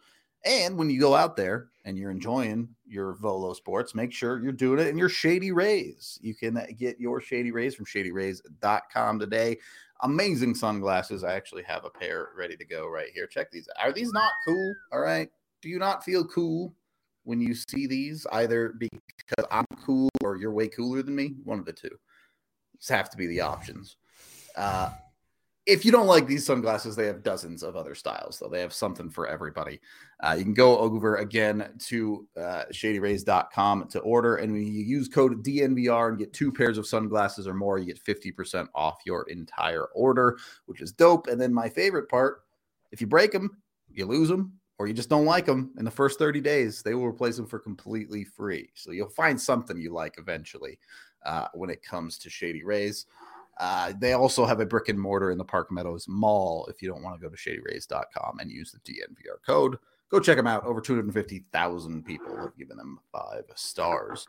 And 0.45 0.77
when 0.77 0.89
you 0.89 0.99
go 0.99 1.15
out 1.15 1.35
there 1.35 1.69
and 1.85 1.97
you're 1.97 2.11
enjoying 2.11 2.69
your 2.87 3.15
Volo 3.15 3.53
sports, 3.53 3.93
make 3.93 4.13
sure 4.13 4.41
you're 4.41 4.51
doing 4.51 4.79
it 4.79 4.87
in 4.87 4.97
your 4.97 5.09
Shady 5.09 5.51
Rays. 5.51 6.17
You 6.21 6.33
can 6.33 6.65
get 6.77 6.99
your 6.99 7.19
Shady 7.19 7.51
Rays 7.51 7.75
from 7.75 7.85
shadyrays.com 7.85 9.19
today. 9.19 9.57
Amazing 10.01 10.55
sunglasses. 10.55 11.25
I 11.25 11.33
actually 11.33 11.63
have 11.63 11.83
a 11.83 11.89
pair 11.89 12.29
ready 12.37 12.55
to 12.55 12.65
go 12.65 12.87
right 12.87 13.09
here. 13.13 13.27
Check 13.27 13.51
these. 13.51 13.67
Are 13.81 13.91
these 13.91 14.13
not 14.13 14.31
cool? 14.47 14.73
All 14.93 15.01
right. 15.01 15.29
Do 15.61 15.67
you 15.67 15.77
not 15.77 16.05
feel 16.05 16.25
cool 16.25 16.73
when 17.23 17.41
you 17.41 17.53
see 17.53 17.85
these, 17.85 18.25
either 18.31 18.73
because 18.79 19.45
I'm 19.51 19.65
cool 19.85 20.09
or 20.23 20.37
you're 20.37 20.53
way 20.53 20.69
cooler 20.69 21.03
than 21.03 21.15
me? 21.15 21.35
One 21.43 21.59
of 21.59 21.65
the 21.65 21.73
two. 21.73 21.89
These 22.75 22.87
have 22.87 23.09
to 23.09 23.17
be 23.17 23.27
the 23.27 23.41
options. 23.41 23.97
Uh, 24.55 24.91
if 25.69 25.85
you 25.85 25.91
don't 25.91 26.07
like 26.07 26.27
these 26.27 26.45
sunglasses, 26.45 26.95
they 26.95 27.05
have 27.05 27.23
dozens 27.23 27.63
of 27.63 27.75
other 27.75 27.95
styles, 27.95 28.39
though. 28.39 28.49
They 28.49 28.61
have 28.61 28.73
something 28.73 29.09
for 29.09 29.27
everybody. 29.27 29.79
Uh, 30.21 30.35
you 30.37 30.43
can 30.43 30.53
go 30.53 30.77
over 30.77 31.17
again 31.17 31.69
to 31.87 32.27
uh, 32.37 32.63
shadyrays.com 32.73 33.87
to 33.89 33.99
order. 33.99 34.37
And 34.37 34.51
when 34.51 34.63
you 34.63 34.83
use 34.83 35.07
code 35.07 35.43
DNVR 35.43 36.09
and 36.09 36.17
get 36.17 36.33
two 36.33 36.51
pairs 36.51 36.77
of 36.77 36.87
sunglasses 36.87 37.47
or 37.47 37.53
more, 37.53 37.77
you 37.77 37.85
get 37.85 38.03
50% 38.03 38.67
off 38.75 38.99
your 39.05 39.23
entire 39.29 39.85
order, 39.95 40.37
which 40.65 40.81
is 40.81 40.91
dope. 40.91 41.27
And 41.27 41.39
then 41.39 41.53
my 41.53 41.69
favorite 41.69 42.09
part 42.09 42.41
if 42.91 43.01
you 43.01 43.07
break 43.07 43.31
them, 43.31 43.61
you 43.91 44.05
lose 44.05 44.29
them, 44.29 44.59
or 44.79 44.87
you 44.87 44.93
just 44.93 45.09
don't 45.09 45.25
like 45.25 45.45
them 45.45 45.73
in 45.77 45.85
the 45.85 45.91
first 45.91 46.17
30 46.17 46.41
days, 46.41 46.81
they 46.81 46.95
will 46.95 47.05
replace 47.05 47.35
them 47.35 47.45
for 47.45 47.59
completely 47.59 48.23
free. 48.23 48.69
So 48.73 48.91
you'll 48.91 49.09
find 49.09 49.39
something 49.39 49.77
you 49.77 49.93
like 49.93 50.15
eventually 50.17 50.79
uh, 51.25 51.47
when 51.53 51.69
it 51.69 51.83
comes 51.83 52.17
to 52.19 52.29
Shady 52.29 52.63
Rays. 52.63 53.05
Uh, 53.59 53.91
they 53.99 54.13
also 54.13 54.45
have 54.45 54.61
a 54.61 54.65
brick 54.65 54.87
and 54.87 54.99
mortar 54.99 55.31
in 55.31 55.37
the 55.37 55.43
Park 55.43 55.71
Meadows 55.71 56.07
Mall. 56.07 56.65
If 56.69 56.81
you 56.81 56.87
don't 56.87 57.03
want 57.03 57.19
to 57.19 57.21
go 57.21 57.33
to 57.33 57.37
shadyrays.com 57.37 58.39
and 58.39 58.49
use 58.49 58.71
the 58.71 58.79
DNVR 58.79 59.45
code, 59.45 59.77
go 60.09 60.19
check 60.19 60.37
them 60.37 60.47
out. 60.47 60.63
Over 60.63 60.79
250,000 60.79 62.05
people 62.05 62.37
have 62.37 62.57
given 62.57 62.77
them 62.77 62.99
five 63.11 63.43
stars. 63.55 64.25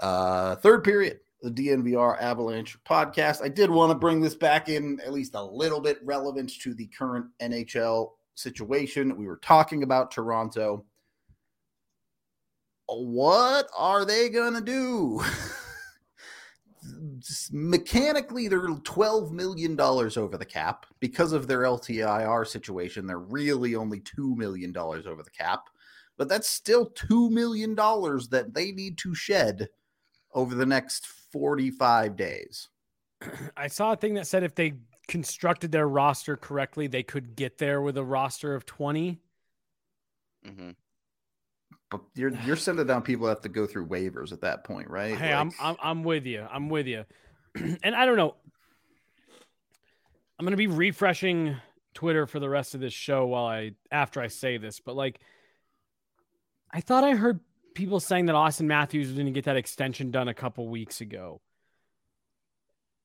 Uh, 0.00 0.56
third 0.56 0.82
period, 0.82 1.20
the 1.40 1.50
DNVR 1.50 2.20
Avalanche 2.20 2.76
podcast. 2.84 3.42
I 3.42 3.48
did 3.48 3.70
want 3.70 3.92
to 3.92 3.98
bring 3.98 4.20
this 4.20 4.34
back 4.34 4.68
in 4.68 4.98
at 5.00 5.12
least 5.12 5.34
a 5.34 5.42
little 5.42 5.80
bit 5.80 5.98
relevant 6.02 6.52
to 6.60 6.74
the 6.74 6.86
current 6.86 7.26
NHL 7.40 8.10
situation. 8.34 9.16
We 9.16 9.26
were 9.26 9.38
talking 9.38 9.84
about 9.84 10.10
Toronto. 10.10 10.84
What 12.86 13.68
are 13.76 14.04
they 14.04 14.28
going 14.30 14.54
to 14.54 14.60
do? 14.60 15.22
mechanically 17.52 18.48
they're 18.48 18.68
12 18.68 19.32
million 19.32 19.76
dollars 19.76 20.16
over 20.16 20.36
the 20.36 20.44
cap. 20.44 20.86
Because 21.00 21.32
of 21.32 21.46
their 21.46 21.60
LTIR 21.60 22.46
situation 22.46 23.06
they're 23.06 23.18
really 23.18 23.74
only 23.74 24.00
2 24.00 24.36
million 24.36 24.72
dollars 24.72 25.06
over 25.06 25.22
the 25.22 25.30
cap. 25.30 25.68
But 26.16 26.28
that's 26.28 26.48
still 26.48 26.86
2 26.86 27.30
million 27.30 27.74
dollars 27.74 28.28
that 28.28 28.54
they 28.54 28.72
need 28.72 28.98
to 28.98 29.14
shed 29.14 29.68
over 30.34 30.54
the 30.54 30.66
next 30.66 31.06
45 31.06 32.16
days. 32.16 32.68
I 33.56 33.68
saw 33.68 33.92
a 33.92 33.96
thing 33.96 34.14
that 34.14 34.26
said 34.26 34.42
if 34.42 34.54
they 34.54 34.74
constructed 35.06 35.72
their 35.72 35.88
roster 35.88 36.36
correctly 36.36 36.86
they 36.86 37.02
could 37.02 37.34
get 37.34 37.56
there 37.56 37.80
with 37.80 37.96
a 37.96 38.04
roster 38.04 38.54
of 38.54 38.66
20 38.66 39.18
Mm-hmm. 40.46 40.70
But 41.90 42.00
you're 42.14 42.32
you're 42.44 42.56
sending 42.56 42.86
down 42.86 43.02
people 43.02 43.26
that 43.26 43.36
have 43.36 43.42
to 43.42 43.48
go 43.48 43.66
through 43.66 43.86
waivers 43.86 44.32
at 44.32 44.40
that 44.42 44.64
point 44.64 44.88
right 44.90 45.16
Hey, 45.16 45.32
I'm, 45.32 45.52
I'm 45.60 45.76
I'm 45.82 46.04
with 46.04 46.26
you. 46.26 46.46
I'm 46.50 46.68
with 46.68 46.86
you. 46.86 47.04
and 47.54 47.94
I 47.94 48.06
don't 48.06 48.16
know. 48.16 48.34
I'm 50.38 50.44
gonna 50.44 50.56
be 50.56 50.66
refreshing 50.66 51.56
Twitter 51.94 52.26
for 52.26 52.38
the 52.38 52.48
rest 52.48 52.74
of 52.74 52.80
this 52.80 52.92
show 52.92 53.26
while 53.26 53.46
I 53.46 53.72
after 53.90 54.20
I 54.20 54.28
say 54.28 54.58
this, 54.58 54.80
but 54.80 54.94
like 54.94 55.20
I 56.70 56.80
thought 56.80 57.04
I 57.04 57.12
heard 57.12 57.40
people 57.74 58.00
saying 58.00 58.26
that 58.26 58.34
Auston 58.34 58.66
Matthews 58.66 59.08
was 59.08 59.16
gonna 59.16 59.30
get 59.30 59.46
that 59.46 59.56
extension 59.56 60.10
done 60.10 60.28
a 60.28 60.34
couple 60.34 60.68
weeks 60.68 61.00
ago. 61.00 61.40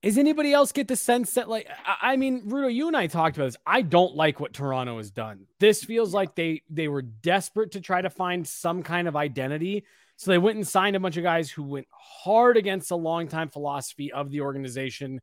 Is 0.04 0.18
anybody 0.18 0.52
else 0.52 0.72
get 0.72 0.88
the 0.88 0.96
sense 0.96 1.34
that 1.34 1.48
like 1.48 1.68
I, 1.86 2.12
I 2.12 2.16
mean, 2.16 2.42
Rudo, 2.48 2.72
you 2.72 2.88
and 2.88 2.96
I 2.96 3.06
talked 3.06 3.36
about 3.36 3.46
this. 3.46 3.56
I 3.66 3.82
don't 3.82 4.14
like 4.14 4.40
what 4.40 4.52
Toronto 4.52 4.98
has 4.98 5.10
done. 5.10 5.46
This 5.58 5.82
feels 5.84 6.12
like 6.14 6.34
they 6.34 6.62
they 6.70 6.88
were 6.88 7.02
desperate 7.02 7.72
to 7.72 7.80
try 7.80 8.02
to 8.02 8.10
find 8.10 8.46
some 8.46 8.82
kind 8.82 9.08
of 9.08 9.16
identity. 9.16 9.84
So 10.16 10.30
they 10.30 10.38
went 10.38 10.56
and 10.56 10.66
signed 10.66 10.94
a 10.94 11.00
bunch 11.00 11.16
of 11.16 11.24
guys 11.24 11.50
who 11.50 11.64
went 11.64 11.88
hard 11.90 12.56
against 12.56 12.88
the 12.88 12.96
longtime 12.96 13.48
philosophy 13.48 14.12
of 14.12 14.30
the 14.30 14.42
organization 14.42 15.20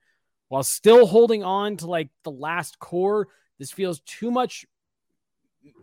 while 0.49 0.63
still 0.63 1.05
holding 1.05 1.43
on 1.43 1.77
to 1.77 1.87
like 1.87 2.09
the 2.23 2.31
last 2.31 2.77
core. 2.79 3.29
This 3.57 3.71
feels 3.71 4.01
too 4.01 4.31
much 4.31 4.65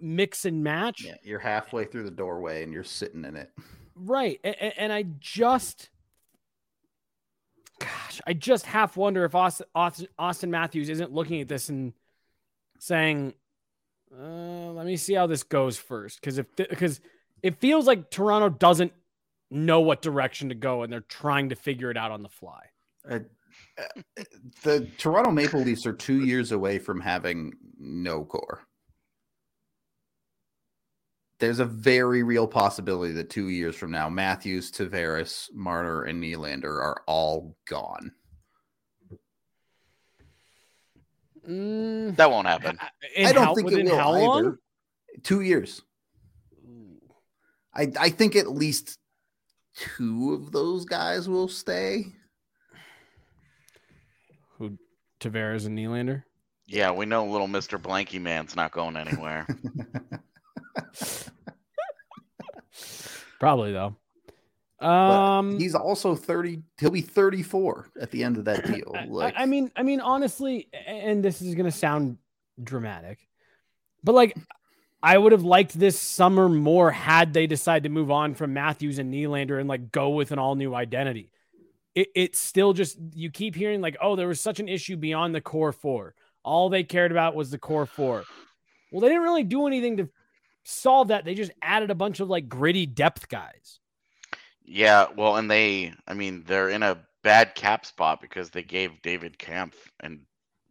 mix 0.01 0.44
and 0.44 0.62
match. 0.62 1.05
yeah, 1.05 1.14
you're 1.22 1.38
halfway 1.38 1.84
through 1.84 2.03
the 2.03 2.11
doorway 2.11 2.64
and 2.64 2.72
you're 2.72 2.82
sitting 2.82 3.24
in 3.24 3.36
it 3.36 3.51
Right. 3.99 4.40
And, 4.44 4.57
and 4.76 4.92
I 4.92 5.05
just, 5.18 5.90
gosh, 7.79 8.20
I 8.26 8.33
just 8.33 8.66
half 8.66 8.97
wonder 8.97 9.24
if 9.24 9.33
Auston, 9.33 10.07
Auston, 10.18 10.49
Matthews 10.49 10.89
isn't 10.89 11.12
looking 11.12 11.41
at 11.41 11.49
this 11.49 11.68
and 11.68 11.93
saying, 12.79 13.35
uh, 14.16 14.72
let 14.72 14.87
me 14.87 14.97
see 14.97 15.14
how 15.14 15.26
this 15.26 15.43
goes 15.43 15.76
first. 15.76 16.20
Because 16.20 16.39
if, 16.39 16.47
because 16.57 17.01
it 17.43 17.61
feels 17.61 17.87
like 17.87 18.11
Toronto 18.11 18.49
doesn't 18.49 18.93
know 19.51 19.81
what 19.81 20.03
direction 20.03 20.51
to 20.51 20.55
go 20.55 20.83
and 20.83 20.93
they're 20.93 21.01
trying 21.01 21.49
to 21.49 21.55
figure 21.55 21.91
it 21.91 21.97
out 21.97 22.11
on 22.11 22.22
the 22.22 22.29
fly. 22.29 22.66
Uh, 23.09 23.20
the 24.62 24.87
Toronto 24.99 25.31
Maple 25.31 25.61
Leafs 25.61 25.87
are 25.87 25.93
two 25.93 26.24
years 26.24 26.53
away 26.53 26.79
from 26.79 27.01
having 27.01 27.53
no 27.79 28.24
core. 28.24 28.67
There's 31.39 31.61
a 31.61 31.64
very 31.64 32.22
real 32.24 32.49
possibility 32.49 33.12
that 33.14 33.30
two 33.30 33.49
years 33.49 33.76
from 33.76 33.93
now, 33.93 34.09
Matthews, 34.09 34.72
Tavares, 34.72 35.49
Marner, 35.55 36.03
and 36.03 36.20
Nylander 36.22 36.64
are 36.64 37.03
all 37.07 37.57
gone. 37.68 38.11
Mm, 41.49 42.16
That 42.16 42.30
won't 42.30 42.47
happen. 42.47 42.78
in 43.16 43.26
I 43.26 43.32
don't 43.32 43.45
how- 43.45 43.55
think 43.55 43.70
it 43.72 43.84
will 43.84 43.97
how 43.97 44.14
either. 44.14 44.24
long? 44.49 44.59
Two 45.22 45.41
years. 45.41 45.82
I 47.74 47.93
I 47.99 48.11
think 48.11 48.34
at 48.36 48.49
least 48.49 48.99
two 49.74 50.32
of 50.34 50.51
those 50.53 50.84
guys 50.84 51.28
will 51.28 51.49
stay. 51.49 52.07
Who, 54.57 54.76
Tavares 55.20 55.66
and 55.66 55.78
Nylander? 55.78 56.24
Yeah, 56.66 56.91
we 56.91 57.07
know 57.07 57.24
little 57.26 57.47
Mister 57.49 57.78
Blanky 57.78 58.20
Man's 58.20 58.57
not 58.57 58.72
going 58.72 58.97
anywhere. 58.97 59.47
Probably 63.41 63.72
though. 63.72 63.97
But 64.80 64.86
Um, 64.89 65.59
he's 65.59 65.74
also 65.74 66.14
30 66.14 66.62
he'll 66.78 66.91
be 66.91 67.01
34 67.01 67.89
at 68.01 68.11
the 68.12 68.22
end 68.22 68.36
of 68.36 68.45
that 68.45 68.64
deal. 68.66 68.93
I- 68.95 69.07
Like 69.07 69.34
I, 69.36 69.43
I 69.43 69.47
mean, 69.47 69.72
I 69.74 69.82
mean, 69.82 70.01
honestly, 70.01 70.68
and 70.86 71.24
this 71.24 71.43
is 71.43 71.55
gonna 71.55 71.70
sound 71.72 72.18
dramatic, 72.62 73.18
but 74.05 74.14
like, 74.14 74.36
I 75.03 75.16
would 75.16 75.32
have 75.32 75.45
liked 75.45 75.78
this 75.78 75.99
summer 75.99 76.49
more 76.49 76.91
had 76.91 77.32
they 77.32 77.47
decided 77.47 77.84
to 77.84 77.89
move 77.89 78.11
on 78.11 78.34
from 78.34 78.53
Matthews 78.53 78.99
and 78.99 79.12
Nylander 79.14 79.59
and 79.61 79.68
like 79.68 79.93
go 79.93 80.11
with 80.11 80.32
an 80.32 80.39
all 80.39 80.55
new 80.57 80.74
identity. 80.74 81.30
It, 81.95 82.09
it's 82.14 82.39
still 82.39 82.72
just 82.72 82.99
you 83.14 83.30
keep 83.30 83.55
hearing 83.55 83.80
like, 83.80 83.97
oh, 84.01 84.14
there 84.16 84.28
was 84.28 84.41
such 84.41 84.61
an 84.61 84.68
issue 84.68 84.97
beyond 84.97 85.34
the 85.34 85.41
core 85.41 85.72
four. 85.72 86.14
All 86.45 86.68
they 86.68 86.82
cared 86.84 87.11
about 87.12 87.34
was 87.34 87.51
the 87.51 87.59
core 87.59 87.86
four. 87.86 88.24
Well, 88.91 89.01
they 89.01 89.09
didn't 89.09 89.22
really 89.22 89.45
do 89.45 89.66
anything 89.66 89.97
to 89.99 90.09
solve 90.68 91.08
that. 91.08 91.24
They 91.24 91.34
just 91.34 91.52
added 91.62 91.90
a 91.90 91.94
bunch 91.94 92.20
of 92.20 92.28
like 92.28 92.48
gritty 92.48 92.86
depth 92.86 93.28
guys. 93.28 93.80
yeah, 94.64 95.06
well, 95.16 95.36
and 95.36 95.50
they, 95.50 95.92
I 96.06 96.14
mean, 96.14 96.44
they're 96.46 96.68
in 96.68 96.82
a 96.82 96.98
bad 97.22 97.54
cap 97.54 97.86
spot 97.86 98.20
because 98.20 98.50
they 98.50 98.62
gave 98.62 99.02
David 99.02 99.38
Kampf 99.38 99.76
an 100.00 100.26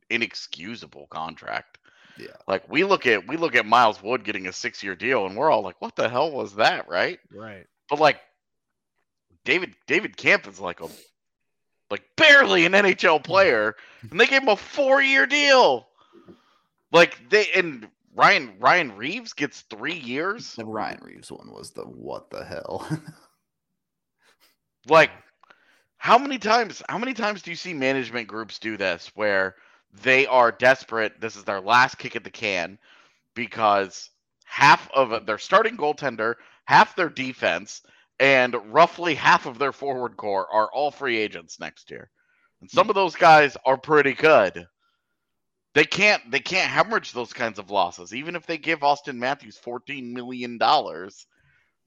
inexcusable 0.10 1.08
contract. 1.08 1.80
Yeah. 2.18 2.28
Like 2.48 2.70
we 2.70 2.84
look 2.84 3.06
at 3.06 3.28
we 3.28 3.38
look 3.38 3.56
at 3.56 3.66
Miles 3.66 4.02
Wood 4.02 4.24
getting 4.24 4.48
a 4.48 4.54
six 4.54 4.82
year 4.84 4.96
deal, 4.96 5.26
and 5.26 5.36
we're 5.38 5.52
all 5.52 5.62
like, 5.62 5.80
"What 5.82 5.96
the 5.96 6.10
hell 6.10 6.32
was 6.32 6.56
that?" 6.56 6.88
Right? 6.90 7.20
Right. 7.32 7.66
But 7.90 8.00
like, 8.00 8.20
David 9.46 9.76
David 9.86 10.18
Kampf 10.18 10.48
is 10.48 10.60
like 10.60 10.82
a 10.82 10.88
like 11.92 12.04
barely 12.16 12.66
an 12.66 12.72
NHL 12.74 13.24
player, 13.24 13.76
and 14.10 14.20
they 14.20 14.26
gave 14.26 14.42
him 14.42 14.50
a 14.50 14.56
four 14.56 15.00
year 15.02 15.28
deal. 15.28 15.88
Like 16.92 17.30
they 17.30 17.52
and 17.54 17.88
Ryan 18.18 18.56
Ryan 18.60 18.98
Reaves 18.98 19.34
gets 19.34 19.62
three 19.62 20.00
years. 20.00 20.56
The 20.56 20.66
Ryan 20.66 21.00
Reaves 21.04 21.32
one 21.32 21.52
was 21.52 21.72
the 21.72 21.84
what 21.84 22.32
the 22.32 22.44
hell? 22.44 22.88
like, 24.90 25.12
how 25.98 26.18
many 26.18 26.40
times? 26.40 26.82
How 26.90 26.98
many 26.98 27.14
times 27.14 27.44
do 27.44 27.52
you 27.52 27.56
see 27.56 27.76
management 27.76 28.28
groups 28.28 28.58
do 28.58 28.76
this 28.76 29.12
where 29.14 29.56
they 30.02 30.26
are 30.26 30.52
desperate? 30.52 31.22
This 31.22 31.36
is 31.36 31.44
their 31.44 31.62
last 31.62 32.00
kick 32.00 32.16
at 32.16 32.24
the 32.24 32.32
can 32.32 32.80
because 33.36 34.10
half 34.46 34.90
of 34.96 35.28
their 35.28 35.38
starting 35.38 35.78
goaltender, 35.78 36.36
half 36.66 36.96
their 36.96 37.10
defense, 37.10 37.84
and 38.20 38.56
roughly 38.74 39.14
half 39.14 39.46
of 39.46 39.60
their 39.60 39.72
forward 39.72 40.18
core 40.18 40.52
are 40.52 40.72
all 40.74 40.90
free 40.90 41.18
agents 41.18 41.60
next 41.60 41.92
year. 41.92 42.10
And 42.62 42.72
some 42.72 42.90
of 42.90 42.96
those 42.96 43.16
guys 43.16 43.56
are 43.64 43.78
pretty 43.78 44.14
good. 44.14 44.66
They 45.78 45.86
can't 45.86 46.32
they 46.32 46.40
can't 46.40 46.72
hemorrhage 46.72 47.12
those 47.12 47.34
kinds 47.34 47.60
of 47.60 47.70
losses. 47.70 48.12
Even 48.12 48.36
if 48.36 48.48
they 48.48 48.58
give 48.58 48.80
Auston 48.80 49.18
Matthews 49.18 49.60
14 49.60 50.12
million 50.12 50.58
dollars, 50.58 51.28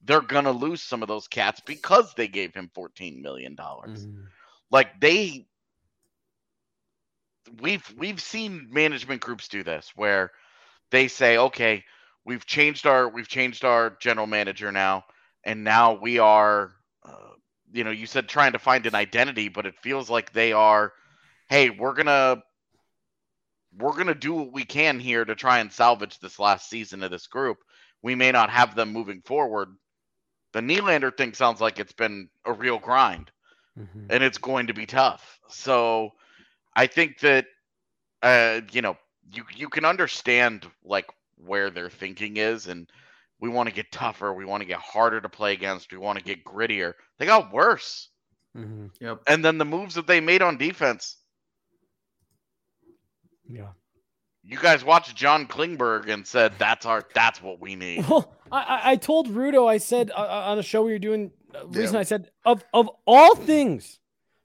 they're 0.05 0.20
gonna 0.20 0.53
lose 0.53 0.80
some 0.80 1.03
of 1.03 1.09
those 1.09 1.26
cats 1.26 1.61
because 1.66 2.14
they 2.14 2.28
gave 2.28 2.55
him 2.55 2.70
14 2.72 3.20
million 3.20 3.57
dollars. 3.57 4.07
Mm-hmm. 4.07 4.26
Like 4.70 5.01
they 5.01 5.49
we've 7.61 7.84
we've 7.99 8.20
seen 8.20 8.68
management 8.70 9.22
groups 9.22 9.49
do 9.49 9.64
this 9.64 9.91
where 9.97 10.30
they 10.93 11.09
say, 11.09 11.38
okay, 11.38 11.82
we've 12.24 12.47
changed 12.47 12.86
our 12.86 13.09
we've 13.09 13.26
changed 13.26 13.64
our 13.64 13.97
general 14.01 14.28
manager 14.28 14.70
now, 14.70 15.03
and 15.43 15.64
now 15.64 15.95
we 15.95 16.20
are, 16.20 16.70
uh, 17.05 17.32
you 17.72 17.82
know, 17.82 17.91
you 17.91 18.07
said 18.07 18.28
trying 18.28 18.53
to 18.53 18.61
find 18.61 18.86
an 18.86 18.95
identity, 18.95 19.49
but 19.49 19.66
it 19.66 19.74
feels 19.82 20.09
like 20.09 20.32
they 20.32 20.53
are, 20.53 20.93
hey, 21.49 21.70
we're 21.70 21.95
gonna 21.95 22.41
we're 23.79 23.97
gonna 23.97 24.14
do 24.14 24.35
what 24.35 24.53
we 24.53 24.64
can 24.64 24.99
here 24.99 25.25
to 25.25 25.35
try 25.35 25.59
and 25.59 25.73
salvage 25.73 26.18
this 26.18 26.39
last 26.39 26.68
season 26.68 27.03
of 27.03 27.11
this 27.11 27.27
group. 27.27 27.59
We 28.03 28.14
may 28.14 28.33
not 28.33 28.51
have 28.51 28.75
them 28.75 28.93
moving 28.93 29.23
forward. 29.23 29.68
The 30.53 30.61
Nylander 30.61 31.16
thing 31.16 31.35
sounds 31.35 31.61
like 31.61 31.79
it's 31.79 31.93
been 31.93 32.29
a 32.45 32.53
real 32.53 32.79
grind, 32.79 33.31
mm-hmm. 33.79 34.07
and 34.11 34.25
it's 34.25 34.39
going 34.39 34.66
to 34.66 34.75
be 34.75 34.87
tough. 34.87 35.39
So, 35.49 36.11
I 36.75 36.87
think 36.87 37.21
that, 37.21 37.47
uh, 38.23 38.62
you 38.73 38.83
know, 38.83 38.97
you 39.33 39.45
you 39.55 39.68
can 39.68 39.85
understand 39.85 40.66
like 40.85 41.07
where 41.37 41.71
their 41.71 41.91
thinking 41.91 42.37
is 42.37 42.66
and 42.66 42.89
we 43.41 43.49
want 43.49 43.68
to 43.68 43.75
get 43.75 43.91
tougher 43.91 44.33
we 44.33 44.45
want 44.45 44.61
to 44.61 44.66
get 44.66 44.79
harder 44.79 45.21
to 45.21 45.29
play 45.29 45.53
against 45.53 45.93
we 45.93 45.99
want 45.99 46.18
to 46.18 46.25
get 46.25 46.45
grittier 46.45 46.93
they 47.18 47.27
got 47.27 47.53
worse 47.53 48.11
mm-hmm. 48.57 48.87
yep. 49.01 49.21
and 49.27 49.45
then 49.45 49.59
the 49.59 49.64
moves 49.64 49.95
that 49.95 50.07
they 50.07 50.21
made 50.21 50.43
on 50.43 50.57
defense 50.57 51.16
yeah 53.51 53.68
you 54.42 54.59
guys 54.59 54.84
watched 54.84 55.14
john 55.16 55.46
klingberg 55.46 56.09
and 56.09 56.26
said 56.26 56.53
that's 56.59 56.86
our 56.86 57.05
that's 57.14 57.42
what 57.42 57.61
we 57.61 57.76
need 57.76 58.07
well 58.09 58.32
i 58.51 58.80
i 58.92 58.96
told 58.96 59.28
rudo 59.28 59.68
i 59.68 59.78
said 59.78 60.11
uh, 60.11 60.20
uh 60.20 60.44
on 60.46 60.59
a 60.59 60.62
show 60.62 60.82
we 60.82 60.92
were 60.92 60.98
doing 60.98 61.30
uh, 61.55 61.66
reason 61.66 61.94
yeah. 61.94 62.01
i 62.01 62.05
said 62.05 62.30
of 62.44 62.64
of 62.72 62.90
all 63.07 63.34
things 63.34 63.98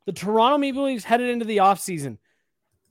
the 0.06 0.14
toronto 0.14 0.58
maple 0.58 0.84
leafs 0.84 1.03
headed 1.03 1.30
into 1.30 1.45
the 1.45 1.58
offseason 1.58 2.18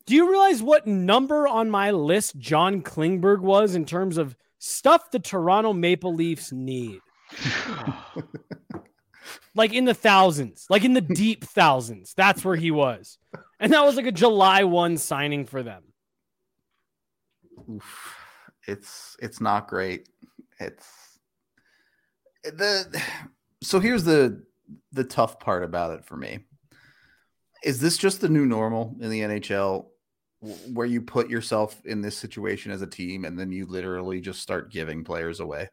do 0.07 0.15
you 0.15 0.29
realize 0.29 0.63
what 0.63 0.87
number 0.87 1.49
on 1.49 1.71
my 1.71 1.91
list 1.91 2.37
John 2.37 2.83
Klingberg 2.83 3.41
was 3.41 3.75
in 3.75 3.87
terms 3.87 4.19
of 4.19 4.37
stuff 4.59 5.11
the 5.11 5.19
Toronto 5.19 5.73
Maple 5.73 6.15
Leafs 6.15 6.53
need? 6.53 7.01
like 9.55 9.73
in 9.73 9.87
the 9.87 9.95
thousands, 9.95 10.67
like 10.69 10.85
in 10.85 10.93
the 10.93 11.01
deep 11.01 11.45
thousands. 11.45 12.13
That's 12.15 12.45
where 12.45 12.57
he 12.57 12.71
was. 12.71 13.19
And 13.59 13.73
that 13.73 13.85
was 13.85 13.97
like 13.97 14.07
a 14.07 14.13
July 14.13 14.65
1 14.65 14.99
signing 14.99 15.47
for 15.47 15.63
them. 15.63 15.85
Oof. 17.71 18.17
It's 18.67 19.17
it's 19.21 19.41
not 19.41 19.69
great. 19.69 20.09
It's 20.59 21.19
the 22.43 23.03
so 23.63 23.81
here's 23.81 24.05
the 24.05 24.45
the 24.93 25.05
tough 25.05 25.39
part 25.39 25.65
about 25.65 25.99
it 25.99 26.05
for 26.05 26.17
me. 26.17 26.41
Is 27.63 27.81
this 27.81 27.97
just 27.97 28.21
the 28.21 28.29
new 28.29 28.47
normal 28.47 28.97
in 29.01 29.11
the 29.11 29.21
NHL 29.21 29.87
where 30.73 30.87
you 30.87 31.01
put 31.01 31.31
yourself 31.31 31.81
in 31.85 32.03
this 32.03 32.17
situation 32.17 32.71
as 32.71 32.83
a 32.83 32.87
team 32.87 33.25
and 33.25 33.39
then 33.39 33.51
you 33.51 33.67
literally 33.67 34.21
just 34.21 34.41
start 34.41 34.71
giving 34.71 35.05
players 35.05 35.41
away? 35.41 35.69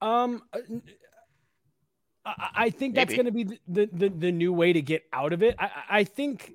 Um, 0.00 0.42
uh, 0.52 2.32
I, 2.54 2.70
think 2.70 2.94
that's 2.94 3.14
going 3.14 3.26
to 3.26 3.32
be 3.32 3.44
the, 3.44 3.88
the, 3.92 4.08
the 4.08 4.32
new 4.32 4.52
way 4.52 4.72
to 4.72 4.82
get 4.82 5.04
out 5.12 5.32
of 5.32 5.42
it. 5.42 5.56
I, 5.58 5.70
I 5.90 6.04
think, 6.04 6.54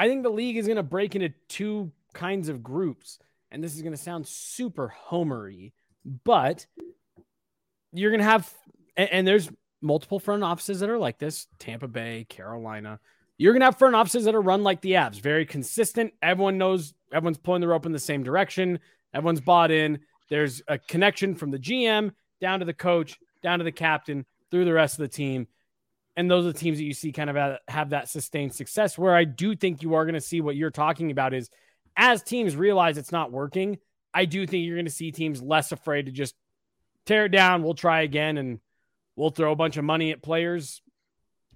I 0.00 0.08
think 0.08 0.22
the 0.22 0.30
league 0.30 0.56
is 0.56 0.66
going 0.66 0.76
to 0.76 0.82
break 0.82 1.14
into 1.14 1.28
two 1.48 1.92
kinds 2.14 2.48
of 2.48 2.62
groups, 2.62 3.18
and 3.50 3.62
this 3.62 3.74
is 3.74 3.82
going 3.82 3.92
to 3.92 4.02
sound 4.02 4.26
super 4.26 4.92
homery, 5.10 5.72
but 6.24 6.66
you're 7.92 8.10
going 8.10 8.20
to 8.20 8.24
have, 8.24 8.52
and, 8.96 9.10
and 9.10 9.28
there's 9.28 9.50
multiple 9.82 10.18
front 10.18 10.42
offices 10.42 10.80
that 10.80 10.90
are 10.90 10.98
like 10.98 11.18
this: 11.18 11.46
Tampa 11.58 11.88
Bay, 11.88 12.26
Carolina 12.28 12.98
you're 13.40 13.54
going 13.54 13.60
to 13.60 13.66
have 13.66 13.78
front 13.78 13.94
offices 13.94 14.26
that 14.26 14.34
are 14.34 14.42
run 14.42 14.62
like 14.62 14.82
the 14.82 14.92
Avs, 14.92 15.18
very 15.18 15.46
consistent. 15.46 16.12
Everyone 16.20 16.58
knows 16.58 16.92
everyone's 17.10 17.38
pulling 17.38 17.62
the 17.62 17.68
rope 17.68 17.86
in 17.86 17.92
the 17.92 17.98
same 17.98 18.22
direction. 18.22 18.78
Everyone's 19.14 19.40
bought 19.40 19.70
in. 19.70 20.00
There's 20.28 20.60
a 20.68 20.76
connection 20.76 21.34
from 21.34 21.50
the 21.50 21.58
GM 21.58 22.12
down 22.42 22.58
to 22.58 22.66
the 22.66 22.74
coach, 22.74 23.18
down 23.42 23.60
to 23.60 23.64
the 23.64 23.72
captain, 23.72 24.26
through 24.50 24.66
the 24.66 24.74
rest 24.74 24.98
of 24.98 25.04
the 25.04 25.08
team. 25.08 25.46
And 26.20 26.30
those 26.30 26.44
are 26.44 26.52
the 26.52 26.58
teams 26.58 26.76
that 26.76 26.84
you 26.84 26.92
see 26.92 27.12
kind 27.12 27.30
of 27.30 27.58
have 27.66 27.90
that 27.90 28.10
sustained 28.10 28.54
success. 28.54 28.98
Where 28.98 29.16
I 29.16 29.24
do 29.24 29.56
think 29.56 29.80
you 29.80 29.94
are 29.94 30.04
going 30.04 30.12
to 30.16 30.20
see 30.20 30.42
what 30.42 30.54
you're 30.54 30.70
talking 30.70 31.10
about 31.10 31.32
is 31.32 31.48
as 31.96 32.22
teams 32.22 32.54
realize 32.54 32.98
it's 32.98 33.10
not 33.10 33.32
working, 33.32 33.78
I 34.12 34.26
do 34.26 34.46
think 34.46 34.66
you're 34.66 34.76
going 34.76 34.84
to 34.84 34.90
see 34.90 35.12
teams 35.12 35.40
less 35.40 35.72
afraid 35.72 36.04
to 36.06 36.12
just 36.12 36.34
tear 37.06 37.24
it 37.24 37.30
down. 37.30 37.62
We'll 37.62 37.72
try 37.72 38.02
again 38.02 38.36
and 38.36 38.60
we'll 39.16 39.30
throw 39.30 39.50
a 39.50 39.56
bunch 39.56 39.78
of 39.78 39.84
money 39.84 40.10
at 40.10 40.20
players 40.20 40.82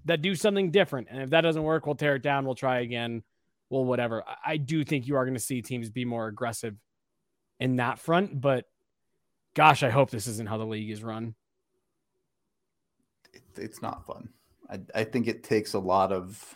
that 0.07 0.23
do 0.23 0.35
something 0.35 0.71
different. 0.71 1.09
And 1.11 1.21
if 1.21 1.29
that 1.29 1.43
doesn't 1.43 1.63
work, 1.63 1.85
we'll 1.85 1.95
tear 1.95 2.15
it 2.15 2.23
down. 2.23 2.47
We'll 2.47 2.55
try 2.55 2.81
again. 2.81 3.23
Well, 3.69 3.85
whatever. 3.85 4.25
I 4.47 4.57
do 4.57 4.83
think 4.83 5.07
you 5.07 5.17
are 5.17 5.27
going 5.27 5.37
to 5.37 5.41
see 5.41 5.61
teams 5.61 5.91
be 5.91 6.07
more 6.07 6.27
aggressive 6.27 6.75
in 7.61 7.77
that 7.77 7.99
front. 7.99 8.41
But 8.41 8.65
gosh, 9.53 9.83
I 9.83 9.91
hope 9.91 10.09
this 10.09 10.27
isn't 10.27 10.49
how 10.49 10.57
the 10.57 10.65
league 10.65 10.89
is 10.89 11.05
run. 11.05 11.35
it's 13.57 13.83
not 13.83 14.07
fun. 14.07 14.31
I, 14.71 14.81
I 14.95 15.05
think 15.05 15.27
it 15.27 15.43
takes 15.43 15.75
a 15.75 15.79
lot 15.79 16.13
of 16.13 16.55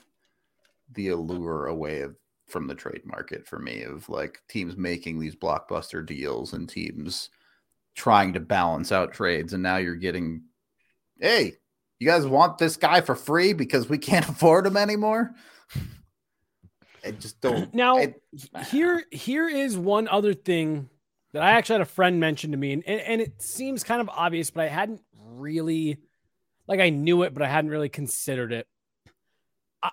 the 0.93 1.09
allure 1.09 1.67
away 1.67 2.01
of, 2.01 2.17
from 2.47 2.67
the 2.67 2.75
trade 2.75 3.03
market 3.05 3.47
for 3.47 3.59
me 3.59 3.83
of 3.83 4.09
like 4.09 4.41
teams 4.49 4.77
making 4.77 5.19
these 5.19 5.37
blockbuster 5.37 6.05
deals 6.05 6.55
and 6.55 6.69
teams 6.69 7.31
trying 7.95 8.33
to 8.33 8.41
balance 8.41 8.91
out 8.91 9.13
trades. 9.13 9.53
And 9.53 9.63
now 9.63 9.77
you're 9.77 9.97
getting, 9.97 10.45
hey, 11.21 11.55
you 11.99 12.07
guys 12.07 12.27
want 12.27 12.59
this 12.59 12.77
guy 12.77 13.01
for 13.01 13.15
free 13.15 13.53
because 13.53 13.89
we 13.89 13.99
can't 13.99 14.29
afford 14.29 14.67
him 14.67 14.77
anymore? 14.77 15.35
I 17.05 17.11
just 17.13 17.41
don't. 17.41 17.73
Now, 17.75 17.99
I, 17.99 18.15
here 18.71 19.05
here 19.11 19.49
is 19.49 19.77
one 19.77 20.09
other 20.09 20.35
thing 20.35 20.89
that 21.33 21.43
I 21.43 21.53
actually 21.53 21.75
had 21.75 21.83
a 21.83 21.87
friend 21.87 22.19
mention 22.19 22.53
to 22.53 22.57
me, 22.57 22.73
and, 22.73 22.85
and 22.87 23.21
it 23.21 23.43
seems 23.43 23.85
kind 23.85 24.01
of 24.01 24.09
obvious, 24.09 24.51
but 24.51 24.65
I 24.65 24.69
hadn't 24.69 25.01
really, 25.17 25.99
like, 26.69 26.81
I 26.81 26.91
knew 26.91 27.23
it, 27.23 27.35
but 27.35 27.43
I 27.43 27.49
hadn't 27.49 27.71
really 27.71 27.89
considered 27.89 28.53
it. 28.53 28.67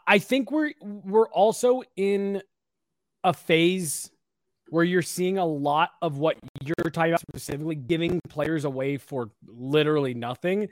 I, 0.08 0.18
think 0.18 0.52
we're 0.52 0.74
we're 0.82 1.30
also 1.30 1.84
in 1.96 2.42
a 3.24 3.34
phase 3.34 4.10
where 4.70 4.84
you're 4.84 5.04
seeing 5.04 5.38
a 5.38 5.46
lot 5.46 5.92
of 6.02 6.18
what 6.18 6.38
you're 6.60 6.90
talking 6.92 7.12
about 7.12 7.22
specifically 7.22 7.76
giving 7.76 8.20
players 8.28 8.66
away 8.66 8.98
for 8.98 9.30
literally 9.46 10.16
nothing 10.16 10.70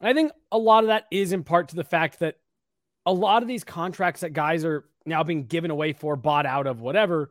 I 0.00 0.12
think 0.12 0.32
a 0.52 0.58
lot 0.58 0.84
of 0.84 0.88
that 0.88 1.06
is 1.10 1.32
in 1.32 1.42
part 1.42 1.68
to 1.68 1.76
the 1.76 1.84
fact 1.84 2.20
that 2.20 2.36
a 3.04 3.12
lot 3.12 3.42
of 3.42 3.48
these 3.48 3.64
contracts 3.64 4.20
that 4.20 4.32
guys 4.32 4.64
are 4.64 4.84
now 5.06 5.22
being 5.22 5.46
given 5.46 5.70
away 5.70 5.92
for, 5.92 6.16
bought 6.16 6.46
out 6.46 6.66
of, 6.66 6.80
whatever, 6.80 7.30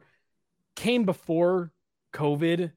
came 0.75 1.05
before 1.05 1.71
COVID 2.13 2.71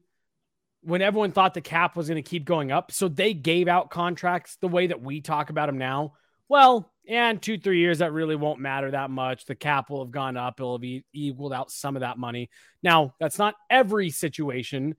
when 0.83 1.03
everyone 1.03 1.33
thought 1.33 1.55
the 1.55 1.61
cap 1.61 1.97
was 1.97 2.09
going 2.09 2.23
to 2.23 2.29
keep 2.29 2.45
going 2.45 2.71
up. 2.71 2.93
So 2.93 3.09
they 3.09 3.35
gave 3.35 3.69
out 3.69 3.91
contracts 3.91 4.57
the 4.61 4.69
way 4.69 4.87
that 4.87 5.03
we 5.03 5.21
talk 5.21 5.51
about 5.51 5.67
them 5.67 5.79
now. 5.79 6.15
Well, 6.49 6.91
and 7.09 7.41
two, 7.41 7.59
three 7.59 7.81
years, 7.81 7.99
that 7.99 8.13
really 8.13 8.37
won't 8.37 8.61
matter 8.61 8.91
that 8.91 9.11
much. 9.11 9.45
The 9.45 9.55
cap 9.55 9.91
will 9.91 10.05
have 10.05 10.13
gone 10.13 10.37
up, 10.37 10.61
it'll 10.61 10.79
be 10.79 11.05
equaled 11.13 11.53
out 11.53 11.71
some 11.71 11.97
of 11.97 12.01
that 12.01 12.19
money. 12.19 12.51
Now, 12.83 13.15
that's 13.19 13.39
not 13.39 13.55
every 13.71 14.11
situation, 14.11 14.95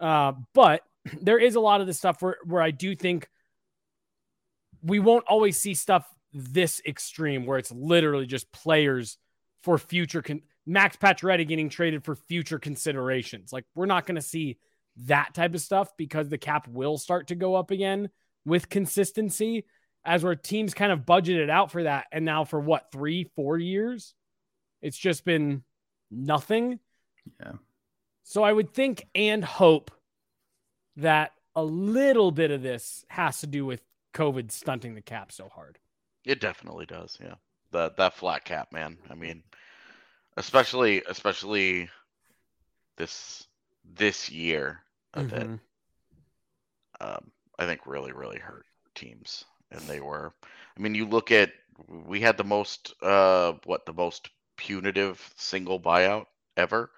uh, 0.00 0.32
but 0.52 0.82
there 1.20 1.38
is 1.38 1.54
a 1.54 1.60
lot 1.60 1.80
of 1.80 1.86
the 1.86 1.94
stuff 1.94 2.20
where, 2.22 2.36
where 2.44 2.62
I 2.62 2.70
do 2.70 2.94
think 2.96 3.28
we 4.82 4.98
won't 4.98 5.24
always 5.26 5.58
see 5.58 5.74
stuff 5.74 6.06
this 6.32 6.82
extreme 6.84 7.46
where 7.46 7.58
it's 7.58 7.72
literally 7.72 8.26
just 8.26 8.50
players 8.52 9.18
for 9.62 9.78
future 9.78 10.20
con- 10.20 10.42
Max 10.66 10.96
Pacioretty 10.96 11.46
getting 11.46 11.68
traded 11.68 12.04
for 12.04 12.14
future 12.14 12.58
considerations. 12.58 13.52
Like 13.52 13.64
we're 13.74 13.86
not 13.86 14.06
going 14.06 14.16
to 14.16 14.22
see 14.22 14.58
that 14.96 15.34
type 15.34 15.54
of 15.54 15.60
stuff 15.60 15.96
because 15.96 16.28
the 16.28 16.38
cap 16.38 16.68
will 16.68 16.98
start 16.98 17.28
to 17.28 17.34
go 17.34 17.54
up 17.54 17.70
again 17.70 18.08
with 18.44 18.68
consistency 18.68 19.64
as 20.04 20.22
where 20.22 20.36
teams 20.36 20.74
kind 20.74 20.92
of 20.92 21.00
budgeted 21.00 21.50
out 21.50 21.72
for 21.72 21.82
that 21.84 22.06
and 22.12 22.24
now 22.24 22.44
for 22.44 22.60
what 22.60 22.92
3 22.92 23.24
4 23.36 23.58
years 23.58 24.14
it's 24.82 24.98
just 24.98 25.24
been 25.24 25.64
nothing 26.10 26.78
Yeah. 27.40 27.52
So 28.22 28.42
I 28.42 28.52
would 28.52 28.72
think 28.72 29.06
and 29.14 29.44
hope 29.44 29.90
that 30.96 31.32
a 31.54 31.64
little 31.64 32.30
bit 32.30 32.50
of 32.50 32.62
this 32.62 33.04
has 33.08 33.40
to 33.40 33.46
do 33.46 33.66
with 33.66 33.82
COVID 34.14 34.50
stunting 34.50 34.94
the 34.94 35.02
cap 35.02 35.32
so 35.32 35.48
hard. 35.48 35.78
It 36.24 36.40
definitely 36.40 36.86
does. 36.86 37.18
Yeah. 37.20 37.34
That 37.72 37.96
that 37.96 38.14
flat 38.14 38.44
cap, 38.44 38.72
man. 38.72 38.98
I 39.10 39.14
mean, 39.14 39.42
especially 40.36 41.02
especially 41.08 41.90
this 42.96 43.46
this 43.84 44.30
year 44.30 44.83
it. 45.18 45.30
Mhm. 45.30 45.60
Um, 47.00 47.30
I 47.58 47.66
think 47.66 47.86
really 47.86 48.12
really 48.12 48.38
hurt 48.38 48.66
teams, 48.94 49.44
and 49.70 49.88
they 49.88 50.00
were. 50.00 50.32
I 50.76 50.80
mean, 50.80 50.94
you 50.94 51.06
look 51.06 51.30
at 51.30 51.52
we 51.88 52.20
had 52.20 52.36
the 52.36 52.44
most 52.44 52.92
uh 53.02 53.54
what 53.64 53.86
the 53.86 53.92
most 53.92 54.30
punitive 54.56 55.32
single 55.36 55.80
buyout 55.80 56.26
ever 56.56 56.90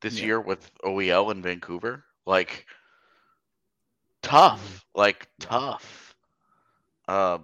this 0.00 0.20
Yeah. 0.20 0.22
year 0.22 0.40
with 0.40 0.70
OEL 0.84 1.30
in 1.30 1.42
Vancouver. 1.42 2.04
Like 2.26 2.66
tough, 4.22 4.84
like 4.94 5.28
tough. 5.38 6.14
Uh, 7.08 7.38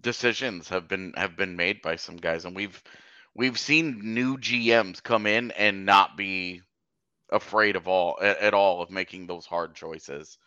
decisions 0.00 0.68
have 0.68 0.88
been 0.88 1.12
have 1.16 1.36
been 1.36 1.56
made 1.56 1.82
by 1.82 1.96
some 1.96 2.16
guys, 2.16 2.44
and 2.44 2.56
we've 2.56 2.82
we've 3.34 3.58
seen 3.58 4.14
new 4.14 4.38
GMs 4.38 5.00
come 5.02 5.26
in 5.26 5.50
and 5.52 5.84
not 5.86 6.16
be 6.16 6.62
afraid 7.30 7.76
of 7.76 7.88
all 7.88 8.18
at, 8.20 8.38
at 8.38 8.54
all 8.54 8.82
of 8.82 8.90
making 8.90 9.26
those 9.26 9.46
hard 9.46 9.74
choices 9.74 10.38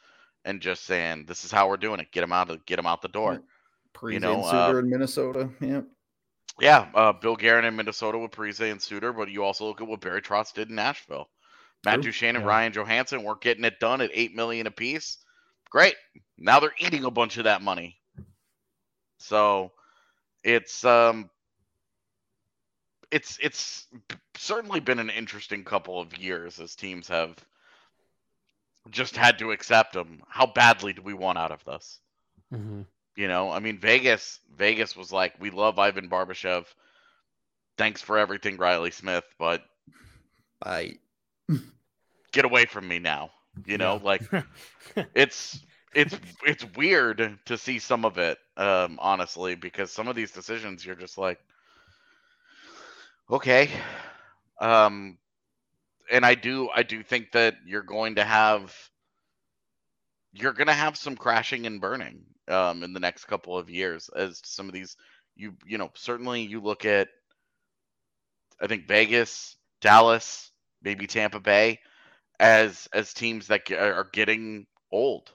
and 0.46 0.62
just 0.62 0.86
saying 0.86 1.26
this 1.26 1.44
is 1.44 1.52
how 1.52 1.68
we're 1.68 1.78
doing 1.78 2.00
it. 2.00 2.12
Get 2.12 2.22
them 2.22 2.32
out 2.32 2.50
of 2.50 2.66
get 2.66 2.78
them 2.78 2.86
out 2.88 3.02
the 3.02 3.08
door. 3.08 3.42
Parise 3.94 4.22
know, 4.22 4.36
and 4.36 4.46
Suter 4.46 4.78
uh, 4.78 4.80
in 4.80 4.90
Minnesota. 4.90 5.50
Yeah. 5.60 5.82
Yeah, 6.60 6.88
uh, 6.96 7.14
Bill 7.14 7.36
Guerin 7.36 7.66
in 7.66 7.76
Minnesota 7.76 8.18
with 8.18 8.32
Parise 8.32 8.72
and 8.72 8.82
Suter, 8.82 9.14
but 9.14 9.30
you 9.30 9.44
also 9.44 9.68
look 9.68 9.80
at 9.80 9.88
what 9.88 10.02
Barry 10.02 10.24
Trotz 10.24 10.54
did 10.54 10.70
in 10.70 10.76
Nashville. 10.76 11.30
Matt 11.86 12.02
True, 12.02 12.12
Duchene 12.12 12.36
and 12.36 12.44
yeah. 12.44 12.50
Ryan 12.50 12.74
Johansen 12.74 13.24
weren't 13.24 13.42
getting 13.42 13.64
it 13.64 13.80
done 13.80 14.02
at 14.02 14.10
eight 14.14 14.36
million 14.36 14.66
apiece. 14.66 15.20
Great. 15.70 15.96
Now 16.38 16.60
they're 16.60 16.72
eating 16.80 17.06
a 17.06 17.12
bunch 17.12 17.38
of 17.38 17.44
that 17.44 17.62
money. 17.62 18.00
So 19.20 19.72
it's 20.44 20.84
um 20.84 21.30
it's 23.18 23.38
it's 23.42 23.88
certainly 24.36 24.80
been 24.80 25.00
an 25.00 25.10
interesting 25.10 25.64
couple 25.64 26.00
of 26.00 26.18
years 26.18 26.60
as 26.60 26.76
teams 26.76 27.08
have 27.08 27.36
just 28.90 29.16
had 29.18 29.40
to 29.40 29.52
accept 29.52 29.94
them. 29.94 30.24
How 30.30 30.46
badly 30.46 30.94
do 30.94 31.02
we 31.02 31.14
want 31.14 31.38
out 31.38 31.52
of 31.52 31.64
this? 31.66 32.00
Mhm. 32.52 32.86
You 33.16 33.28
know, 33.28 33.52
I 33.52 33.60
mean, 33.60 33.80
Vegas, 33.80 34.40
Vegas 34.56 34.96
was 34.96 35.12
like, 35.12 35.40
we 35.40 35.50
love 35.50 35.80
Ivan 35.80 36.10
Barbashev. 36.10 36.66
Thanks 37.78 38.02
for 38.02 38.18
everything, 38.18 38.58
Riley 38.58 38.92
Smith, 38.92 39.26
but 39.40 39.64
I 40.64 40.98
get 42.32 42.46
away 42.46 42.66
from 42.66 42.88
me 42.88 43.00
now. 43.00 43.32
You 43.66 43.78
know, 43.78 44.00
Yeah. 44.00 44.04
like 44.04 44.24
it's 45.16 45.60
it's 45.94 46.18
it's 46.46 46.66
weird 46.76 47.40
to 47.46 47.58
see 47.58 47.80
some 47.80 48.06
of 48.06 48.18
it, 48.18 48.38
um, 48.58 48.98
honestly, 49.02 49.56
because 49.56 49.92
some 49.92 50.08
of 50.08 50.16
these 50.16 50.32
decisions 50.32 50.86
you're 50.86 50.96
just 50.96 51.18
like, 51.18 51.40
okay, 53.30 53.70
um, 54.60 55.18
and 56.12 56.26
I 56.26 56.36
do 56.36 56.70
I 56.74 56.84
do 56.84 57.04
think 57.04 57.32
that 57.34 57.56
you're 57.66 57.84
going 57.84 58.16
to 58.16 58.24
have 58.24 58.74
you're 60.34 60.54
going 60.54 60.68
to 60.68 60.74
have 60.74 60.98
some 60.98 61.16
crashing 61.16 61.66
and 61.66 61.82
burning 61.82 62.24
um, 62.48 62.84
in 62.84 62.94
the 62.94 63.00
next 63.00 63.26
couple 63.26 63.58
of 63.58 63.70
years 63.70 64.10
as 64.16 64.42
some 64.46 64.68
of 64.68 64.74
these 64.74 64.96
you 65.36 65.54
you 65.66 65.78
know 65.78 65.90
certainly 65.96 66.42
you 66.44 66.62
look 66.62 66.86
at 66.86 67.10
I 68.62 68.68
think 68.68 68.88
Vegas, 68.88 69.58
Dallas, 69.82 70.52
maybe 70.82 71.08
Tampa 71.08 71.40
Bay 71.40 71.80
as 72.40 72.88
as 72.94 73.14
teams 73.14 73.48
that 73.48 73.72
are 73.72 74.10
getting 74.12 74.68
old, 74.92 75.32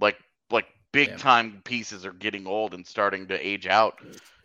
like 0.00 0.18
like 0.50 0.66
big 0.92 1.16
Yeah. 1.16 1.18
time 1.18 1.62
pieces 1.64 2.04
are 2.06 2.12
getting 2.12 2.46
old 2.46 2.74
and 2.74 2.86
starting 2.86 3.28
to 3.28 3.46
age 3.46 3.66
out. 3.66 3.94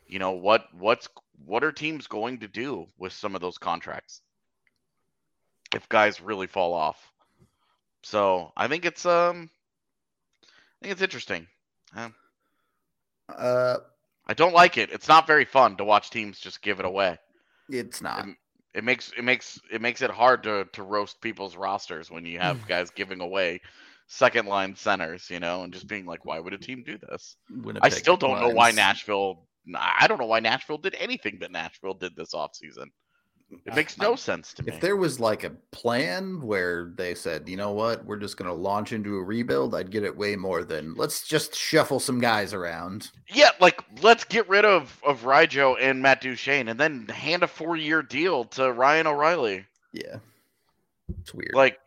You 0.08 0.20
know 0.20 0.32
what 0.32 0.66
what's 0.74 1.08
what 1.46 1.64
are 1.64 1.72
teams 1.72 2.08
going 2.08 2.40
to 2.40 2.48
do 2.48 2.88
with 2.98 3.14
some 3.14 3.36
of 3.36 3.42
those 3.42 3.58
contracts 3.58 4.22
if 5.74 5.88
guys 5.90 6.22
really 6.22 6.48
fall 6.48 6.74
off? 6.74 7.12
So 8.04 8.52
I 8.56 8.68
think 8.68 8.86
it's 8.86 9.06
um 9.06 9.50
I 10.44 10.86
think 10.86 10.94
it's 10.94 11.02
interesting. 11.02 11.48
Um, 11.96 12.14
uh 13.30 13.78
I 14.28 14.34
don't 14.34 14.54
like 14.54 14.78
it. 14.78 14.92
It's 14.92 15.08
not 15.08 15.28
very 15.28 15.46
fun 15.46 15.76
to 15.78 15.84
watch 15.84 16.12
teams 16.12 16.40
just 16.40 16.62
give 16.62 16.80
it 16.80 16.86
away. 16.86 17.18
it's 17.68 18.02
not. 18.02 18.28
It, 18.28 18.36
it 18.76 18.84
makes 18.84 19.12
it 19.18 19.24
makes 19.24 19.60
it 19.72 19.82
makes 19.82 20.02
it 20.02 20.12
hard 20.12 20.44
to 20.44 20.66
to 20.74 20.84
roast 20.84 21.20
people's 21.22 21.56
rosters 21.56 22.12
when 22.12 22.26
you 22.26 22.40
have 22.40 22.66
guys 22.68 22.92
giving 22.92 23.22
away 23.22 23.62
second 24.08 24.48
line 24.48 24.76
centers, 24.76 25.30
you 25.30 25.40
know, 25.40 25.64
and 25.64 25.74
just 25.74 25.88
being 25.88 26.06
like, 26.06 26.26
why 26.26 26.40
would 26.40 26.54
a 26.54 26.58
team 26.58 26.84
do 26.86 26.98
this? 26.98 27.38
I 27.82 27.90
still 27.90 28.18
don't 28.18 28.40
know 28.42 28.50
why. 28.50 28.72
Nashville. 28.72 29.48
I 29.78 30.08
don't 30.08 30.20
know 30.20 30.26
why 30.26 30.40
Nashville 30.40 30.78
did 30.78 30.96
anything 31.00 31.38
that 31.42 31.52
Nashville 31.52 31.94
did 31.94 32.16
this 32.16 32.34
offseason. 32.34 32.88
It 33.66 33.74
makes 33.74 33.98
no 33.98 34.16
sense 34.16 34.54
to 34.54 34.64
me. 34.64 34.72
If 34.72 34.80
there 34.80 34.96
was 34.96 35.20
like 35.20 35.44
a 35.44 35.50
plan 35.72 36.40
where 36.42 36.94
they 36.96 37.16
said, 37.16 37.50
you 37.50 37.58
know 37.58 37.72
what, 37.72 38.06
we're 38.06 38.18
just 38.20 38.38
going 38.38 38.48
to 38.50 38.54
launch 38.54 38.94
into 38.94 39.18
a 39.18 39.24
rebuild, 39.24 39.74
I'd 39.74 39.90
get 39.90 40.04
it 40.04 40.16
way 40.16 40.36
more 40.36 40.64
than 40.64 40.94
let's 40.94 41.28
just 41.28 41.56
shuffle 41.56 42.00
some 42.00 42.20
guys 42.20 42.54
around. 42.54 43.10
Yeah, 43.28 43.50
like 43.60 43.82
let's 44.04 44.24
get 44.24 44.48
rid 44.48 44.66
of 44.66 45.02
of 45.04 45.24
Rijo 45.24 45.76
and 45.82 46.00
Matt 46.00 46.22
Duchene, 46.22 46.68
and 46.68 46.80
then 46.80 47.08
hand 47.08 47.42
a 47.42 47.48
four 47.48 47.76
year 47.76 48.04
deal 48.04 48.46
to 48.46 48.72
Ryan 48.72 49.08
O'Reilly. 49.08 49.66
Yeah. 49.94 50.18
It's 51.22 51.34
weird. 51.34 51.54
Like, 51.54 51.80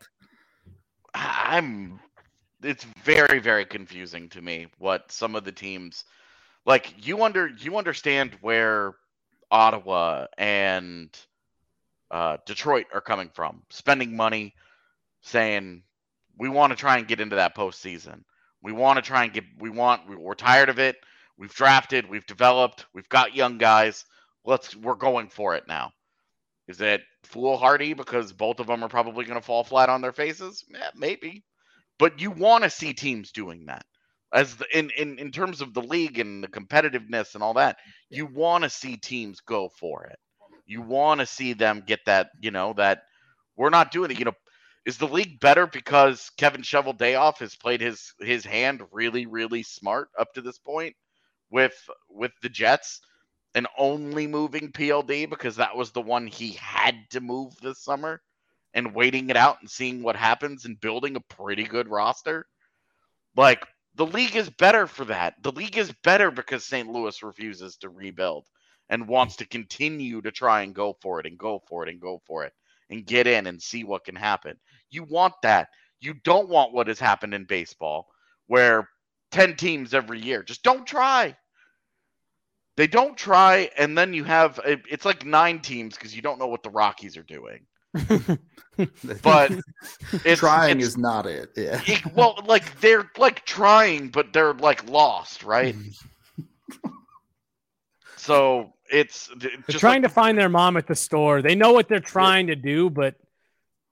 I'm. 1.13 1.99
It's 2.61 2.85
very 3.03 3.39
very 3.39 3.65
confusing 3.65 4.29
to 4.29 4.41
me 4.41 4.67
what 4.79 5.11
some 5.11 5.35
of 5.35 5.43
the 5.43 5.51
teams, 5.51 6.05
like 6.65 7.05
you 7.05 7.23
under 7.23 7.47
you 7.47 7.77
understand 7.77 8.37
where 8.41 8.93
Ottawa 9.51 10.27
and 10.37 11.09
uh, 12.11 12.37
Detroit 12.45 12.87
are 12.93 13.01
coming 13.01 13.29
from, 13.33 13.63
spending 13.69 14.15
money, 14.15 14.53
saying 15.21 15.83
we 16.37 16.49
want 16.49 16.71
to 16.71 16.77
try 16.77 16.97
and 16.97 17.07
get 17.07 17.19
into 17.19 17.35
that 17.37 17.55
postseason. 17.55 18.23
We 18.61 18.71
want 18.71 18.97
to 18.97 19.01
try 19.01 19.25
and 19.25 19.33
get. 19.33 19.43
We 19.59 19.69
want. 19.69 20.01
We're 20.07 20.35
tired 20.35 20.69
of 20.69 20.79
it. 20.79 20.95
We've 21.37 21.53
drafted. 21.53 22.09
We've 22.09 22.25
developed. 22.25 22.85
We've 22.93 23.09
got 23.09 23.35
young 23.35 23.57
guys. 23.57 24.05
Let's. 24.45 24.75
We're 24.75 24.95
going 24.95 25.29
for 25.29 25.55
it 25.55 25.67
now. 25.67 25.91
Is 26.67 26.79
it 26.79 27.01
foolhardy 27.23 27.93
because 27.93 28.31
both 28.31 28.59
of 28.59 28.67
them 28.67 28.83
are 28.83 28.89
probably 28.89 29.25
going 29.25 29.39
to 29.39 29.45
fall 29.45 29.65
flat 29.65 29.89
on 29.89 30.01
their 30.01 30.13
faces? 30.13 30.63
Yeah, 30.69 30.89
maybe. 30.95 31.43
But 31.99 32.21
you 32.21 32.31
want 32.31 32.63
to 32.63 32.69
see 32.69 32.93
teams 32.93 33.31
doing 33.31 33.65
that. 33.65 33.85
As 34.33 34.55
the, 34.55 34.65
in, 34.77 34.89
in 34.97 35.19
in 35.19 35.31
terms 35.31 35.61
of 35.61 35.73
the 35.73 35.81
league 35.81 36.19
and 36.19 36.43
the 36.43 36.47
competitiveness 36.47 37.35
and 37.35 37.43
all 37.43 37.53
that, 37.55 37.77
you 38.09 38.25
want 38.25 38.63
to 38.63 38.69
see 38.69 38.97
teams 38.97 39.39
go 39.41 39.69
for 39.69 40.05
it. 40.05 40.17
You 40.65 40.81
want 40.81 41.19
to 41.19 41.25
see 41.25 41.53
them 41.53 41.83
get 41.85 41.99
that, 42.05 42.29
you 42.41 42.51
know, 42.51 42.73
that 42.73 43.03
we're 43.55 43.69
not 43.69 43.91
doing 43.91 44.11
it. 44.11 44.19
You 44.19 44.25
know, 44.25 44.33
is 44.85 44.97
the 44.97 45.07
league 45.07 45.39
better 45.39 45.67
because 45.67 46.31
Kevin 46.37 46.61
Cheveldayoff 46.61 47.37
has 47.39 47.55
played 47.55 47.81
his 47.81 48.13
his 48.19 48.43
hand 48.43 48.81
really, 48.91 49.25
really 49.25 49.63
smart 49.63 50.09
up 50.17 50.33
to 50.33 50.41
this 50.41 50.57
point 50.57 50.95
with 51.49 51.75
with 52.09 52.31
the 52.41 52.49
Jets 52.49 53.01
and 53.55 53.67
only 53.77 54.27
moving 54.27 54.71
PLD 54.71 55.29
because 55.29 55.57
that 55.57 55.75
was 55.75 55.91
the 55.91 56.01
one 56.01 56.27
he 56.27 56.51
had 56.53 56.95
to 57.11 57.21
move 57.21 57.53
this 57.61 57.79
summer 57.83 58.21
and 58.73 58.95
waiting 58.95 59.29
it 59.29 59.37
out 59.37 59.57
and 59.61 59.69
seeing 59.69 60.01
what 60.01 60.15
happens 60.15 60.65
and 60.65 60.81
building 60.81 61.15
a 61.15 61.21
pretty 61.21 61.63
good 61.63 61.87
roster. 61.87 62.47
Like 63.35 63.65
the 63.95 64.05
league 64.05 64.35
is 64.35 64.49
better 64.49 64.87
for 64.87 65.05
that. 65.05 65.35
The 65.41 65.51
league 65.51 65.77
is 65.77 65.93
better 66.03 66.31
because 66.31 66.65
St. 66.65 66.89
Louis 66.89 67.21
refuses 67.21 67.77
to 67.77 67.89
rebuild 67.89 68.47
and 68.89 69.07
wants 69.07 69.37
to 69.37 69.47
continue 69.47 70.21
to 70.21 70.31
try 70.31 70.61
and 70.61 70.73
go 70.73 70.97
for 71.01 71.19
it 71.19 71.25
and 71.25 71.37
go 71.37 71.61
for 71.67 71.83
it 71.83 71.89
and 71.89 72.01
go 72.01 72.21
for 72.25 72.43
it 72.43 72.53
and 72.89 73.05
get 73.05 73.27
in 73.27 73.47
and 73.47 73.61
see 73.61 73.83
what 73.83 74.05
can 74.05 74.15
happen. 74.15 74.57
You 74.89 75.03
want 75.03 75.33
that. 75.43 75.69
You 75.99 76.15
don't 76.23 76.49
want 76.49 76.73
what 76.73 76.87
has 76.87 76.99
happened 76.99 77.33
in 77.33 77.45
baseball 77.45 78.07
where 78.47 78.89
10 79.31 79.55
teams 79.55 79.93
every 79.93 80.19
year 80.19 80.43
just 80.43 80.63
don't 80.63 80.85
try. 80.85 81.35
They 82.75 82.87
don't 82.87 83.15
try, 83.15 83.69
and 83.77 83.95
then 83.95 84.13
you 84.15 84.23
have 84.23 84.59
it's 84.65 85.05
like 85.05 85.25
nine 85.25 85.59
teams 85.59 85.95
because 85.95 86.15
you 86.15 86.23
don't 86.23 86.39
know 86.39 86.47
what 86.47 86.63
the 86.63 86.71
Rockies 86.71 87.17
are 87.17 87.23
doing. 87.23 87.67
But 89.21 89.51
It's, 90.25 90.39
trying 90.39 90.77
it's- 90.77 90.87
is 90.87 90.97
not 90.97 91.27
it. 91.27 91.51
Yeah. 91.55 91.79
it- 91.85 92.05
well, 92.15 92.39
like 92.45 92.79
they're 92.81 93.07
like 93.19 93.45
trying, 93.45 94.09
but 94.09 94.33
they're 94.33 94.53
like 94.53 94.89
lost, 94.89 95.43
right? 95.43 95.75
So 98.17 98.73
it's 98.89 99.27
d- 99.37 99.49
They're 99.49 99.57
just 99.67 99.79
trying 99.79 100.01
like- 100.01 100.09
to 100.11 100.15
find 100.15 100.37
their 100.37 100.49
mom 100.49 100.77
at 100.77 100.87
the 100.87 100.95
store. 100.95 101.41
They 101.41 101.55
know 101.55 101.73
what 101.73 101.87
they're 101.89 101.99
trying 101.99 102.47
to 102.47 102.55
do, 102.55 102.89
but 102.89 103.15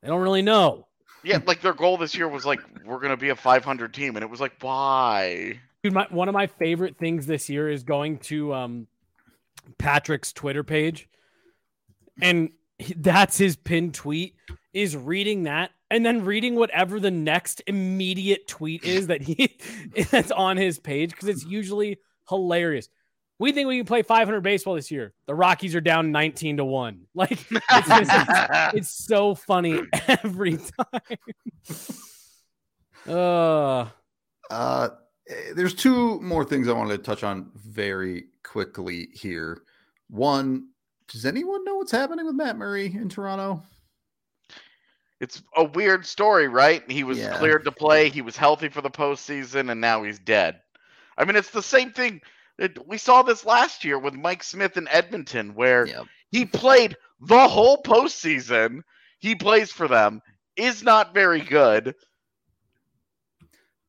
they 0.02 0.08
don't 0.08 0.22
really 0.22 0.42
know. 0.42 0.88
yeah, 1.24 1.40
like 1.46 1.62
their 1.62 1.74
goal 1.74 1.98
this 1.98 2.16
year 2.16 2.28
was 2.28 2.46
like 2.46 2.60
we're 2.86 3.00
gonna 3.00 3.18
be 3.18 3.30
a 3.30 3.36
500 3.36 3.94
team, 3.94 4.16
and 4.16 4.24
it 4.24 4.30
was 4.30 4.40
like 4.40 4.54
why? 4.62 5.60
Dude, 5.84 5.94
my, 5.94 6.08
one 6.10 6.30
of 6.30 6.34
my 6.34 6.48
favorite 6.48 6.98
things 6.98 7.26
this 7.26 7.50
year 7.50 7.70
is 7.70 7.84
going 7.84 8.20
to 8.20 8.54
um, 8.54 8.88
Patrick's 9.78 10.32
Twitter 10.32 10.64
page, 10.64 11.10
and 12.22 12.50
That's 12.96 13.38
his 13.38 13.56
pinned 13.56 13.94
tweet. 13.94 14.36
Is 14.74 14.96
reading 14.96 15.44
that 15.44 15.72
and 15.90 16.06
then 16.06 16.24
reading 16.24 16.56
whatever 16.56 17.00
the 17.00 17.12
next 17.12 17.62
immediate 17.68 18.48
tweet 18.48 18.86
is 18.86 19.08
that 19.08 19.22
he 19.22 19.58
that's 20.12 20.32
on 20.32 20.58
his 20.58 20.80
page 20.80 21.12
because 21.12 21.28
it's 21.28 21.46
usually 21.46 22.00
hilarious. 22.30 22.88
We 23.38 23.52
think 23.52 23.68
we 23.68 23.78
can 23.78 23.88
play 23.88 24.04
500 24.04 24.42
baseball 24.42 24.76
this 24.76 24.92
year. 24.92 25.14
The 25.26 25.34
Rockies 25.36 25.76
are 25.76 25.82
down 25.82 26.12
19 26.12 26.58
to 26.58 26.66
one. 26.66 27.08
Like 27.16 27.32
it's, 27.32 27.88
just, 27.88 28.12
it's, 28.14 28.74
it's 28.76 28.90
so 28.90 29.36
funny 29.36 29.82
every 30.08 30.58
time. 30.58 31.18
uh, 33.08 33.88
Uh, 34.50 34.90
there's 35.56 35.74
two 35.74 36.20
more 36.22 36.46
things 36.46 36.68
I 36.68 36.74
wanted 36.74 36.98
to 36.98 37.04
touch 37.04 37.24
on 37.24 37.52
very 37.56 38.26
quickly 38.44 39.10
here. 39.14 39.64
One, 40.10 40.68
does 41.12 41.26
anyone 41.26 41.64
know 41.66 41.76
what's 41.76 41.92
happening 41.92 42.26
with 42.26 42.36
Matt 42.36 42.58
Murray 42.58 42.86
in 42.88 43.10
Toronto? 43.10 43.64
It's 45.20 45.44
a 45.56 45.64
weird 45.64 46.06
story, 46.06 46.48
right? 46.48 46.90
He 46.90 47.04
was 47.04 47.20
Yeah. 47.20 47.38
cleared 47.38 47.64
to 47.66 47.72
play. 47.72 48.10
He 48.10 48.22
was 48.22 48.36
healthy 48.36 48.70
for 48.70 48.82
the 48.82 48.90
postseason, 48.90 49.70
and 49.72 49.80
now 49.80 50.04
he's 50.04 50.18
dead. 50.20 50.62
I 51.18 51.26
mean, 51.26 51.36
it's 51.36 51.52
the 51.52 51.62
same 51.64 51.92
thing. 51.92 52.22
that- 52.58 52.88
We 52.88 52.98
saw 53.00 53.24
this 53.24 53.44
last 53.44 53.84
year 53.84 53.98
with 53.98 54.14
Mike 54.14 54.44
Smith 54.44 54.78
in 54.78 54.88
Edmonton, 54.90 55.56
where 55.56 55.88
Yep. 55.88 56.06
he 56.32 56.46
played 56.46 56.96
the 57.20 57.48
whole 57.48 57.82
postseason. 57.82 58.82
He 59.18 59.34
plays 59.34 59.72
for 59.72 59.88
them, 59.88 60.22
is 60.56 60.84
not 60.84 61.14
very 61.14 61.40
good, 61.42 61.96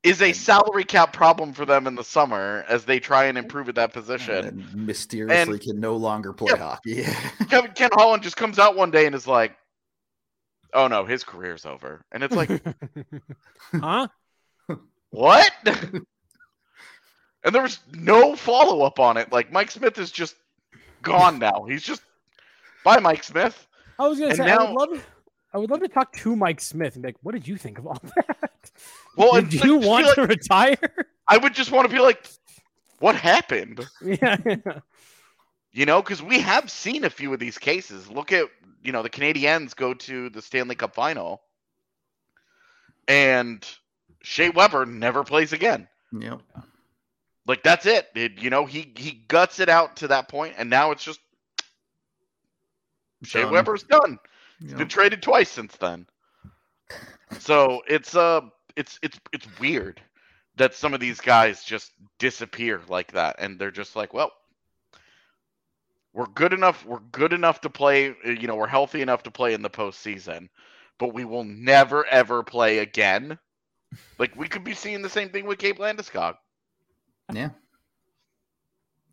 is 0.02 0.20
a 0.20 0.32
salary 0.32 0.84
cap 0.84 1.12
problem 1.12 1.52
for 1.52 1.64
them 1.64 1.86
in 1.86 1.94
the 1.94 2.02
summer 2.04 2.64
as 2.68 2.84
they 2.84 2.98
try 2.98 3.26
and 3.26 3.38
improve 3.38 3.68
at 3.68 3.76
that 3.76 3.92
position. 3.92 4.44
And 4.46 4.74
mysteriously 4.74 5.58
can 5.60 5.78
no 5.78 5.96
longer 5.96 6.32
play 6.32 6.50
Yep. 6.50 6.58
hockey. 6.58 7.04
Kevin 7.50 7.70
Ken 7.72 7.90
Holland 7.92 8.22
just 8.22 8.36
comes 8.36 8.58
out 8.58 8.76
one 8.76 8.90
day 8.90 9.06
and 9.06 9.14
is 9.14 9.26
like, 9.28 9.56
"Oh 10.74 10.88
no, 10.88 11.04
his 11.04 11.22
career's 11.22 11.64
over," 11.64 12.04
and 12.10 12.22
it's 12.24 12.34
like, 12.34 12.50
huh? 13.74 14.08
What? 15.10 15.52
and 17.44 17.54
there 17.54 17.62
was 17.62 17.78
no 17.92 18.34
follow 18.34 18.82
up 18.82 18.98
on 18.98 19.16
it. 19.16 19.30
Like 19.30 19.52
Mike 19.52 19.70
Smith 19.70 19.98
is 19.98 20.10
just 20.10 20.34
gone 21.02 21.38
now. 21.38 21.64
He's 21.68 21.82
just 21.82 22.02
bye, 22.84 22.98
Mike 22.98 23.22
Smith. 23.22 23.66
I 23.98 24.08
was 24.08 24.18
gonna 24.18 24.30
And 24.30 24.38
say 24.38 24.50
I 24.50 24.58
would 24.58 24.70
love 24.74 25.06
I 25.54 25.58
would 25.58 25.70
love 25.70 25.80
to 25.80 25.88
talk 25.88 26.12
to 26.14 26.34
Mike 26.34 26.60
Smith 26.60 26.94
and 26.94 27.02
be 27.02 27.08
like, 27.08 27.16
what 27.22 27.32
did 27.32 27.46
you 27.46 27.56
think 27.56 27.78
of 27.78 27.86
all 27.86 28.00
that? 28.16 28.70
Well, 29.16 29.32
Did 29.34 29.44
and, 29.44 29.64
you 29.64 29.78
like, 29.78 29.86
want 29.88 30.14
to 30.14 30.20
like- 30.22 30.30
retire? 30.30 30.76
I 31.28 31.36
would 31.38 31.54
just 31.54 31.70
want 31.70 31.88
to 31.88 31.94
be 31.94 32.00
like, 32.00 32.26
what 32.98 33.14
happened? 33.14 33.86
yeah. 34.04 34.36
You 35.72 35.86
know, 35.86 36.02
because 36.02 36.22
we 36.22 36.38
have 36.40 36.70
seen 36.70 37.04
a 37.04 37.10
few 37.10 37.32
of 37.32 37.38
these 37.40 37.56
cases. 37.58 38.08
Look 38.10 38.30
at 38.32 38.46
you 38.82 38.92
know 38.92 39.02
the 39.02 39.08
Canadiens 39.10 39.74
go 39.74 39.94
to 39.94 40.28
the 40.28 40.42
Stanley 40.42 40.74
Cup 40.74 40.94
final, 40.94 41.40
and 43.08 43.66
Shea 44.22 44.50
Weber 44.50 44.84
never 44.86 45.24
plays 45.24 45.52
again. 45.52 45.88
yep. 46.12 46.40
Like 47.46 47.62
that's 47.62 47.86
it. 47.86 48.08
It- 48.14 48.38
you 48.40 48.50
know, 48.50 48.66
he 48.66 48.92
he 48.96 49.12
guts 49.28 49.60
it 49.60 49.68
out 49.68 49.96
to 49.96 50.08
that 50.08 50.28
point, 50.28 50.54
and 50.58 50.68
now 50.70 50.90
it's 50.90 51.04
just 51.04 51.20
Shea 53.24 53.44
Weber's 53.44 53.82
done. 53.84 54.18
He's 54.60 54.70
Yep. 54.70 54.78
been 54.78 54.88
traded 54.88 55.22
twice 55.22 55.48
since 55.50 55.74
then. 55.76 56.06
So 57.40 57.82
it's 57.88 58.14
uh 58.14 58.42
it's 58.76 58.98
it's 59.02 59.18
it's 59.32 59.46
weird 59.60 60.00
that 60.56 60.74
some 60.74 60.94
of 60.94 61.00
these 61.00 61.20
guys 61.20 61.64
just 61.64 61.92
disappear 62.18 62.80
like 62.88 63.12
that 63.12 63.36
and 63.38 63.58
they're 63.58 63.70
just 63.70 63.96
like, 63.96 64.12
well, 64.12 64.32
we're 66.12 66.26
good 66.26 66.52
enough 66.52 66.84
we're 66.84 67.00
good 67.12 67.32
enough 67.32 67.60
to 67.62 67.70
play, 67.70 68.14
you 68.24 68.46
know, 68.46 68.56
we're 68.56 68.66
healthy 68.66 69.00
enough 69.00 69.22
to 69.24 69.30
play 69.30 69.54
in 69.54 69.62
the 69.62 69.70
postseason, 69.70 70.48
but 70.98 71.14
we 71.14 71.24
will 71.24 71.44
never 71.44 72.06
ever 72.06 72.42
play 72.42 72.78
again. 72.78 73.38
Like 74.18 74.36
we 74.36 74.48
could 74.48 74.64
be 74.64 74.74
seeing 74.74 75.02
the 75.02 75.08
same 75.08 75.30
thing 75.30 75.46
with 75.46 75.58
Gabe 75.58 75.78
Landeskog. 75.78 76.36
Yeah. 77.32 77.50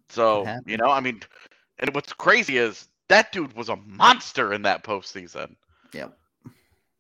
So, 0.10 0.48
you 0.66 0.78
know, 0.78 0.90
I 0.90 1.00
mean 1.00 1.22
and 1.80 1.96
what's 1.96 2.14
crazy 2.14 2.58
is 2.58 2.88
that 3.08 3.32
dude 3.32 3.54
was 3.54 3.70
a 3.70 3.76
monster 3.78 4.54
in 4.54 4.64
that 4.64 4.84
postseason. 4.84 5.56
Yep. 5.94 6.19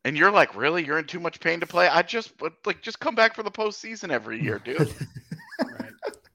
And 0.05 0.17
you're 0.17 0.31
like, 0.31 0.55
really? 0.55 0.85
You're 0.85 0.97
in 0.99 1.05
too 1.05 1.19
much 1.19 1.39
pain 1.39 1.59
to 1.59 1.67
play? 1.67 1.87
I 1.87 2.01
just 2.01 2.37
but, 2.37 2.53
like 2.65 2.81
just 2.81 2.99
come 2.99 3.15
back 3.15 3.35
for 3.35 3.43
the 3.43 3.51
postseason 3.51 4.11
every 4.11 4.41
year, 4.41 4.59
dude. 4.59 4.79
Right. 5.61 5.91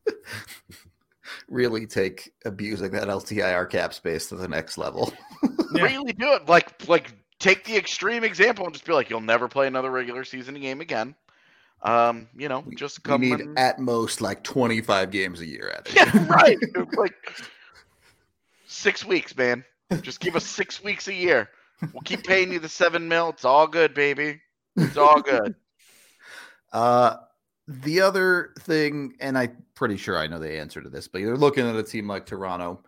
really 1.49 1.87
take 1.87 2.33
abusing 2.45 2.91
that 2.93 3.09
LTIR 3.09 3.69
cap 3.71 3.95
space 3.95 4.29
to 4.29 4.37
the 4.37 4.49
next 4.49 4.79
level. 4.79 5.13
Yeah. 5.75 5.85
Really 5.85 6.13
do 6.13 6.33
it. 6.35 6.49
Like 6.49 6.87
like 6.89 7.13
take 7.39 7.65
the 7.65 7.77
extreme 7.77 8.23
example 8.23 8.65
and 8.65 8.73
just 8.75 8.85
be 8.87 8.93
like, 8.93 9.11
you'll 9.11 9.21
never 9.21 9.49
play 9.49 9.67
another 9.67 9.91
regular 9.91 10.25
season 10.25 10.55
game 10.61 10.81
again. 10.81 11.15
Um, 11.83 12.29
you 12.37 12.49
know, 12.49 12.61
We- 12.61 12.75
just 12.77 13.05
we 13.05 13.09
come 13.11 13.21
need 13.23 13.41
and- 13.41 13.59
at 13.59 13.79
most 13.79 14.21
like 14.21 14.43
25 14.45 15.11
games 15.11 15.41
a 15.41 15.47
year 15.47 15.73
at 15.77 15.89
it. 15.89 15.95
Yeah, 15.97 16.27
right. 16.29 16.59
like 16.97 17.15
six 18.67 19.05
weeks, 19.05 19.37
man. 19.37 19.65
Just 20.01 20.21
give 20.21 20.35
us 20.37 20.47
six 20.47 20.83
weeks 20.83 21.09
a 21.09 21.15
year. 21.15 21.49
We'll 21.81 22.03
keep 22.05 22.25
paying 22.27 22.53
you 22.53 22.59
the 22.59 22.69
seven 22.69 23.09
mil. 23.09 23.31
It's 23.31 23.45
all 23.45 23.67
good, 23.67 23.95
baby. 23.95 24.41
It's 24.77 24.97
all 24.97 25.21
good. 25.21 25.55
Uh, 26.73 27.19
the 27.69 28.01
other 28.01 28.53
thing, 28.59 29.15
and 29.21 29.39
I'm 29.39 29.65
pretty 29.77 29.97
sure 29.97 30.19
I 30.19 30.27
know 30.27 30.41
the 30.41 30.59
answer 30.59 30.83
to 30.83 30.91
this, 30.91 31.07
but 31.07 31.21
you're 31.21 31.37
looking 31.37 31.65
at 31.65 31.77
a 31.77 31.85
team 31.85 32.09
like 32.09 32.27
Toronto. 32.27 32.83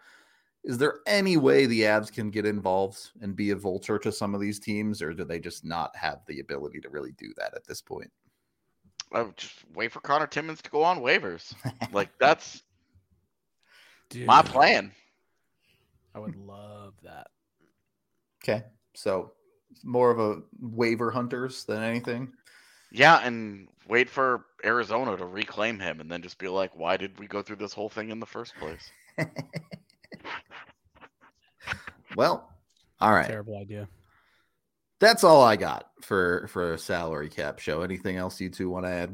Is 0.64 0.76
there 0.76 0.95
any 1.07 1.37
way 1.37 1.66
the 1.66 1.82
Avs 1.82 2.12
can 2.12 2.30
get 2.30 2.45
involved 2.45 3.11
and 3.20 3.37
be 3.37 3.51
a 3.53 3.57
vulture 3.57 3.97
to 4.01 4.11
some 4.11 4.34
of 4.34 4.41
these 4.41 4.59
teams, 4.59 5.01
or 5.01 5.14
do 5.14 5.22
they 5.22 5.39
just 5.39 5.64
not 5.64 5.95
have 5.95 6.18
the 6.26 6.41
ability 6.41 6.80
to 6.80 6.89
really 6.89 7.12
do 7.12 7.32
that 7.37 7.55
at 7.55 7.64
this 7.64 7.80
point? 7.80 8.11
I 9.12 9.22
would 9.22 9.37
just 9.37 9.55
wait 9.72 9.93
for 9.93 10.01
Conor 10.01 10.26
Timmins 10.26 10.61
to 10.62 10.70
go 10.70 10.82
on 10.82 10.99
waivers. 10.99 11.55
Like 11.93 12.11
that's 12.18 12.64
Dude, 14.11 14.26
my 14.26 14.43
plan. 14.43 14.91
I 16.14 16.18
would 16.18 16.37
love 16.37 16.95
that. 17.05 17.28
Okay, 18.43 18.64
so 18.97 19.32
more 19.84 20.11
of 20.11 20.18
a 20.18 20.42
waiver 20.61 21.11
hunters 21.11 21.64
than 21.64 21.82
anything. 21.82 22.32
Yeah, 22.90 23.20
and 23.22 23.68
wait 23.88 24.09
for 24.09 24.47
Arizona 24.64 25.16
to 25.16 25.26
reclaim 25.26 25.78
him 25.78 26.01
and 26.01 26.11
then 26.11 26.22
just 26.22 26.38
be 26.38 26.49
like, 26.49 26.76
why 26.76 26.97
did 26.97 27.18
we 27.18 27.26
go 27.26 27.42
through 27.42 27.57
this 27.57 27.72
whole 27.72 27.88
thing 27.88 28.11
in 28.11 28.20
the 28.20 28.26
first 28.26 28.55
place? 28.57 28.90
Well, 32.16 32.49
all 32.99 33.12
right. 33.12 33.26
Terrible 33.26 33.59
idea. 33.59 33.88
That's 34.99 35.22
all 35.22 35.42
I 35.42 35.57
got 35.57 35.90
for 36.01 36.47
for 36.49 36.72
a 36.72 36.78
salary 36.78 37.28
cap 37.28 37.59
show. 37.59 37.82
Anything 37.82 38.16
else 38.16 38.40
you 38.40 38.49
two 38.49 38.70
want 38.70 38.86
to 38.86 38.90
add? 38.90 39.11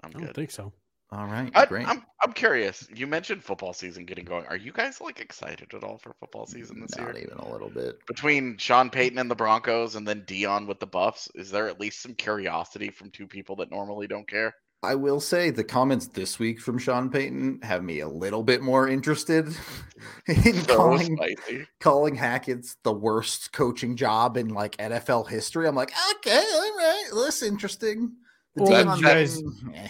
I'm 0.00 0.08
I 0.10 0.10
don't 0.10 0.22
good. 0.26 0.34
think 0.36 0.52
so. 0.52 0.72
All 1.12 1.26
right, 1.26 1.50
I, 1.54 1.66
great. 1.66 1.86
I'm 1.86 2.02
I'm 2.22 2.32
curious. 2.32 2.88
You 2.94 3.06
mentioned 3.06 3.44
football 3.44 3.74
season 3.74 4.06
getting 4.06 4.24
going. 4.24 4.46
Are 4.46 4.56
you 4.56 4.72
guys 4.72 4.98
like 4.98 5.20
excited 5.20 5.74
at 5.74 5.84
all 5.84 5.98
for 5.98 6.14
football 6.18 6.46
season 6.46 6.80
this 6.80 6.96
Not 6.96 7.00
year? 7.04 7.12
Not 7.12 7.22
even 7.22 7.38
a 7.38 7.52
little 7.52 7.68
bit. 7.68 7.98
Between 8.06 8.56
Sean 8.56 8.88
Payton 8.88 9.18
and 9.18 9.30
the 9.30 9.34
Broncos 9.34 9.94
and 9.94 10.08
then 10.08 10.22
Deion 10.22 10.66
with 10.66 10.80
the 10.80 10.86
Buffs, 10.86 11.28
is 11.34 11.50
there 11.50 11.68
at 11.68 11.78
least 11.78 12.00
some 12.00 12.14
curiosity 12.14 12.88
from 12.88 13.10
two 13.10 13.26
people 13.26 13.54
that 13.56 13.70
normally 13.70 14.06
don't 14.06 14.26
care? 14.26 14.54
I 14.82 14.94
will 14.94 15.20
say 15.20 15.50
the 15.50 15.62
comments 15.62 16.06
this 16.08 16.38
week 16.38 16.58
from 16.60 16.78
Sean 16.78 17.10
Payton 17.10 17.60
have 17.62 17.84
me 17.84 18.00
a 18.00 18.08
little 18.08 18.42
bit 18.42 18.62
more 18.62 18.88
interested 18.88 19.46
in 20.26 20.54
So 20.64 20.76
calling 20.76 21.16
spicy. 21.16 21.66
calling 21.78 22.14
Hackett's 22.14 22.76
the 22.84 22.92
worst 22.92 23.52
coaching 23.52 23.96
job 23.96 24.36
in 24.38 24.48
like 24.48 24.76
NFL 24.78 25.28
history. 25.28 25.68
I'm 25.68 25.76
like, 25.76 25.92
okay, 26.16 26.42
all 26.54 26.76
right, 26.78 27.04
that's 27.14 27.42
interesting. 27.42 28.12
The 28.56 28.62
Well, 28.62 28.72
team 28.72 28.78
did 28.78 28.88
on 28.88 28.98
you 28.98 29.04
guys- 29.04 29.42
that- 29.42 29.72
eh, 29.74 29.88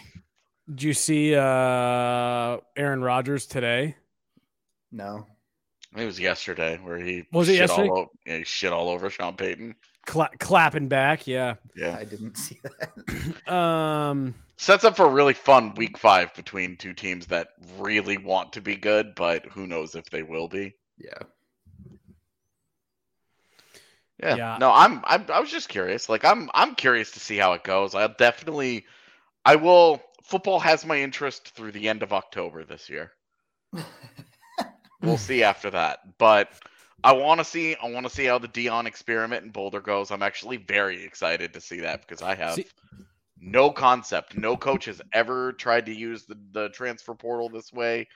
Did 0.69 0.83
you 0.83 0.95
see 0.95 1.35
uh 1.35 2.59
Aaron 2.77 3.03
Rodgers 3.03 3.47
today? 3.47 3.97
no. 4.91 5.27
It 5.95 6.07
was 6.07 6.19
yesterday 6.19 6.79
where 6.83 6.97
he 6.97 7.27
Was 7.33 7.51
it 7.51 7.57
yesterday? 7.57 7.89
All 7.91 7.99
o- 7.99 8.11
yeah, 8.25 8.39
he 8.39 8.45
shit 8.45 8.73
all 8.73 8.89
over 8.89 9.11
Sean 9.11 9.37
Payton. 9.37 9.75
Cla- 10.07 10.31
clapping 10.39 10.89
back, 10.89 11.27
yeah. 11.27 11.57
Yeah, 11.77 11.95
I 11.99 12.05
didn't 12.05 12.37
see 12.39 12.61
that. 12.63 12.93
Um, 13.53 14.35
sets 14.57 14.85
up 14.85 14.97
for 14.97 15.05
a 15.05 15.11
really 15.11 15.35
fun 15.35 15.75
week 15.75 15.99
five 15.99 16.33
between 16.35 16.79
two 16.79 16.95
teams 16.95 17.27
that 17.27 17.49
really 17.79 18.17
want 18.17 18.55
to 18.55 18.63
be 18.63 18.75
good, 18.75 19.15
but 19.15 19.45
who 19.45 19.67
knows 19.67 19.95
if 19.95 20.09
they 20.09 20.23
will 20.23 20.49
be. 20.49 20.75
yeah. 20.97 21.11
Yeah. 24.23 24.37
Yeah. 24.37 24.57
No, 24.61 24.71
I'm, 24.73 25.03
I'm 25.05 25.27
I 25.31 25.41
was 25.41 25.51
just 25.51 25.69
curious. 25.69 26.09
Like 26.09 26.25
I'm 26.25 26.49
I'm 26.55 26.75
curious 26.75 27.11
to 27.13 27.21
see 27.21 27.37
how 27.37 27.53
it 27.53 27.65
goes. 27.65 27.95
I'll 27.95 28.15
definitely 28.17 28.87
I 29.45 29.57
will 29.57 30.01
football 30.23 30.61
has 30.61 30.85
my 30.85 31.01
interest 31.01 31.55
through 31.55 31.73
the 31.73 31.89
end 31.89 32.03
of 32.03 32.13
October 32.13 32.65
this 32.65 32.89
year. 32.89 33.13
We'll 35.01 35.19
see 35.19 35.43
after 35.43 35.71
that. 35.71 35.99
But 36.19 36.51
I 37.03 37.13
want 37.13 37.41
to 37.41 37.45
see 37.45 37.75
I 37.83 37.91
want 37.91 38.07
to 38.07 38.13
see 38.13 38.25
how 38.25 38.39
the 38.39 38.49
Deion 38.49 38.87
experiment 38.87 39.45
in 39.45 39.51
Boulder 39.51 39.81
goes. 39.81 40.11
I'm 40.11 40.23
actually 40.23 40.59
very 40.59 41.05
excited 41.05 41.55
to 41.55 41.61
see 41.61 41.81
that 41.81 42.03
because 42.03 42.23
I 42.23 42.35
have 42.35 42.55
See- 42.55 42.67
no 43.41 43.71
concept. 43.71 44.37
No 44.37 44.57
coach 44.57 44.85
has 44.85 45.03
ever 45.13 45.53
tried 45.53 45.87
to 45.87 45.95
use 45.95 46.25
the, 46.25 46.39
the 46.53 46.69
transfer 46.69 47.15
portal 47.15 47.49
this 47.49 47.73
way. 47.73 48.09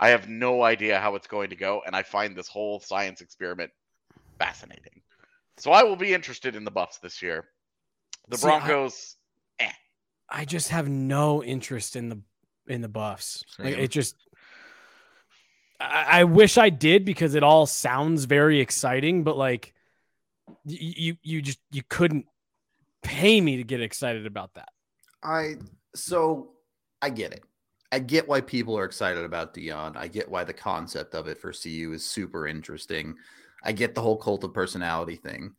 I 0.00 0.08
have 0.08 0.28
no 0.28 0.62
idea 0.62 0.98
how 0.98 1.14
it's 1.14 1.28
going 1.28 1.50
to 1.50 1.56
go, 1.56 1.82
and 1.86 1.94
I 1.94 2.02
find 2.02 2.34
this 2.34 2.48
whole 2.48 2.80
science 2.80 3.20
experiment 3.20 3.70
fascinating. 4.38 5.02
So 5.58 5.70
I 5.70 5.84
will 5.84 5.94
be 5.94 6.12
interested 6.12 6.56
in 6.56 6.64
the 6.64 6.72
Buffs 6.72 6.98
this 6.98 7.22
year. 7.22 7.44
The 8.28 8.38
See, 8.38 8.46
Broncos, 8.46 9.16
I 10.28 10.44
just 10.44 10.68
have 10.68 10.88
no 10.88 11.42
interest 11.42 11.96
in 11.96 12.08
the 12.08 12.20
in 12.66 12.80
the 12.80 12.88
Buffs. 12.88 13.44
Like 13.58 13.76
it 13.76 13.90
just 13.90 14.16
I, 15.80 16.20
I 16.20 16.24
wish 16.24 16.58
I 16.58 16.70
did 16.70 17.04
because 17.04 17.34
it 17.34 17.42
all 17.42 17.66
sounds 17.66 18.24
very 18.24 18.60
exciting, 18.60 19.24
but 19.24 19.36
like 19.36 19.74
you 20.64 21.16
you 21.22 21.42
just 21.42 21.58
you 21.70 21.82
couldn't 21.88 22.26
pay 23.02 23.40
me 23.40 23.56
to 23.56 23.64
get 23.64 23.80
excited 23.80 24.26
about 24.26 24.54
that. 24.54 24.70
I 25.22 25.56
so 25.94 26.52
I 27.00 27.10
get 27.10 27.32
it. 27.32 27.44
I 27.90 27.98
get 27.98 28.26
why 28.26 28.40
people 28.40 28.78
are 28.78 28.84
excited 28.84 29.24
about 29.24 29.52
Deion. 29.54 29.96
I 29.96 30.08
get 30.08 30.30
why 30.30 30.44
the 30.44 30.54
concept 30.54 31.14
of 31.14 31.28
it 31.28 31.38
for 31.38 31.52
CU 31.52 31.92
is 31.92 32.04
super 32.04 32.46
interesting. 32.46 33.14
I 33.62 33.72
get 33.72 33.94
the 33.94 34.00
whole 34.00 34.16
cult 34.16 34.44
of 34.44 34.54
personality 34.54 35.16
thing. 35.16 35.54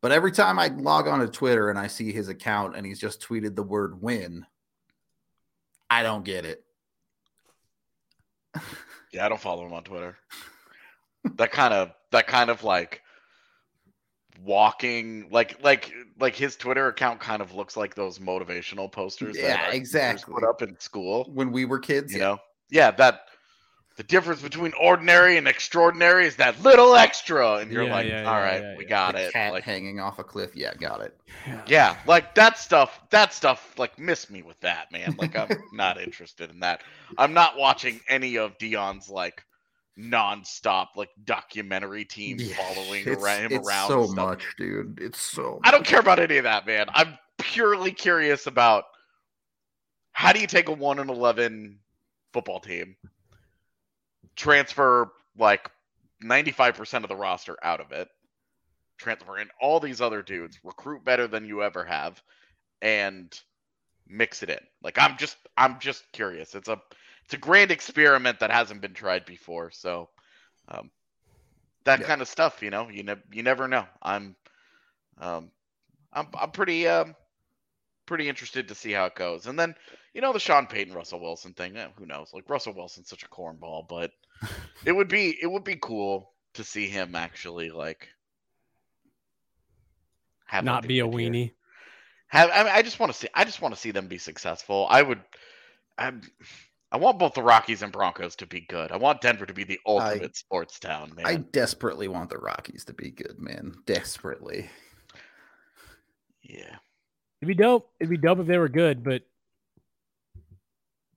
But 0.00 0.12
every 0.12 0.30
time 0.32 0.58
I 0.58 0.68
log 0.68 1.08
on 1.08 1.20
to 1.20 1.28
Twitter 1.28 1.70
and 1.70 1.78
I 1.78 1.88
see 1.88 2.12
his 2.12 2.28
account 2.28 2.76
and 2.76 2.86
he's 2.86 3.00
just 3.00 3.20
tweeted 3.20 3.56
the 3.56 3.62
word 3.64 4.00
win, 4.00 4.46
I 5.90 6.02
don't 6.02 6.24
get 6.24 6.44
it. 6.44 6.64
yeah, 9.12 9.26
I 9.26 9.28
don't 9.28 9.40
follow 9.40 9.66
him 9.66 9.72
on 9.72 9.84
Twitter. 9.84 10.16
that 11.36 11.50
kind 11.50 11.74
of 11.74 11.90
that 12.12 12.26
kind 12.26 12.48
of 12.50 12.62
like 12.64 13.02
walking 14.44 15.28
like 15.32 15.62
like 15.64 15.92
like 16.20 16.34
his 16.36 16.54
Twitter 16.56 16.86
account 16.86 17.18
kind 17.20 17.42
of 17.42 17.54
looks 17.54 17.76
like 17.76 17.94
those 17.96 18.20
motivational 18.20 18.90
posters 18.90 19.36
Yeah, 19.36 19.70
exactly. 19.72 20.32
put 20.32 20.44
up 20.44 20.62
in 20.62 20.78
school. 20.78 21.28
When 21.34 21.50
we 21.50 21.64
were 21.64 21.78
kids, 21.80 22.12
You 22.12 22.20
know, 22.20 22.38
yeah, 22.70 22.90
that 22.92 23.22
the 23.98 24.04
difference 24.04 24.42
between 24.42 24.72
ordinary 24.80 25.38
and 25.38 25.48
extraordinary 25.48 26.26
is 26.26 26.36
that 26.38 26.62
little 26.62 26.96
extra, 26.96 27.56
and 27.58 27.72
you're 27.72 27.84
Yeah, 27.84 27.86
like, 27.86 28.08
yeah, 28.08 28.24
all 28.24 28.40
yeah, 28.40 28.40
right, 28.40 28.64
yeah, 28.74 28.76
we 28.76 28.86
yeah. 28.86 28.86
got 28.86 29.14
the 29.14 29.18
it. 29.18 29.34
cat 29.34 29.54
Like, 29.54 29.64
hanging 29.64 30.00
off 30.00 30.18
a 30.18 30.24
cliff. 30.24 30.56
Yeah, 30.56 30.74
got 30.74 31.00
it. 31.02 31.20
yeah, 31.66 31.96
like 32.06 32.34
that 32.36 32.58
stuff. 32.58 33.00
That 33.10 33.32
stuff 33.34 33.74
like 33.78 33.98
miss 33.98 34.30
me 34.30 34.42
with 34.42 34.60
that, 34.60 34.90
man. 34.92 35.16
Like 35.16 35.36
I'm 35.36 35.52
not 35.70 36.00
interested 36.00 36.50
in 36.50 36.60
that. 36.60 36.82
I'm 37.16 37.34
not 37.34 37.56
watching 37.58 38.00
any 38.08 38.38
of 38.38 38.58
Deion's 38.58 39.08
like 39.08 39.44
non-stop 39.96 40.92
like 40.96 41.10
documentary 41.24 42.04
team 42.04 42.42
Yeah, 42.42 42.54
following 42.56 43.10
it's, 43.12 43.12
around 43.12 43.42
him 43.44 43.56
it's 43.56 43.68
around. 43.68 43.96
so 43.96 44.06
much, 44.08 44.54
dude. 44.56 44.98
It's 45.00 45.20
so. 45.20 45.64
I 45.64 45.70
don't 45.70 45.84
care 45.86 46.00
about 46.00 46.18
any 46.18 46.38
of 46.38 46.44
that, 46.44 46.66
man. 46.66 46.86
I'm 46.92 47.18
purely 47.38 47.92
curious 47.92 48.46
about 48.46 48.84
how 50.12 50.32
do 50.32 50.40
you 50.40 50.46
take 50.46 50.68
a 50.68 50.72
one 50.72 50.98
and 50.98 51.10
eleven 51.10 51.80
football 52.32 52.60
team, 52.60 52.96
transfer 54.38 55.10
like 55.38 55.70
ninety 56.22 56.52
five 56.52 56.76
percent 56.76 57.04
of 57.04 57.10
the 57.10 57.16
roster 57.16 57.58
out 57.62 57.80
of 57.80 57.92
it, 57.92 58.08
transfer 58.98 59.38
in 59.38 59.48
all 59.60 59.80
these 59.80 60.00
other 60.02 60.22
dudes, 60.22 60.58
recruit 60.64 61.04
better 61.04 61.28
than 61.28 61.46
you 61.46 61.62
ever 61.62 61.84
have, 61.84 62.22
and 62.82 63.38
mix 64.08 64.42
it 64.42 64.50
in. 64.50 64.60
Like 64.82 64.98
I'm 64.98 65.18
just 65.18 65.36
I'm 65.56 65.78
just 65.80 66.04
curious. 66.12 66.54
It's 66.54 66.68
a 66.68 66.80
it's 67.24 67.34
a 67.34 67.38
grand 67.38 67.72
experiment 67.72 68.40
that 68.40 68.50
hasn't 68.52 68.82
been 68.82 68.94
tried 68.94 69.26
before. 69.26 69.70
So 69.72 70.10
um, 70.68 70.90
that 71.84 72.02
Yeah. 72.02 72.04
kind 72.04 72.22
of 72.22 72.28
stuff, 72.28 72.62
you 72.62 72.70
know, 72.70 72.88
you 72.88 73.04
ne- 73.04 73.22
you 73.32 73.42
never 73.42 73.68
know. 73.68 73.86
I'm 74.02 74.36
um, 75.18 75.50
I'm 76.12 76.28
I'm 76.38 76.50
pretty 76.52 76.88
um 76.88 77.14
pretty 78.06 78.28
interested 78.28 78.68
to 78.68 78.74
see 78.74 78.92
how 78.92 79.06
it 79.06 79.16
goes. 79.16 79.46
And 79.46 79.58
then 79.58 79.74
you 80.14 80.22
know 80.22 80.32
the 80.32 80.40
Sean 80.40 80.66
Payton 80.66 80.94
Russell 80.94 81.20
Wilson 81.20 81.54
thing. 81.54 81.76
eh, 81.76 81.88
who 81.98 82.06
knows? 82.06 82.32
Like 82.34 82.50
Russell 82.50 82.74
Wilson's 82.74 83.08
such 83.10 83.24
a 83.24 83.28
cornball, 83.28 83.86
but 83.88 84.12
it 84.84 84.92
would 84.92 85.08
be 85.08 85.36
it 85.40 85.46
would 85.46 85.64
be 85.64 85.76
cool 85.80 86.32
to 86.54 86.64
see 86.64 86.88
him 86.88 87.14
actually 87.14 87.70
like 87.70 88.08
have 90.46 90.64
Not 90.64 90.82
like, 90.82 90.88
be 90.88 91.00
a 91.00 91.06
good 91.06 91.20
year. 91.20 91.30
weenie. 91.30 91.52
Have 92.28 92.50
I, 92.52 92.62
mean, 92.64 92.72
I 92.74 92.82
just 92.82 92.98
want 93.00 93.12
to 93.12 93.18
see 93.18 93.28
I 93.34 93.44
just 93.44 93.60
want 93.62 93.74
to 93.74 93.80
see 93.80 93.90
them 93.90 94.06
be 94.08 94.18
successful. 94.18 94.86
I 94.90 95.02
would 95.02 95.20
I 95.96 96.12
I 96.90 96.96
want 96.96 97.18
both 97.18 97.34
the 97.34 97.42
Rockies 97.42 97.82
and 97.82 97.92
Broncos 97.92 98.36
to 98.36 98.46
be 98.46 98.60
good. 98.60 98.92
I 98.92 98.96
want 98.96 99.20
Denver 99.20 99.44
to 99.46 99.52
be 99.52 99.64
the 99.64 99.78
ultimate 99.86 100.36
sports 100.36 100.78
town, 100.78 101.12
man. 101.14 101.26
I 101.26 101.36
desperately 101.36 102.08
want 102.08 102.30
the 102.30 102.38
Rockies 102.38 102.84
to 102.86 102.94
be 102.94 103.10
good, 103.10 103.38
man. 103.38 103.74
Desperately. 103.84 104.70
yeah. 106.42 106.76
It'd 107.40 107.48
be 107.48 107.54
dope. 107.54 107.90
It'd 108.00 108.10
be 108.10 108.16
dope 108.16 108.38
if 108.40 108.46
they 108.46 108.56
were 108.58 108.70
good, 108.70 109.04
but 109.04 109.22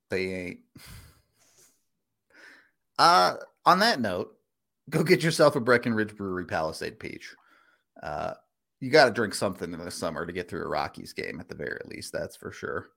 They 0.10 0.34
ain't. 0.34 0.60
Uh, 3.02 3.36
on 3.66 3.80
that 3.80 4.00
note, 4.00 4.38
go 4.92 5.02
get 5.02 5.24
yourself 5.24 5.56
a 5.56 5.60
Breckenridge 5.60 6.16
Brewery 6.16 6.46
Palisade 6.46 7.00
Peach. 7.00 7.34
Uh, 8.04 8.36
you 8.80 8.92
got 8.92 9.06
to 9.06 9.12
drink 9.12 9.34
something 9.34 9.74
in 9.74 9.84
the 9.84 9.90
summer 9.90 10.24
to 10.24 10.32
get 10.32 10.48
through 10.48 10.64
a 10.64 10.68
Rockies 10.68 11.12
game 11.12 11.40
at 11.40 11.50
the 11.50 11.56
very 11.56 11.80
least. 11.86 12.14
That's 12.14 12.36
for 12.36 12.52
sure. 12.52 12.90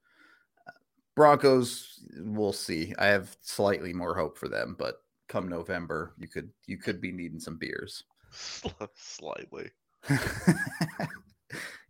Broncos, 1.17 2.05
we'll 2.19 2.53
see. 2.53 2.93
I 2.99 3.07
have 3.07 3.35
slightly 3.41 3.95
more 3.95 4.15
hope 4.15 4.37
for 4.37 4.47
them, 4.47 4.77
but 4.79 4.97
come 5.27 5.49
November, 5.49 6.13
you 6.19 6.29
could 6.29 6.51
you 6.67 6.77
could 6.77 7.01
be 7.01 7.11
needing 7.11 7.41
some 7.41 7.57
beers. 7.57 8.05
Slightly. 8.95 9.71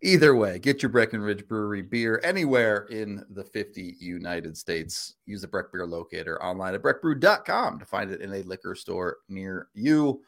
Either 0.05 0.37
way, 0.37 0.59
get 0.59 0.83
your 0.83 0.91
Breckenridge 0.91 1.49
Brewery 1.49 1.81
beer 1.81 2.21
anywhere 2.23 2.87
in 2.91 3.25
the 3.31 3.43
50 3.43 3.97
United 3.99 4.55
States. 4.55 5.15
Use 5.25 5.41
the 5.41 5.49
Breck 5.49 5.73
Beer 5.73 5.87
Locator 5.87 6.43
online 6.43 6.75
at 6.75 6.83
breckbrew.com 6.83 7.79
to 7.79 7.87
find 7.87 8.11
it 8.11 8.21
in 8.21 8.31
a 8.35 8.43
liquor 8.43 8.75
store 8.75 9.17
near 9.31 9.69
you. 9.73 10.21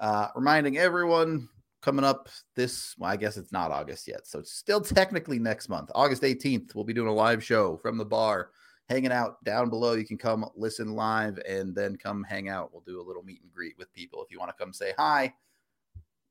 Uh, 0.00 0.28
reminding 0.36 0.78
everyone 0.78 1.48
coming 1.82 2.04
up 2.04 2.28
this, 2.54 2.94
well, 2.98 3.10
I 3.10 3.16
guess 3.16 3.36
it's 3.36 3.50
not 3.50 3.72
August 3.72 4.06
yet. 4.06 4.28
So 4.28 4.38
it's 4.38 4.52
still 4.52 4.80
technically 4.80 5.40
next 5.40 5.68
month, 5.68 5.90
August 5.96 6.22
18th. 6.22 6.76
We'll 6.76 6.84
be 6.84 6.94
doing 6.94 7.08
a 7.08 7.12
live 7.12 7.42
show 7.42 7.78
from 7.78 7.98
the 7.98 8.04
bar, 8.04 8.50
hanging 8.88 9.10
out 9.10 9.42
down 9.42 9.70
below. 9.70 9.94
You 9.94 10.06
can 10.06 10.18
come 10.18 10.48
listen 10.54 10.94
live 10.94 11.40
and 11.48 11.74
then 11.74 11.96
come 11.96 12.22
hang 12.22 12.48
out. 12.48 12.72
We'll 12.72 12.84
do 12.86 13.00
a 13.00 13.02
little 13.02 13.24
meet 13.24 13.42
and 13.42 13.50
greet 13.50 13.76
with 13.76 13.92
people. 13.92 14.22
If 14.22 14.30
you 14.30 14.38
want 14.38 14.56
to 14.56 14.64
come 14.64 14.72
say 14.72 14.92
hi, 14.96 15.34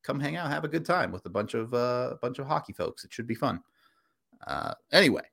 come 0.05 0.19
hang 0.19 0.35
out, 0.35 0.49
have 0.49 0.63
a 0.63 0.69
good 0.69 0.85
time 0.85 1.11
with 1.11 1.25
a 1.25 1.29
bunch 1.29 1.53
of 1.53 1.73
uh, 1.73 2.09
a 2.11 2.17
bunch 2.21 2.39
of 2.39 2.47
hockey 2.47 2.73
folks. 2.73 3.03
It 3.03 3.13
should 3.13 3.27
be 3.27 3.35
fun. 3.35 3.61
Uh, 4.45 4.73
anyway, 4.91 5.23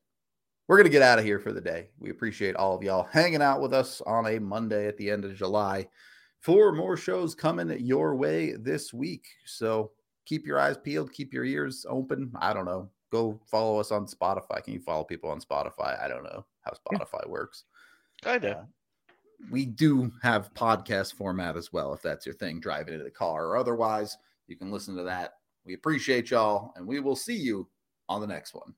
we're 0.66 0.76
gonna 0.76 0.88
get 0.88 1.02
out 1.02 1.18
of 1.18 1.24
here 1.24 1.38
for 1.38 1.52
the 1.52 1.60
day. 1.60 1.90
We 1.98 2.10
appreciate 2.10 2.56
all 2.56 2.74
of 2.74 2.82
y'all 2.82 3.08
hanging 3.10 3.42
out 3.42 3.60
with 3.60 3.74
us 3.74 4.00
on 4.06 4.26
a 4.26 4.38
Monday 4.38 4.86
at 4.86 4.96
the 4.96 5.10
end 5.10 5.24
of 5.24 5.36
July. 5.36 5.86
Four 6.40 6.72
more 6.72 6.96
shows 6.96 7.34
coming 7.34 7.70
your 7.78 8.16
way 8.16 8.52
this 8.52 8.92
week. 8.92 9.26
So 9.44 9.92
keep 10.24 10.46
your 10.46 10.58
eyes 10.58 10.76
peeled, 10.76 11.12
keep 11.12 11.32
your 11.32 11.44
ears 11.44 11.86
open. 11.88 12.32
I 12.40 12.52
don't 12.52 12.64
know. 12.64 12.90
Go 13.10 13.38
follow 13.46 13.78
us 13.78 13.92
on 13.92 14.06
Spotify. 14.06 14.64
Can 14.64 14.72
you 14.72 14.80
follow 14.80 15.04
people 15.04 15.30
on 15.30 15.40
Spotify? 15.40 16.02
I 16.02 16.08
don't 16.08 16.24
know 16.24 16.44
how 16.62 16.72
Spotify 16.72 17.28
works. 17.28 17.64
Kind 18.22 18.44
of. 18.44 18.56
Uh, 18.56 18.62
we 19.50 19.66
do 19.66 20.10
have 20.22 20.54
podcast 20.54 21.14
format 21.14 21.56
as 21.56 21.72
well 21.72 21.92
if 21.92 22.00
that's 22.00 22.24
your 22.24 22.34
thing 22.34 22.60
driving 22.60 22.94
in 22.94 23.02
the 23.02 23.10
car 23.10 23.46
or 23.46 23.56
otherwise 23.56 24.16
you 24.52 24.58
can 24.58 24.70
listen 24.70 24.94
to 24.96 25.02
that. 25.02 25.36
We 25.64 25.72
appreciate 25.72 26.30
y'all 26.30 26.74
and 26.76 26.86
we 26.86 27.00
will 27.00 27.16
see 27.16 27.36
you 27.36 27.68
on 28.10 28.20
the 28.20 28.26
next 28.26 28.52
one 28.52 28.74